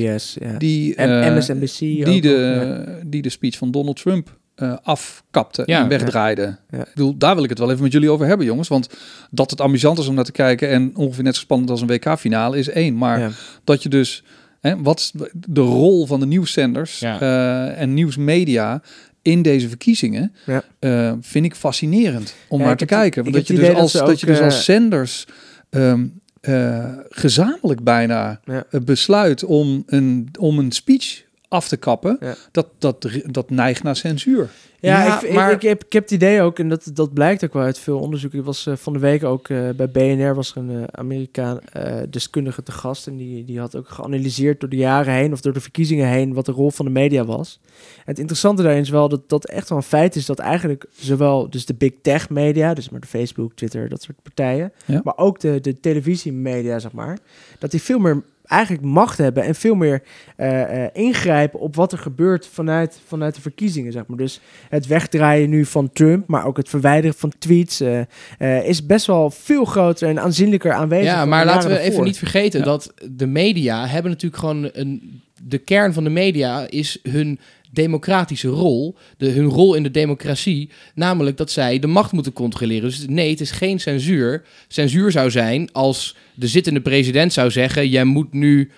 Die, 0.59 0.95
En 0.95 1.23
eh, 1.23 1.37
MSNBC 1.37 1.79
die, 1.79 2.01
ook 2.01 2.07
nog, 2.07 2.21
de, 2.23 3.01
die 3.07 3.23
de 3.23 3.29
speech 3.29 3.57
van 3.59 3.71
Donald 3.71 3.97
Trump 4.03 4.37
eh, 4.55 4.77
afkapte 4.83 5.63
Ja. 5.67 5.83
en 5.83 5.89
wegdraaide. 5.89 6.57
Ja. 6.71 6.79
Ik 6.79 6.91
bedoel, 6.95 7.17
daar 7.17 7.35
wil 7.35 7.45
ik 7.45 7.51
het 7.51 7.59
wel 7.59 7.71
even 7.71 7.83
met 7.83 7.93
jullie 7.93 8.11
over 8.11 8.27
hebben, 8.27 8.47
jongens. 8.47 8.69
Want 8.69 8.89
dat 9.31 9.51
het 9.51 9.61
amusant 9.61 9.99
is 9.99 10.07
om 10.09 10.15
naar 10.15 10.25
te 10.25 10.33
kijken 10.33 10.69
en 10.69 10.97
ongeveer 10.97 11.25
net 11.25 11.35
zo 11.35 11.41
spannend 11.41 11.71
als 11.71 11.81
een 11.81 11.87
WK-finale 11.87 12.59
is 12.59 12.69
één. 12.69 12.97
Maar 12.97 13.19
Ja. 13.21 13.31
dat 13.65 13.83
je 13.83 13.89
dus, 13.89 14.25
hè, 14.61 14.83
wat 14.83 14.99
is 14.99 15.13
de 15.49 15.61
rol 15.61 16.07
van 16.07 16.21
de 16.21 16.27
nieuwszenders 16.27 16.99
Ja. 16.99 17.21
eh, 17.21 17.81
en 17.81 17.95
nieuwsmedia 17.95 18.83
in 19.23 19.43
deze 19.43 19.69
verkiezingen, 19.69 20.33
Ja. 20.47 20.65
eh, 20.79 21.13
vind 21.21 21.45
ik 21.45 21.55
fascinerend 21.55 22.35
om 22.49 22.61
Ja, 22.61 22.67
naar 22.67 22.77
te 22.77 22.85
kijken. 22.85 23.23
Want 23.23 23.35
dat 23.35 23.47
je, 23.47 23.55
dus 23.55 23.69
als, 23.75 23.93
dat 23.93 24.21
je 24.21 24.27
dus 24.27 24.41
als 24.41 24.65
zenders 24.65 25.27
ehm, 25.71 26.07
eh, 26.45 26.85
gezamenlijk 27.09 27.83
bijna 27.83 28.41
Ja. 28.45 28.65
eh, 28.71 28.81
besluit 28.81 29.45
om 29.45 29.83
een, 29.87 30.29
om 30.39 30.59
een 30.59 30.73
speech 30.73 31.24
af 31.55 31.69
te 31.69 31.77
kappen, 31.77 32.17
Ja. 32.21 32.35
dat, 32.51 32.67
dat, 32.79 33.09
dat 33.27 33.51
neigt 33.51 33.83
naar 33.83 33.97
censuur. 33.97 34.51
Ja, 34.81 35.05
Ja, 35.05 35.23
ik, 35.23 35.33
maar- 35.33 35.51
ik, 35.51 35.63
ik, 35.63 35.69
heb, 35.69 35.85
ik 35.85 35.93
heb 35.93 36.03
het 36.03 36.13
idee 36.13 36.41
ook, 36.43 36.59
en 36.59 36.69
dat, 36.69 36.91
dat 36.95 37.13
blijkt 37.15 37.45
ook 37.45 37.53
wel 37.53 37.63
uit 37.63 37.79
veel 37.79 37.99
onderzoek. 37.99 38.33
Ik 38.33 38.45
was 38.45 38.67
eh, 38.67 38.77
van 38.77 38.93
de 38.93 38.99
week 38.99 39.25
ook 39.25 39.49
eh, 39.49 39.69
bij 39.77 39.91
BNR, 39.91 40.35
was 40.35 40.51
er 40.51 40.57
een 40.57 40.71
eh, 40.71 40.83
Amerikaan 40.91 41.61
eh, 41.61 41.97
deskundige 42.11 42.63
te 42.63 42.73
gast. 42.73 43.07
En 43.07 43.17
die, 43.17 43.45
die 43.45 43.59
had 43.59 43.77
ook 43.77 43.89
geanalyseerd 43.89 44.61
door 44.61 44.69
de 44.69 44.77
jaren 44.77 45.15
heen, 45.15 45.33
of 45.33 45.41
door 45.41 45.53
de 45.53 45.61
verkiezingen 45.61 46.09
heen, 46.09 46.35
wat 46.35 46.47
de 46.47 46.53
rol 46.53 46.71
van 46.71 46.85
de 46.85 46.91
media 46.91 47.25
was. 47.25 47.61
En 47.97 48.03
het 48.05 48.19
interessante 48.19 48.63
daarin 48.63 48.81
is 48.83 48.91
wel 48.91 49.09
dat 49.09 49.29
dat 49.29 49.45
echt 49.47 49.69
wel 49.69 49.79
een 49.79 49.85
feit 49.85 50.17
is 50.17 50.27
dat 50.27 50.39
eigenlijk 50.39 50.87
zowel 50.99 51.51
dus 51.51 51.67
de 51.67 51.75
big 51.75 51.93
tech 52.03 52.31
media, 52.31 52.75
dus 52.75 52.89
maar 52.91 53.01
de 53.01 53.07
Facebook, 53.07 53.53
Twitter, 53.55 53.89
dat 53.89 54.03
soort 54.03 54.23
partijen, 54.23 54.73
Ja. 54.87 55.01
maar 55.05 55.17
ook 55.17 55.41
de, 55.41 55.61
de 55.61 55.81
televisiemedia, 55.81 56.79
zeg 56.79 56.93
maar, 56.93 57.19
dat 57.59 57.71
die 57.71 57.83
veel 57.83 57.99
meer 57.99 58.23
eigenlijk 58.45 58.87
macht 58.87 59.19
hebben 59.19 59.43
en 59.43 59.55
veel 59.55 59.75
meer 59.75 60.03
eh, 60.37 60.85
eh, 60.85 60.91
ingrijpen 60.93 61.61
op 61.61 61.77
wat 61.77 61.93
er 61.93 61.99
gebeurt 61.99 62.49
vanuit, 62.53 63.01
vanuit 63.07 63.35
de 63.35 63.41
verkiezingen, 63.41 63.93
zeg 63.93 64.07
maar. 64.07 64.17
Dus 64.17 64.41
het 64.69 64.87
wegdraaien 64.87 65.51
nu 65.51 65.65
van 65.65 65.93
Trump, 65.93 66.27
maar 66.27 66.47
ook 66.47 66.57
het 66.57 66.69
verwijderen 66.69 67.17
van 67.17 67.33
tweets, 67.39 67.81
eh, 67.81 68.69
is 68.69 68.87
best 68.87 69.07
wel 69.07 69.31
veel 69.31 69.65
groter 69.65 70.09
en 70.09 70.21
aanzienlijker 70.21 70.73
aanwezig. 70.73 71.13
Ja, 71.13 71.25
maar 71.25 71.45
laten 71.45 71.71
we 71.71 71.79
even 71.79 72.05
niet 72.05 72.19
vergeten 72.19 72.59
Ja. 72.59 72.65
dat 72.65 72.95
de 73.11 73.27
media 73.27 73.87
hebben 73.87 74.11
natuurlijk 74.11 74.41
gewoon 74.41 74.71
een... 74.73 75.23
De 75.47 75.59
kern 75.59 75.93
van 75.93 76.05
de 76.05 76.11
media 76.11 76.67
is 76.69 76.99
hun 77.03 77.39
democratische 77.75 78.49
rol, 78.49 78.97
de, 79.17 79.31
hun 79.31 79.47
rol 79.47 79.75
in 79.75 79.83
de 79.83 79.91
democratie, 79.91 80.71
namelijk 80.95 81.37
dat 81.37 81.51
zij 81.51 81.79
de 81.79 81.87
macht 81.87 82.13
moeten 82.13 82.33
controleren. 82.33 82.89
Dus 82.89 83.07
nee, 83.07 83.31
het 83.31 83.41
is 83.41 83.51
geen 83.51 83.81
censuur. 83.81 84.43
Censuur 84.69 85.11
zou 85.11 85.31
zijn 85.31 85.73
als 85.73 86.17
de 86.35 86.49
zittende 86.49 86.81
president 86.81 87.33
zou 87.33 87.51
zeggen: 87.51 87.89
jij 87.89 88.05
moet 88.05 88.33
nu 88.33 88.71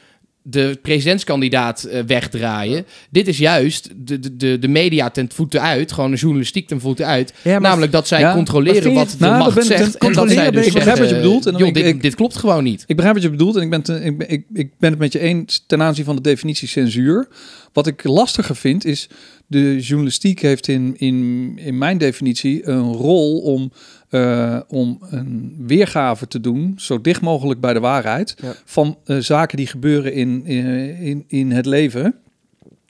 de 0.49 0.79
presidentskandidaat 0.83 1.83
eh, 1.83 2.03
wegdraaien. 2.07 2.87
Dit 3.11 3.29
is 3.29 3.39
juist 3.39 3.89
de, 3.97 4.19
de- 4.21 4.37
de, 4.37 4.59
de 4.59 4.69
media 4.69 5.11
ten 5.11 5.29
voeten 5.35 5.61
uit, 5.63 5.93
gewoon 5.93 6.11
de 6.11 6.17
journalistiek 6.17 6.69
ten 6.69 6.81
voeten 6.81 7.07
uit. 7.07 7.35
Ja, 7.43 7.53
maar 7.53 7.61
namelijk 7.61 7.93
dat 7.93 8.09
zij 8.09 8.21
Ja, 8.21 8.33
controleren 8.35 8.95
wat 8.95 9.11
de 9.11 9.17
Nou, 9.19 9.39
macht 9.39 9.65
zegt. 9.67 9.99
En 9.99 10.13
dat 10.13 10.31
zij 10.31 10.51
dus 10.51 10.67
ik- 10.67 10.73
begrijp 10.73 10.99
wat 10.99 11.09
je 11.09 11.15
bedoelt 11.15 11.47
en 11.47 11.53
dan 11.53 11.61
joh, 11.63 11.73
denk 11.73 11.87
ik- 11.87 11.93
dit, 11.93 12.03
dit 12.03 12.15
klopt 12.15 12.37
gewoon 12.37 12.65
niet. 12.65 12.85
Ik 12.87 12.95
begrijp 12.97 13.15
wat 13.15 13.25
je 13.25 13.31
bedoelt 13.31 13.57
en 13.57 13.63
ik 13.63 13.71
ben, 13.71 13.79
het, 13.79 14.05
ik, 14.05 14.19
ben- 14.19 14.31
ik, 14.31 14.45
ik 14.53 14.71
ben 14.79 14.91
het 14.91 14.99
met 14.99 15.13
je 15.13 15.19
eens 15.19 15.65
ten 15.67 15.83
aanzien 15.83 16.05
van 16.05 16.17
de 16.17 16.23
definitie 16.23 16.69
censuur. 16.69 17.29
Wat 17.73 17.87
ik 17.87 18.05
lastiger 18.05 18.57
vind 18.57 18.85
is, 18.85 19.09
de 19.47 19.77
journalistiek 19.81 20.41
heeft 20.41 20.69
in, 20.69 20.95
in, 20.97 21.53
in 21.65 21.79
mijn 21.79 21.99
definitie 21.99 22.67
een 22.69 22.93
rol 22.93 23.39
om, 23.41 23.73
eh, 24.09 24.61
om 24.69 24.99
een 25.11 25.55
weergave 25.66 26.29
te 26.29 26.40
doen, 26.40 26.75
zo 26.77 27.01
dicht 27.01 27.21
mogelijk 27.21 27.61
bij 27.61 27.73
de 27.73 27.81
waarheid, 27.81 28.37
Ja. 28.42 28.55
van 28.64 28.99
eh, 29.05 29.16
zaken 29.19 29.57
die 29.57 29.66
gebeuren 29.66 30.12
in, 30.12 30.47
in, 30.47 30.66
in, 30.99 31.25
in 31.27 31.51
het 31.51 31.66
leven. 31.66 32.14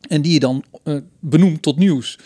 En 0.08 0.22
die 0.22 0.32
je 0.32 0.40
dan 0.40 0.64
eh, 0.84 0.94
benoemt 1.20 1.62
tot 1.62 1.78
nieuws. 1.78 2.18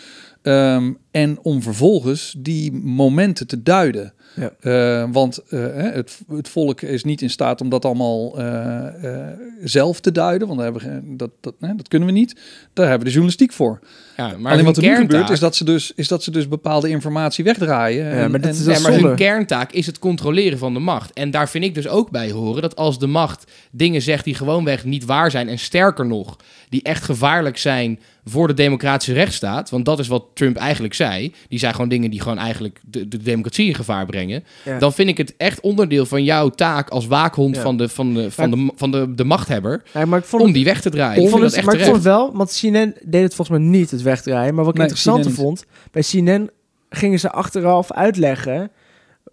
Ehm, 0.43 0.93
en 1.11 1.39
om 1.43 1.63
vervolgens 1.63 2.35
die 2.39 2.73
momenten 2.73 3.47
te 3.47 3.63
duiden. 3.63 4.13
Ja. 4.35 4.53
Eh, 4.61 5.09
want 5.13 5.39
eh, 5.39 5.61
hè, 5.61 5.91
het, 5.91 6.19
het 6.29 6.49
volk 6.49 6.81
is 6.81 7.05
niet 7.05 7.23
in 7.23 7.31
staat 7.31 7.61
om 7.61 7.69
dat 7.69 7.85
allemaal 7.85 8.39
eh, 8.39 9.05
eh, 9.05 9.39
zelf 9.65 10.01
te 10.01 10.13
duiden. 10.13 10.49
Want 10.49 10.61
daar 10.61 10.73
hebben 10.73 11.05
we, 11.07 11.17
dat, 11.17 11.31
dat, 11.41 11.55
hè, 11.61 11.75
dat 11.75 11.89
kunnen 11.89 12.09
we 12.09 12.15
niet. 12.15 12.33
Daar 12.73 12.89
hebben 12.89 12.99
we 12.99 13.05
de 13.05 13.11
journalistiek 13.11 13.53
voor. 13.53 13.81
Ja, 14.17 14.37
maar 14.39 14.53
Alleen 14.53 14.65
wat 14.65 14.77
er 14.77 14.83
nu 14.83 14.97
gebeurt, 14.97 15.31
is 15.31 15.41
dat, 15.41 15.57
ze 15.57 15.65
dus, 15.65 15.93
is 15.95 16.09
dat 16.09 16.23
ze 16.23 16.31
dus 16.31 16.49
bepaalde 16.49 16.89
informatie 16.89 17.45
wegdraaien. 17.45 18.05
Ja, 18.05 18.11
en, 18.11 18.31
maar 18.31 18.41
dit 18.41 18.51
en- 18.51 18.57
is 18.57 18.65
Ja, 18.65 18.73
dat 18.73 18.83
maar 18.83 18.93
hun 18.93 19.15
kerntaak 19.15 19.73
is 19.73 19.87
het 19.87 19.99
controleren 19.99 20.59
van 20.59 20.75
de 20.75 20.81
macht. 20.81 21.13
En 21.13 21.31
daar 21.31 21.49
vind 21.49 21.65
ik 21.65 21.75
dus 21.75 21.89
ook 21.89 22.11
bij 22.11 22.31
horen 22.31 22.63
dat 22.63 22.77
als 22.77 22.99
de 22.99 23.07
macht 23.07 23.53
dingen 23.71 24.03
zegt 24.03 24.25
die 24.25 24.35
gewoonweg 24.35 24.85
niet 24.85 25.05
waar 25.05 25.31
zijn... 25.31 25.49
en 25.49 25.59
sterker 25.59 26.07
nog, 26.07 26.37
die 26.69 26.83
echt 26.83 27.05
gevaarlijk 27.05 27.59
zijn 27.59 28.01
voor 28.25 28.47
de 28.47 28.55
democratische 28.55 29.13
rechtsstaat... 29.13 29.71
want 29.71 29.85
dat 29.85 29.99
is 29.99 30.09
wat 30.09 30.25
Trump 30.35 30.57
eigenlijk 30.57 30.95
zei, 31.07 31.35
die 31.49 31.59
zei 31.59 31.73
gewoon 31.73 31.89
dingen 31.89 32.11
die 32.11 32.21
gewoon 32.21 32.39
eigenlijk 32.39 32.81
de, 32.85 33.09
de 33.09 33.17
democratie 33.23 33.67
in 33.67 33.75
gevaar 33.75 34.07
brengen. 34.07 34.45
Ja. 34.65 34.79
Dan 34.79 34.93
vind 34.93 35.09
ik 35.09 35.17
het 35.17 35.35
echt 35.37 35.61
onderdeel 35.61 36.07
van 36.07 36.25
jouw 36.25 36.49
taak 36.49 36.89
als 36.89 37.07
waakhond 37.07 37.57
Ja. 37.57 37.63
van, 37.63 37.77
de, 37.77 37.89
van, 37.89 38.15
de, 38.15 38.31
van, 38.31 38.51
de, 38.51 38.71
van 38.77 38.91
de, 38.91 39.15
de 39.15 39.25
machthebber 39.25 39.83
Ja, 39.93 40.05
maar 40.05 40.19
ik 40.19 40.25
vond 40.25 40.41
om 40.43 40.49
het, 40.49 40.57
die 40.57 40.65
weg 40.65 40.81
te 40.81 40.91
draaien. 40.91 41.23
ik 41.23 41.29
vond 41.29 41.43
het, 41.43 41.51
dat 41.51 41.59
echt 41.59 41.67
maar 41.67 41.77
ik 41.77 41.85
vond 41.85 42.03
wel, 42.03 42.33
want 42.33 42.59
CNN 42.61 42.95
deed 43.05 43.23
het 43.23 43.35
volgens 43.35 43.59
mij 43.59 43.69
niet, 43.69 43.91
het 43.91 44.03
wegdraaien. 44.03 44.55
Maar 44.55 44.65
wat 44.65 44.73
ik 44.75 44.81
Nee, 44.81 44.89
interessanter 44.89 45.33
vond, 45.33 45.65
bij 45.91 46.03
CNN 46.03 46.51
gingen 46.91 47.21
ze 47.21 47.31
achteraf 47.31 47.93
uitleggen, 47.93 48.71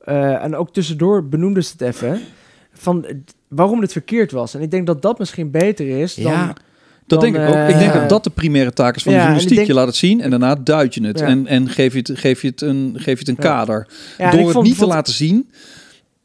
eh, 0.01 0.43
en 0.43 0.55
ook 0.55 0.73
tussendoor 0.73 1.27
benoemden 1.27 1.63
ze 1.63 1.71
het 1.71 1.81
even, 1.81 2.21
van 2.73 3.05
waarom 3.47 3.81
het 3.81 3.91
verkeerd 3.91 4.31
was. 4.31 4.53
En 4.53 4.61
ik 4.61 4.71
denk 4.71 4.87
dat 4.87 5.01
dat 5.01 5.19
misschien 5.19 5.51
beter 5.51 5.87
is 5.87 6.15
dan... 6.15 6.55
Dat 7.07 7.21
Dan, 7.21 7.31
denk 7.31 7.43
ik 7.43 7.49
ook. 7.49 7.55
Ik 7.69 7.73
eh, 7.73 7.79
denk 7.79 7.93
dat 7.93 8.09
dat 8.09 8.23
de 8.23 8.29
primaire 8.29 8.73
taak 8.73 8.95
is 8.95 9.03
van 9.03 9.11
de 9.11 9.17
journalistiek. 9.17 9.55
denk- 9.55 9.67
Je 9.67 9.73
laat 9.73 9.87
het 9.87 9.95
zien 9.95 10.21
en 10.21 10.29
daarna 10.29 10.55
duid 10.55 10.93
je 10.93 11.05
het. 11.05 11.21
En, 11.21 11.47
en 11.47 11.69
geef, 11.69 11.93
je 11.93 11.99
het, 11.99 12.11
geef 12.13 12.41
je 12.41 12.47
het 12.47 12.61
een, 12.61 12.93
geef 12.95 13.13
je 13.13 13.19
het 13.19 13.27
een 13.27 13.35
kader. 13.35 13.87
Door 14.31 14.47
het 14.53 14.61
niet 14.63 14.77
te 14.77 14.85
laten 14.85 15.13
zien... 15.13 15.49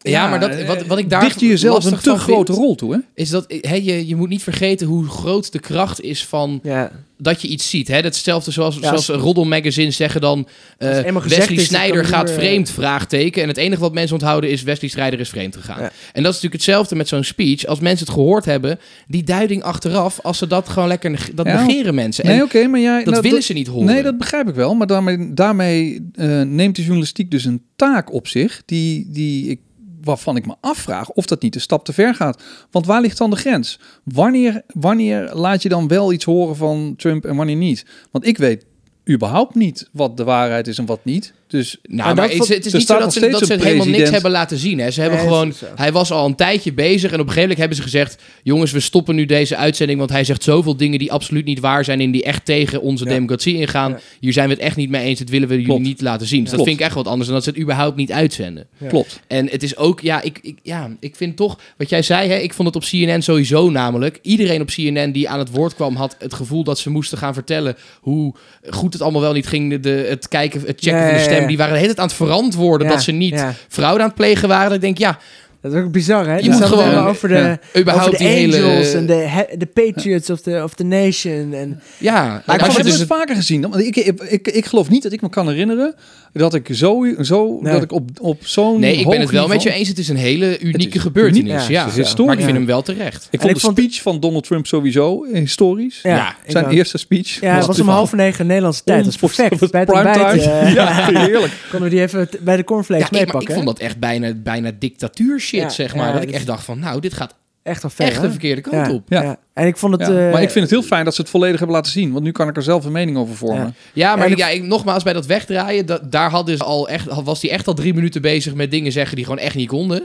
Ja, 0.03 0.29
maar 0.29 0.41
dat- 0.41 0.65
wat- 0.65 0.87
wat 0.87 0.99
ik 0.99 1.11
daar 1.11 1.21
dicht 1.21 1.41
je 1.41 1.47
jezelf 1.47 1.85
een 1.85 1.99
te 1.99 2.17
grote 2.19 2.53
vind- 2.53 2.65
rol 2.65 2.75
toe, 2.75 2.93
hè? 2.93 2.99
is 3.15 3.31
dat 3.31 3.45
hè, 3.61 3.75
je, 3.75 4.07
je 4.07 4.17
moet 4.17 4.29
niet 4.29 4.43
vergeten 4.43 4.87
hoe 4.87 5.09
groot 5.09 5.53
de 5.53 5.59
kracht 5.59 6.01
is 6.01 6.25
van 6.25 6.61
Ja, 6.63 6.91
dat 7.19 7.43
je 7.43 7.49
iets 7.49 7.71
ziet. 7.71 7.89
Hè? 7.89 7.97
Hetzelfde 7.97 8.51
zoals, 8.51 8.75
Ja, 8.75 8.81
zoals 8.81 9.09
Roddel 9.09 9.45
Magazine 9.45 9.91
zeggen 9.91 10.21
dan... 10.21 10.47
eh, 10.79 10.89
Wesley 11.27 11.87
je 11.93 12.05
gaat 12.05 12.31
vreemd, 12.31 12.71
vraagteken. 12.71 13.43
En 13.43 13.49
het 13.49 13.57
enige 13.57 13.81
wat 13.81 13.93
mensen 13.93 14.15
onthouden 14.15 14.51
is 14.51 14.63
Wesley 14.63 14.91
Sneijder 14.91 15.21
is 15.21 15.29
vreemd 15.29 15.57
gegaan. 15.57 15.81
Ja. 15.81 15.85
En 16.13 16.23
dat 16.23 16.35
is 16.35 16.41
natuurlijk 16.41 16.53
hetzelfde 16.53 16.95
met 16.95 17.09
zo'n 17.09 17.25
speech. 17.25 17.67
Als 17.67 17.81
mensen 17.81 18.07
het 18.07 18.15
gehoord 18.15 18.45
hebben, 18.45 18.79
die 19.09 19.23
duiding 19.23 19.63
achteraf... 19.63 20.21
als 20.23 20.39
ze 20.39 20.47
dat 20.47 20.69
gewoon 20.69 20.89
lekker... 20.89 21.11
neg- 21.11 21.31
Dat 21.35 21.47
Ja. 21.47 21.65
negeren 21.65 21.95
mensen. 21.95 22.25
En 22.25 22.31
Nee, 22.31 22.43
oké, 22.43 22.67
maar 22.67 22.81
jij... 22.81 22.99
dat 23.05 23.13
nou, 23.13 23.23
willen 23.23 23.43
ze 23.43 23.53
niet 23.53 23.67
horen. 23.67 23.87
Nee, 23.87 24.03
dat 24.03 24.19
begrijp 24.19 24.49
ik 24.49 24.55
wel. 24.55 24.75
Maar 24.75 24.87
daarmee, 24.87 25.35
daarmee 25.35 26.11
eh, 26.15 26.41
neemt 26.41 26.77
de 26.77 26.83
journalistiek 26.83 27.31
dus 27.31 27.45
een 27.45 27.63
taak 27.77 28.13
op 28.13 28.29
zich... 28.29 28.63
Die, 28.67 29.07
die 29.11 29.49
ik, 29.51 29.61
waarvan 30.05 30.37
ik 30.37 30.47
me 30.47 30.55
afvraag 30.61 31.11
of 31.11 31.27
dat 31.27 31.43
niet 31.43 31.55
een 31.55 31.61
stap 31.61 31.85
te 31.85 31.93
ver 31.93 32.15
gaat. 32.15 32.43
Want 32.71 32.87
waar 32.87 33.01
ligt 33.01 33.19
dan 33.19 33.31
de 33.31 33.37
grens? 33.37 33.79
Wanneer, 34.05 34.63
wanneer 34.67 35.35
laat 35.35 35.63
je 35.63 35.69
dan 35.69 35.89
wel 35.89 36.13
iets 36.13 36.25
horen 36.25 36.57
van 36.57 36.95
Trump 36.97 37.25
en 37.25 37.37
wanneer 37.37 37.57
niet? 37.57 37.87
Want 38.11 38.27
ik 38.27 38.39
weet 38.39 38.65
überhaupt 39.11 39.55
niet 39.55 39.89
wat 39.93 40.17
de 40.17 40.25
waarheid 40.25 40.67
is 40.67 40.79
en 40.79 40.87
wat 40.87 41.05
niet. 41.05 41.35
Dus 41.53 41.77
Nou, 41.83 41.97
Maar 42.15 42.15
dat 42.15 42.33
het, 42.39 42.43
is- 42.43 42.49
het 42.57 42.67
is 42.67 42.73
niet 42.73 42.87
zo 42.87 42.99
dat 42.99 43.13
ze, 43.13 43.29
dat 43.29 43.47
ze 43.47 43.55
helemaal 43.61 43.87
niks 43.87 44.11
hebben 44.11 44.31
laten 44.31 44.59
zien. 44.59 44.79
Hè. 44.79 44.91
Ze 44.91 45.01
hebben 45.01 45.19
Nee, 45.19 45.29
gewoon, 45.29 45.49
dat 45.49 45.71
hij 45.75 45.93
was 45.93 46.11
al 46.11 46.27
een 46.27 46.35
tijdje 46.35 46.73
bezig 46.73 47.13
en 47.13 47.21
op 47.21 47.27
een 47.27 47.33
gegeven 47.33 47.41
moment 47.41 47.59
hebben 47.59 47.77
ze 47.77 47.83
gezegd... 47.83 48.23
jongens, 48.43 48.73
we 48.73 48.81
stoppen 48.81 49.15
nu 49.15 49.27
deze 49.27 49.57
uitzending, 49.57 49.99
want 49.99 50.11
hij 50.11 50.25
zegt 50.25 50.43
zoveel 50.43 50.77
dingen 50.77 50.99
die 50.99 51.13
absoluut 51.13 51.45
niet 51.45 51.61
waar 51.61 51.85
zijn... 51.85 52.01
en 52.01 52.11
die 52.11 52.25
echt 52.25 52.45
tegen 52.45 52.81
onze 52.81 53.05
Ja. 53.05 53.11
democratie 53.11 53.55
ingaan. 53.57 53.91
Ja. 53.91 53.99
Hier 54.21 54.33
zijn 54.33 54.49
we 54.49 54.55
het 54.55 54.63
echt 54.63 54.77
niet 54.77 54.91
mee 54.91 55.05
eens, 55.05 55.19
dit 55.19 55.31
willen 55.31 55.49
we 55.49 55.61
jullie 55.61 55.81
niet 55.81 56.01
laten 56.01 56.27
zien. 56.27 56.43
Dus 56.43 56.51
dat 56.53 56.65
vind 56.65 56.79
ik 56.81 56.85
echt 56.85 56.95
wat 56.95 57.07
anders 57.07 57.27
dan 57.27 57.35
dat 57.35 57.45
ze 57.45 57.51
het 57.51 57.59
überhaupt 57.61 57.97
niet 57.97 58.13
uitzenden. 58.13 58.67
Klopt. 58.89 59.21
En 59.27 59.49
het 59.51 59.63
is 59.63 59.77
ook, 59.77 60.01
ja 60.01 60.23
ik, 60.23 60.39
ik, 60.43 60.59
ja, 60.63 60.91
ik 61.01 61.17
vind 61.17 61.37
toch, 61.37 61.59
wat 61.77 61.89
jij 61.89 62.03
zei, 62.03 62.29
hè, 62.29 62.37
ik 62.37 62.55
vond 62.55 62.69
het 62.75 62.77
op 62.77 62.83
CNN 62.91 63.23
sowieso 63.23 63.71
namelijk. 63.71 64.19
Iedereen 64.23 64.61
op 64.61 64.67
CNN 64.69 65.13
die 65.13 65.29
aan 65.29 65.39
het 65.39 65.51
woord 65.51 65.75
kwam, 65.75 65.97
had 65.97 66.17
het 66.19 66.35
gevoel 66.35 66.65
dat 66.65 66.79
ze 66.79 66.91
moesten 66.91 67.19
gaan 67.19 67.35
vertellen 67.35 67.77
hoe 68.01 68.35
goed 68.71 68.93
het 68.93 69.03
allemaal 69.03 69.21
wel 69.21 69.33
niet 69.33 69.47
ging. 69.47 69.81
De, 69.81 69.91
het 70.09 70.29
kijken, 70.29 70.61
het 70.61 70.81
checken 70.81 71.05
van 71.07 71.15
de 71.15 71.21
stem, 71.23 71.42
die 71.47 71.57
waren 71.57 71.73
de 71.73 71.81
hele 71.81 71.95
tijd 71.95 72.01
aan 72.01 72.17
het 72.17 72.17
verantwoorden 72.17 72.89
dat 72.89 73.03
ze 73.03 73.13
niet 73.13 73.45
fraude 73.69 74.01
aan 74.01 74.07
het 74.07 74.17
plegen 74.17 74.49
waren. 74.49 74.65
Dat 74.65 74.75
ik 74.75 74.81
denk, 74.81 74.99
ja, 74.99 75.19
Dat 75.63 75.73
is 75.73 75.81
ook 75.81 75.93
bizar, 75.93 76.27
hè? 76.27 76.37
Je 76.37 76.51
moet 76.51 76.65
gewoon- 76.65 76.95
over 77.07 77.29
de, 77.29 77.35
ja. 77.35 77.59
überhaupt 77.81 78.07
over 78.09 78.19
de 78.19 78.25
die 78.25 78.33
hele... 78.35 78.63
Angels 78.63 78.93
en 78.93 79.07
de, 79.07 79.13
he- 79.13 79.57
de 79.57 79.67
Patriots 79.67 80.31
of 80.31 80.41
the, 80.41 80.61
of 80.65 80.75
the 80.75 80.85
Nation. 80.85 81.53
En, 81.55 81.81
Ja, 81.99 82.43
Maar 82.47 82.57
ik 82.61 82.65
heb 82.65 82.77
het 82.77 82.85
dus 82.87 83.03
vaker 83.03 83.35
gezien. 83.37 83.61
Want 83.61 83.77
ik, 83.79 83.97
ik, 83.97 84.21
ik, 84.21 84.49
ik 84.49 84.67
geloof 84.67 84.89
niet 84.91 85.03
dat 85.03 85.13
ik 85.13 85.21
me 85.21 85.29
kan 85.29 85.49
herinneren 85.49 85.95
dat 86.33 86.55
ik 86.55 86.69
zo, 86.73 87.05
zo 87.21 87.59
Nee. 87.61 87.73
dat 87.73 87.83
ik 87.83 87.93
op, 87.93 88.11
op 88.21 88.47
zo'n 88.47 88.81
Nee, 88.81 88.97
ik 88.97 89.09
ben 89.09 89.21
het 89.21 89.31
wel 89.31 89.49
met 89.49 89.63
je 89.63 89.73
eens. 89.73 89.89
Het 89.89 89.99
is 89.99 90.09
een 90.09 90.17
hele 90.17 90.59
unieke 90.61 90.97
is 90.97 91.03
gebeurtenis. 91.03 91.41
uniek, 91.43 91.53
ja, 91.61 91.69
ja, 91.69 91.85
het 91.87 91.97
is 91.99 92.15
maar 92.17 92.27
ik 92.33 92.39
vind 92.39 92.51
Ja. 92.51 92.57
hem 92.57 92.67
wel 92.67 92.83
terecht. 92.83 93.29
Ik 93.31 93.33
En 93.33 93.39
vond 93.39 93.51
ik 93.51 93.55
de 93.55 93.61
vond- 93.61 93.79
speech 93.79 94.03
van 94.03 94.21
Donald 94.21 94.45
Trump 94.47 94.67
sowieso 94.67 95.25
historisch. 95.33 96.01
ja, 96.03 96.15
Ja, 96.17 96.35
Zijn 96.47 96.69
eerste 96.69 96.99
speech. 96.99 97.41
Ja, 97.41 97.55
het 97.57 97.67
was 97.67 97.81
om 97.81 97.89
half 97.89 98.13
negen 98.13 98.47
Nederlandse 98.47 98.83
tijd. 98.85 99.05
Dat 99.05 99.13
is 99.13 99.19
perfect. 99.19 99.61
was 99.61 99.71
Bij 99.71 99.81
het 99.81 99.91
eh, 99.91 100.75
Ja, 100.75 100.93
heerlijk. 101.11 101.53
konden 101.71 101.89
we 101.89 101.95
die 101.95 102.05
even 102.05 102.29
bij 102.41 102.57
de 102.57 102.65
cornflakes 102.65 103.09
Ja, 103.11 103.19
meepakken. 103.19 103.49
ik 103.49 103.55
vond 103.55 103.67
dat 103.67 103.79
echt 103.79 103.99
bijna, 103.99 104.33
bijna 104.35 104.71
dictatuur 104.79 105.41
shit, 105.53 105.61
Ja, 105.61 105.69
zeg 105.69 105.95
maar. 105.95 106.07
ja, 106.07 106.13
dat 106.13 106.23
ik 106.23 106.29
dus- 106.29 106.37
echt 106.37 106.47
dacht 106.47 106.65
van, 106.65 106.79
nou, 106.79 107.01
dit 107.01 107.15
gaat 107.15 107.35
Echt 107.63 107.83
wel 107.83 107.91
ver, 107.91 108.07
echt 108.07 108.17
hè? 108.17 108.23
de 108.23 108.31
verkeerde 108.31 108.61
kant 108.61 108.87
ja, 108.87 108.93
op. 108.93 109.03
Ja. 109.09 109.23
Ja. 109.23 109.37
En 109.55 109.67
ik 109.67 109.77
vond 109.77 109.93
het... 109.93 110.09
Ja, 110.09 110.27
eh, 110.27 110.33
maar 110.33 110.43
ik 110.43 110.51
vind 110.51 110.65
het 110.65 110.71
heel 110.71 110.83
fijn 110.83 111.05
dat 111.05 111.15
ze 111.15 111.21
het 111.21 111.31
volledig 111.31 111.59
hebben 111.59 111.77
laten 111.77 111.93
zien. 111.93 112.13
Want 112.13 112.25
nu 112.25 112.31
kan 112.33 112.49
ik 112.49 112.57
er 112.57 112.63
zelf 112.63 112.85
een 112.85 112.93
mening 112.93 113.17
over 113.17 113.37
vormen. 113.37 113.65
Ja. 113.65 113.73
Ja, 113.93 114.17
maar 114.17 114.31
ik, 114.31 114.37
ja, 114.37 114.49
ik, 114.49 114.63
nogmaals, 114.63 115.03
bij 115.03 115.13
dat 115.13 115.27
wegdraaien, 115.27 115.87
da- 115.87 116.01
daar 116.11 116.31
hadden 116.31 116.57
ze 116.57 116.65
al 116.65 116.89
echt, 116.89 117.23
was 117.23 117.43
hij 117.43 117.51
echt 117.51 117.67
al 117.67 117.75
drie 117.75 117.95
minuten 117.95 118.23
bezig 118.23 118.55
met 118.55 118.71
dingen 118.71 118.93
zeggen 118.93 119.17
die 119.17 119.25
gewoon 119.25 119.41
echt 119.41 119.55
niet 119.55 119.69
konden. 119.69 119.99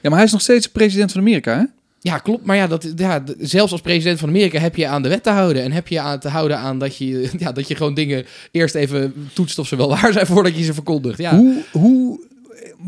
Ja, 0.00 0.08
maar 0.08 0.18
hij 0.18 0.24
is 0.24 0.32
nog 0.32 0.40
steeds 0.40 0.68
president 0.68 1.12
van 1.12 1.20
Amerika, 1.20 1.56
hè? 1.58 1.64
Ja, 2.00 2.18
klopt. 2.18 2.44
Maar 2.44 2.56
ja, 2.56 2.66
dat, 2.66 2.92
ja, 2.96 3.22
zelfs 3.38 3.72
als 3.72 3.80
president 3.80 4.18
van 4.18 4.28
Amerika 4.28 4.58
heb 4.58 4.76
je 4.76 4.86
aan 4.86 5.02
de 5.02 5.08
wet 5.08 5.22
te 5.22 5.30
houden. 5.30 5.62
En 5.62 5.72
heb 5.72 5.88
je 5.88 6.00
aan 6.00 6.18
te 6.18 6.28
houden 6.28 6.58
aan 6.58 6.78
dat 6.78 6.96
je, 6.96 7.30
ja, 7.38 7.52
dat 7.52 7.68
je 7.68 7.74
gewoon 7.74 7.94
dingen 7.94 8.26
eerst 8.50 8.74
even 8.74 9.28
toetst 9.32 9.58
of 9.58 9.66
ze 9.66 9.76
wel 9.76 9.88
waar 10.00 10.12
zijn 10.12 10.26
voordat 10.26 10.56
je 10.56 10.64
ze 10.64 10.74
verkondigt. 10.74 11.18
Ja. 11.18 11.36
Hoe, 11.36 11.62
hoe, 11.72 12.20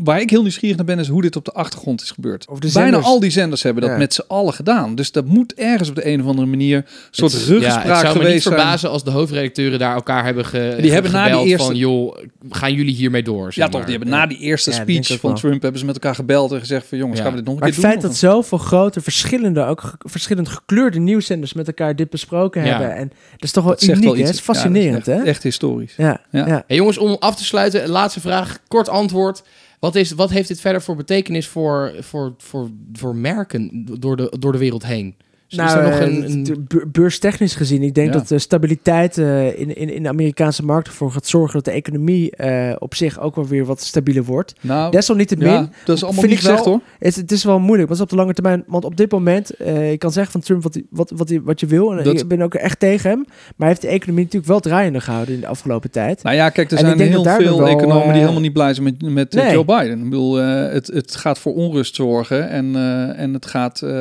waar 0.03 0.21
ik 0.21 0.29
heel 0.29 0.41
nieuwsgierig 0.41 0.77
naar 0.77 0.85
ben, 0.85 0.99
is 0.99 1.07
hoe 1.07 1.21
dit 1.21 1.35
op 1.35 1.45
de 1.45 1.51
achtergrond 1.51 2.01
is 2.01 2.11
gebeurd. 2.11 2.47
Of 2.49 2.59
de 2.59 2.69
Bijna 2.73 2.97
al 2.97 3.19
die 3.19 3.29
zenders 3.29 3.63
hebben 3.63 3.81
dat 3.83 3.91
Ja. 3.91 3.97
met 3.97 4.13
z'n 4.13 4.23
allen 4.27 4.53
gedaan. 4.53 4.95
Dus 4.95 5.11
dat 5.11 5.25
moet 5.25 5.53
ergens 5.53 5.89
op 5.89 5.95
de 5.95 6.07
een 6.07 6.21
of 6.21 6.27
andere 6.27 6.47
manier 6.47 6.77
een 6.77 6.83
soort 7.11 7.31
Het- 7.31 7.41
ruggespraak 7.45 7.85
ja, 7.85 7.91
het 7.91 7.99
zou 7.99 8.17
me 8.23 8.29
niet 8.33 8.41
zijn. 8.43 8.55
verbazen 8.55 8.89
als 8.89 9.03
de 9.03 9.11
hoofdredacteuren 9.11 9.79
daar 9.79 9.93
elkaar 9.95 10.23
hebben 10.25 10.45
ge, 10.45 10.77
Die 10.81 10.91
hebben 10.91 11.11
na 11.11 11.23
die 11.23 11.31
gebeld 11.31 11.49
eerste- 11.49 11.65
van, 11.67 11.75
joh, 11.75 12.17
gaan 12.49 12.73
jullie 12.73 12.93
hiermee 12.95 13.23
door? 13.23 13.45
zeg 13.45 13.55
Ja, 13.55 13.63
toch? 13.63 13.73
maar. 13.73 13.85
Die 13.89 13.97
hebben 13.97 14.13
na 14.13 14.25
die 14.27 14.37
eerste 14.37 14.69
Ja, 14.71 14.75
speech 14.75 15.07
van 15.07 15.29
wel. 15.29 15.39
Trump 15.39 15.61
hebben 15.61 15.79
ze 15.79 15.85
met 15.85 15.95
elkaar 15.95 16.15
gebeld 16.15 16.51
en 16.51 16.59
gezegd 16.59 16.87
van 16.87 16.97
jongens, 16.97 17.17
Ja. 17.17 17.23
gaan 17.23 17.33
we 17.33 17.37
dit 17.39 17.47
nog 17.47 17.55
een 17.55 17.59
Maar 17.61 17.69
het 17.69 17.79
keer 17.79 17.89
doen? 17.89 17.99
feit 18.01 18.11
dat 18.13 18.19
zoveel 18.31 18.57
grote, 18.57 19.01
verschillende, 19.01 19.65
ook 19.65 19.81
ge- 19.81 19.95
verschillend 19.99 20.49
gekleurde 20.49 20.99
nieuwszenders 20.99 21.53
met 21.53 21.67
elkaar 21.67 21.95
dit 21.95 22.09
besproken 22.09 22.63
Ja. 22.63 22.67
hebben. 22.69 22.95
En 22.95 23.07
dat 23.31 23.43
is 23.43 23.51
toch 23.51 23.63
wel 23.63 23.73
dat 23.73 23.83
uniek, 23.83 24.03
wel 24.03 24.15
iets. 24.15 24.27
Het 24.27 24.33
is 24.35 24.41
fascinerend, 24.41 25.05
Ja, 25.05 25.11
dat 25.11 25.15
is 25.21 25.23
hè? 25.23 25.29
echt, 25.29 25.43
historisch. 25.43 25.93
Ja, 25.97 26.21
Ja. 26.31 26.47
ja. 26.47 26.63
Hey, 26.67 26.75
jongens, 26.77 26.97
om 26.97 27.15
af 27.19 27.35
te 27.35 27.43
sluiten, 27.43 27.89
laatste 27.89 28.19
vraag, 28.19 28.57
kort 28.67 28.89
antwoord. 28.89 29.43
Wat, 29.79 29.95
is, 29.95 30.11
wat 30.11 30.29
heeft 30.29 30.47
dit 30.47 30.61
verder 30.61 30.81
voor 30.81 30.95
betekenis 30.95 31.47
voor, 31.47 31.93
voor, 31.99 32.35
voor, 32.37 33.15
merken 33.15 33.85
door 33.99 34.17
de, 34.17 34.35
door 34.39 34.51
de 34.51 34.57
wereld 34.57 34.85
heen? 34.85 35.15
Dus 35.49 35.57
Nou, 35.57 35.69
is 35.69 35.75
er 35.75 35.89
nog 35.91 35.99
eh, 35.99 36.29
een, 36.33 36.65
be- 36.67 36.85
beurstechnisch 36.91 37.55
gezien, 37.55 37.81
ik 37.83 37.93
denk 37.95 38.07
Ja. 38.07 38.13
dat 38.13 38.27
de 38.27 38.39
stabiliteit 38.39 39.17
eh, 39.17 39.59
in, 39.59 39.75
in, 39.75 39.93
in 39.93 40.03
de 40.03 40.09
Amerikaanse 40.09 40.65
markt 40.65 40.87
ervoor 40.87 41.11
gaat 41.11 41.27
zorgen 41.27 41.53
dat 41.53 41.65
de 41.65 41.71
economie 41.71 42.35
eh, 42.35 42.75
op 42.79 42.95
zich 42.95 43.19
ook 43.19 43.35
wel 43.35 43.47
weer 43.47 43.65
wat 43.65 43.81
stabieler 43.81 44.23
wordt. 44.23 44.53
Nou, 44.61 44.91
Desalniettemin, 44.91 45.47
ja, 45.47 45.69
dat 45.85 45.95
is 45.95 46.03
allemaal 46.03 46.23
niet 46.23 46.35
gezegd 46.37 46.65
hoor. 46.65 46.79
het, 46.99 47.15
het 47.15 47.31
is 47.31 47.43
wel 47.43 47.59
moeilijk, 47.59 47.89
maar 47.89 48.01
op 48.01 48.09
de 48.09 48.15
lange 48.15 48.33
termijn. 48.33 48.63
Want 48.67 48.85
op 48.85 48.95
dit 48.97 49.11
moment, 49.11 49.49
eh 49.55 49.91
je 49.91 49.97
kan 49.97 50.11
zeggen 50.11 50.31
van 50.31 50.41
Trump 50.41 50.63
wat, 50.63 50.79
wat, 50.89 51.11
wat, 51.15 51.31
wat 51.43 51.59
je 51.59 51.65
wil. 51.65 51.91
En 51.97 52.03
Dat- 52.03 52.19
ik 52.21 52.27
ben 52.27 52.41
ook 52.41 52.53
echt 52.55 52.79
tegen 52.79 53.09
hem. 53.09 53.19
Maar 53.27 53.35
hij 53.57 53.67
heeft 53.67 53.81
de 53.81 53.87
economie 53.87 54.23
natuurlijk 54.23 54.51
wel 54.51 54.59
draaiende 54.59 55.01
gehouden 55.01 55.33
in 55.35 55.39
de 55.41 55.47
afgelopen 55.47 55.91
tijd. 55.91 56.23
Nou 56.23 56.35
ja, 56.35 56.49
kijk, 56.49 56.71
er 56.71 56.77
zijn 56.77 56.99
heel 56.99 57.23
veel 57.23 57.57
wel, 57.57 57.67
economen 57.67 58.01
die 58.03 58.07
eh, 58.11 58.19
helemaal 58.19 58.41
niet 58.41 58.53
blij 58.53 58.73
zijn 58.73 58.85
met, 58.85 59.11
met 59.11 59.35
eh, 59.35 59.43
Nee. 59.43 59.53
Joe 59.53 59.65
Biden. 59.65 59.97
Ik 59.97 60.03
bedoel, 60.03 60.39
eh, 60.41 60.71
het, 60.73 60.87
het 60.87 61.15
gaat 61.15 61.39
voor 61.39 61.53
onrust 61.53 61.95
zorgen 61.95 62.49
en, 62.49 62.75
eh, 62.75 63.19
en 63.19 63.33
het 63.33 63.45
gaat, 63.45 63.81
eh, 63.81 63.91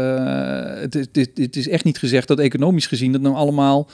het, 0.80 1.08
dit, 1.12 1.30
dit 1.38 1.56
is 1.56 1.68
echt 1.68 1.84
niet 1.84 1.98
gezegd 1.98 2.28
dat 2.28 2.38
economisch 2.38 2.86
gezien 2.86 3.12
dat 3.12 3.20
nou 3.20 3.34
allemaal 3.34 3.88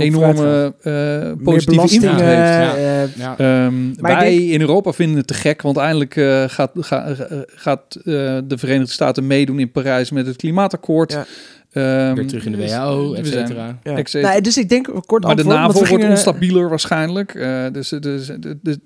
enorme 0.00 0.74
eh, 0.82 1.44
positieve 1.44 1.80
invloed 1.94 2.20
heeft. 2.20 2.48
Ja. 2.48 2.76
eh, 2.76 3.16
ja. 3.16 3.38
Ehm, 3.38 3.74
wij 3.96 4.12
denk- 4.38 4.40
in 4.52 4.60
Europa 4.60 4.92
vinden 4.92 5.16
het 5.16 5.26
te 5.26 5.34
gek, 5.34 5.62
want 5.62 5.76
eindelijk 5.76 6.16
eh, 6.16 6.44
gaat, 6.46 6.70
ga- 6.74 7.16
gaat 7.46 7.94
eh, 7.94 8.02
de 8.44 8.58
Verenigde 8.58 8.92
Staten 8.92 9.26
meedoen 9.26 9.58
in 9.58 9.70
Parijs 9.70 10.10
met 10.10 10.26
het 10.26 10.36
klimaatakkoord. 10.36 11.12
Ehm, 11.76 12.14
weer 12.14 12.26
terug 12.26 12.44
in 12.46 12.52
de 12.52 12.58
dus 12.58 12.70
WHO, 12.76 13.10
we 13.10 13.16
et 13.18 13.26
cetera. 13.26 13.78
ja. 13.84 14.02
Nou, 14.20 14.40
dus 14.40 14.58
ik 14.58 14.68
denk, 14.68 14.84
kort 15.06 15.24
Maar 15.24 15.36
de 15.36 15.42
antwoord, 15.42 15.46
want 15.46 15.58
NAVO 15.58 15.72
we 15.72 15.78
wordt 15.78 15.92
gingen- 15.92 16.10
onstabieler 16.10 16.68
waarschijnlijk. 16.68 17.34
Eh, 17.34 17.64
dus 17.72 17.88
dus 17.88 18.26
de, 18.26 18.58
de, 18.62 18.80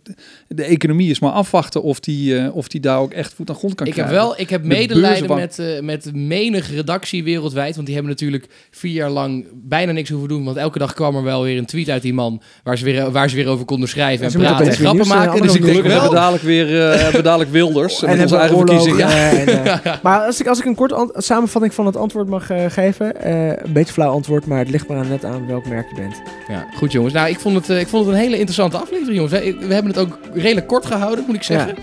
de 0.48 0.62
economie 0.64 1.11
is 1.11 1.18
maar 1.20 1.31
afwachten 1.31 1.83
of 1.83 2.00
die, 2.00 2.37
eh, 2.38 2.57
of 2.57 2.68
die 2.68 2.81
daar 2.81 2.98
ook 2.98 3.12
echt 3.12 3.33
voet 3.35 3.48
aan 3.50 3.55
grond 3.57 3.74
kan 3.74 3.87
Ik 3.87 3.94
heb 3.94 4.05
krijgen. 4.07 4.26
wel, 4.26 4.38
ik 4.40 4.50
heb 4.50 4.62
De 4.62 4.68
medelijden 4.68 5.35
met, 5.37 5.59
eh, 5.59 5.81
met 5.81 6.14
menig 6.14 6.70
redactie 6.74 7.24
wereldwijd. 7.24 7.74
Want 7.74 7.87
die 7.87 7.94
hebben 7.94 8.12
natuurlijk 8.12 8.46
vier 8.70 8.92
jaar 8.92 9.11
lang 9.11 9.44
bijna 9.55 9.92
niks 9.92 10.11
hoeven 10.11 10.29
doen. 10.29 10.44
Want 10.44 10.57
elke 10.57 10.79
dag 10.79 10.94
kwam 10.94 11.16
er 11.16 11.22
wel 11.22 11.42
weer 11.42 11.59
een 11.59 11.66
tweet 11.66 11.88
uit 11.88 12.03
die 12.03 12.14
man. 12.14 12.42
Waar 12.62 12.79
ze 12.79 12.85
weer, 12.85 13.11
waar 13.11 13.31
ze 13.31 13.37
weer 13.37 13.48
over 13.48 13.64
konden 13.64 13.88
schrijven 13.88 14.24
en 14.24 14.31
ze 14.31 14.37
moeten 14.38 14.57
praten 14.57 14.72
en 14.74 14.79
grappen 14.81 15.05
eh, 15.05 15.09
maken. 15.09 15.42
Dus 15.42 15.55
ik 15.55 15.61
Gelukkig 15.61 15.87
wel. 15.92 16.00
hebben 16.00 16.18
dadelijk 16.18 16.42
weer, 16.44 16.81
eh, 16.90 16.94
hebben 16.96 17.12
we 17.16 17.22
dadelijk 17.22 17.50
Wilders. 17.50 18.03
En 18.03 18.09
met 18.11 18.20
onze 18.22 18.37
eigen 18.37 18.57
verkiezingen. 18.57 19.07
eh, 19.07 19.40
en, 19.40 19.64
eh, 19.64 19.94
maar 20.03 20.20
als 20.20 20.40
ik, 20.40 20.46
als 20.46 20.59
ik 20.59 20.64
een 20.64 20.74
korte 20.74 21.14
samenvatting 21.16 21.74
van 21.74 21.87
het 21.87 21.96
antwoord 21.96 22.29
mag 22.29 22.50
eh, 22.50 22.64
geven. 22.81 23.23
eh, 23.23 23.49
een 23.49 23.73
beetje 23.73 23.93
flauw 23.93 24.11
antwoord, 24.12 24.47
maar 24.47 24.59
het 24.59 24.71
ligt 24.71 24.88
maar 24.88 24.99
aan 24.99 25.09
net 25.09 25.25
aan 25.25 25.47
welk 25.47 25.66
merk 25.66 25.88
je 25.88 25.95
bent. 25.95 26.23
Ja, 26.49 26.66
goed 26.77 26.93
jongens. 26.93 27.14
Nou, 27.14 27.29
ik 27.29 27.38
vond, 27.40 27.57
het, 27.57 27.71
eh, 27.71 27.81
ik 27.81 27.87
vond 27.88 28.07
het 28.07 28.14
een 28.14 28.21
hele 28.21 28.35
interessante 28.37 28.77
aflevering, 28.79 29.14
jongens. 29.16 29.33
We, 29.33 29.66
we 29.66 29.75
hebben 29.75 29.93
het 29.93 30.01
ook 30.01 30.19
redelijk 30.35 30.66
kort 30.66 30.87
gehouden, 30.87 31.25
moet 31.27 31.37
ik 31.37 31.43
zeggen. 31.43 31.75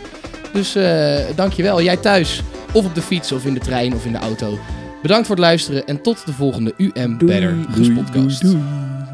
Dus 0.54 0.76
eh 0.76 1.20
dankjewel. 1.36 1.82
Jij 1.82 1.98
thuis, 1.98 2.44
of 2.74 2.86
op 2.86 2.96
de 2.96 3.02
fiets, 3.02 3.32
of 3.32 3.46
in 3.46 3.54
de 3.54 3.60
trein, 3.60 3.94
of 3.94 4.06
in 4.06 4.12
de 4.12 4.18
auto. 4.18 4.58
Bedankt 5.02 5.28
voor 5.28 5.36
het 5.36 5.46
luisteren 5.46 5.86
en 5.86 6.02
tot 6.02 6.26
de 6.26 6.34
volgende 6.34 6.74
UM 6.78 7.18
Doei. 7.18 7.32
Better 7.32 7.56
podcast. 7.94 8.42
doei, 8.42 8.54
doei. 8.54 9.07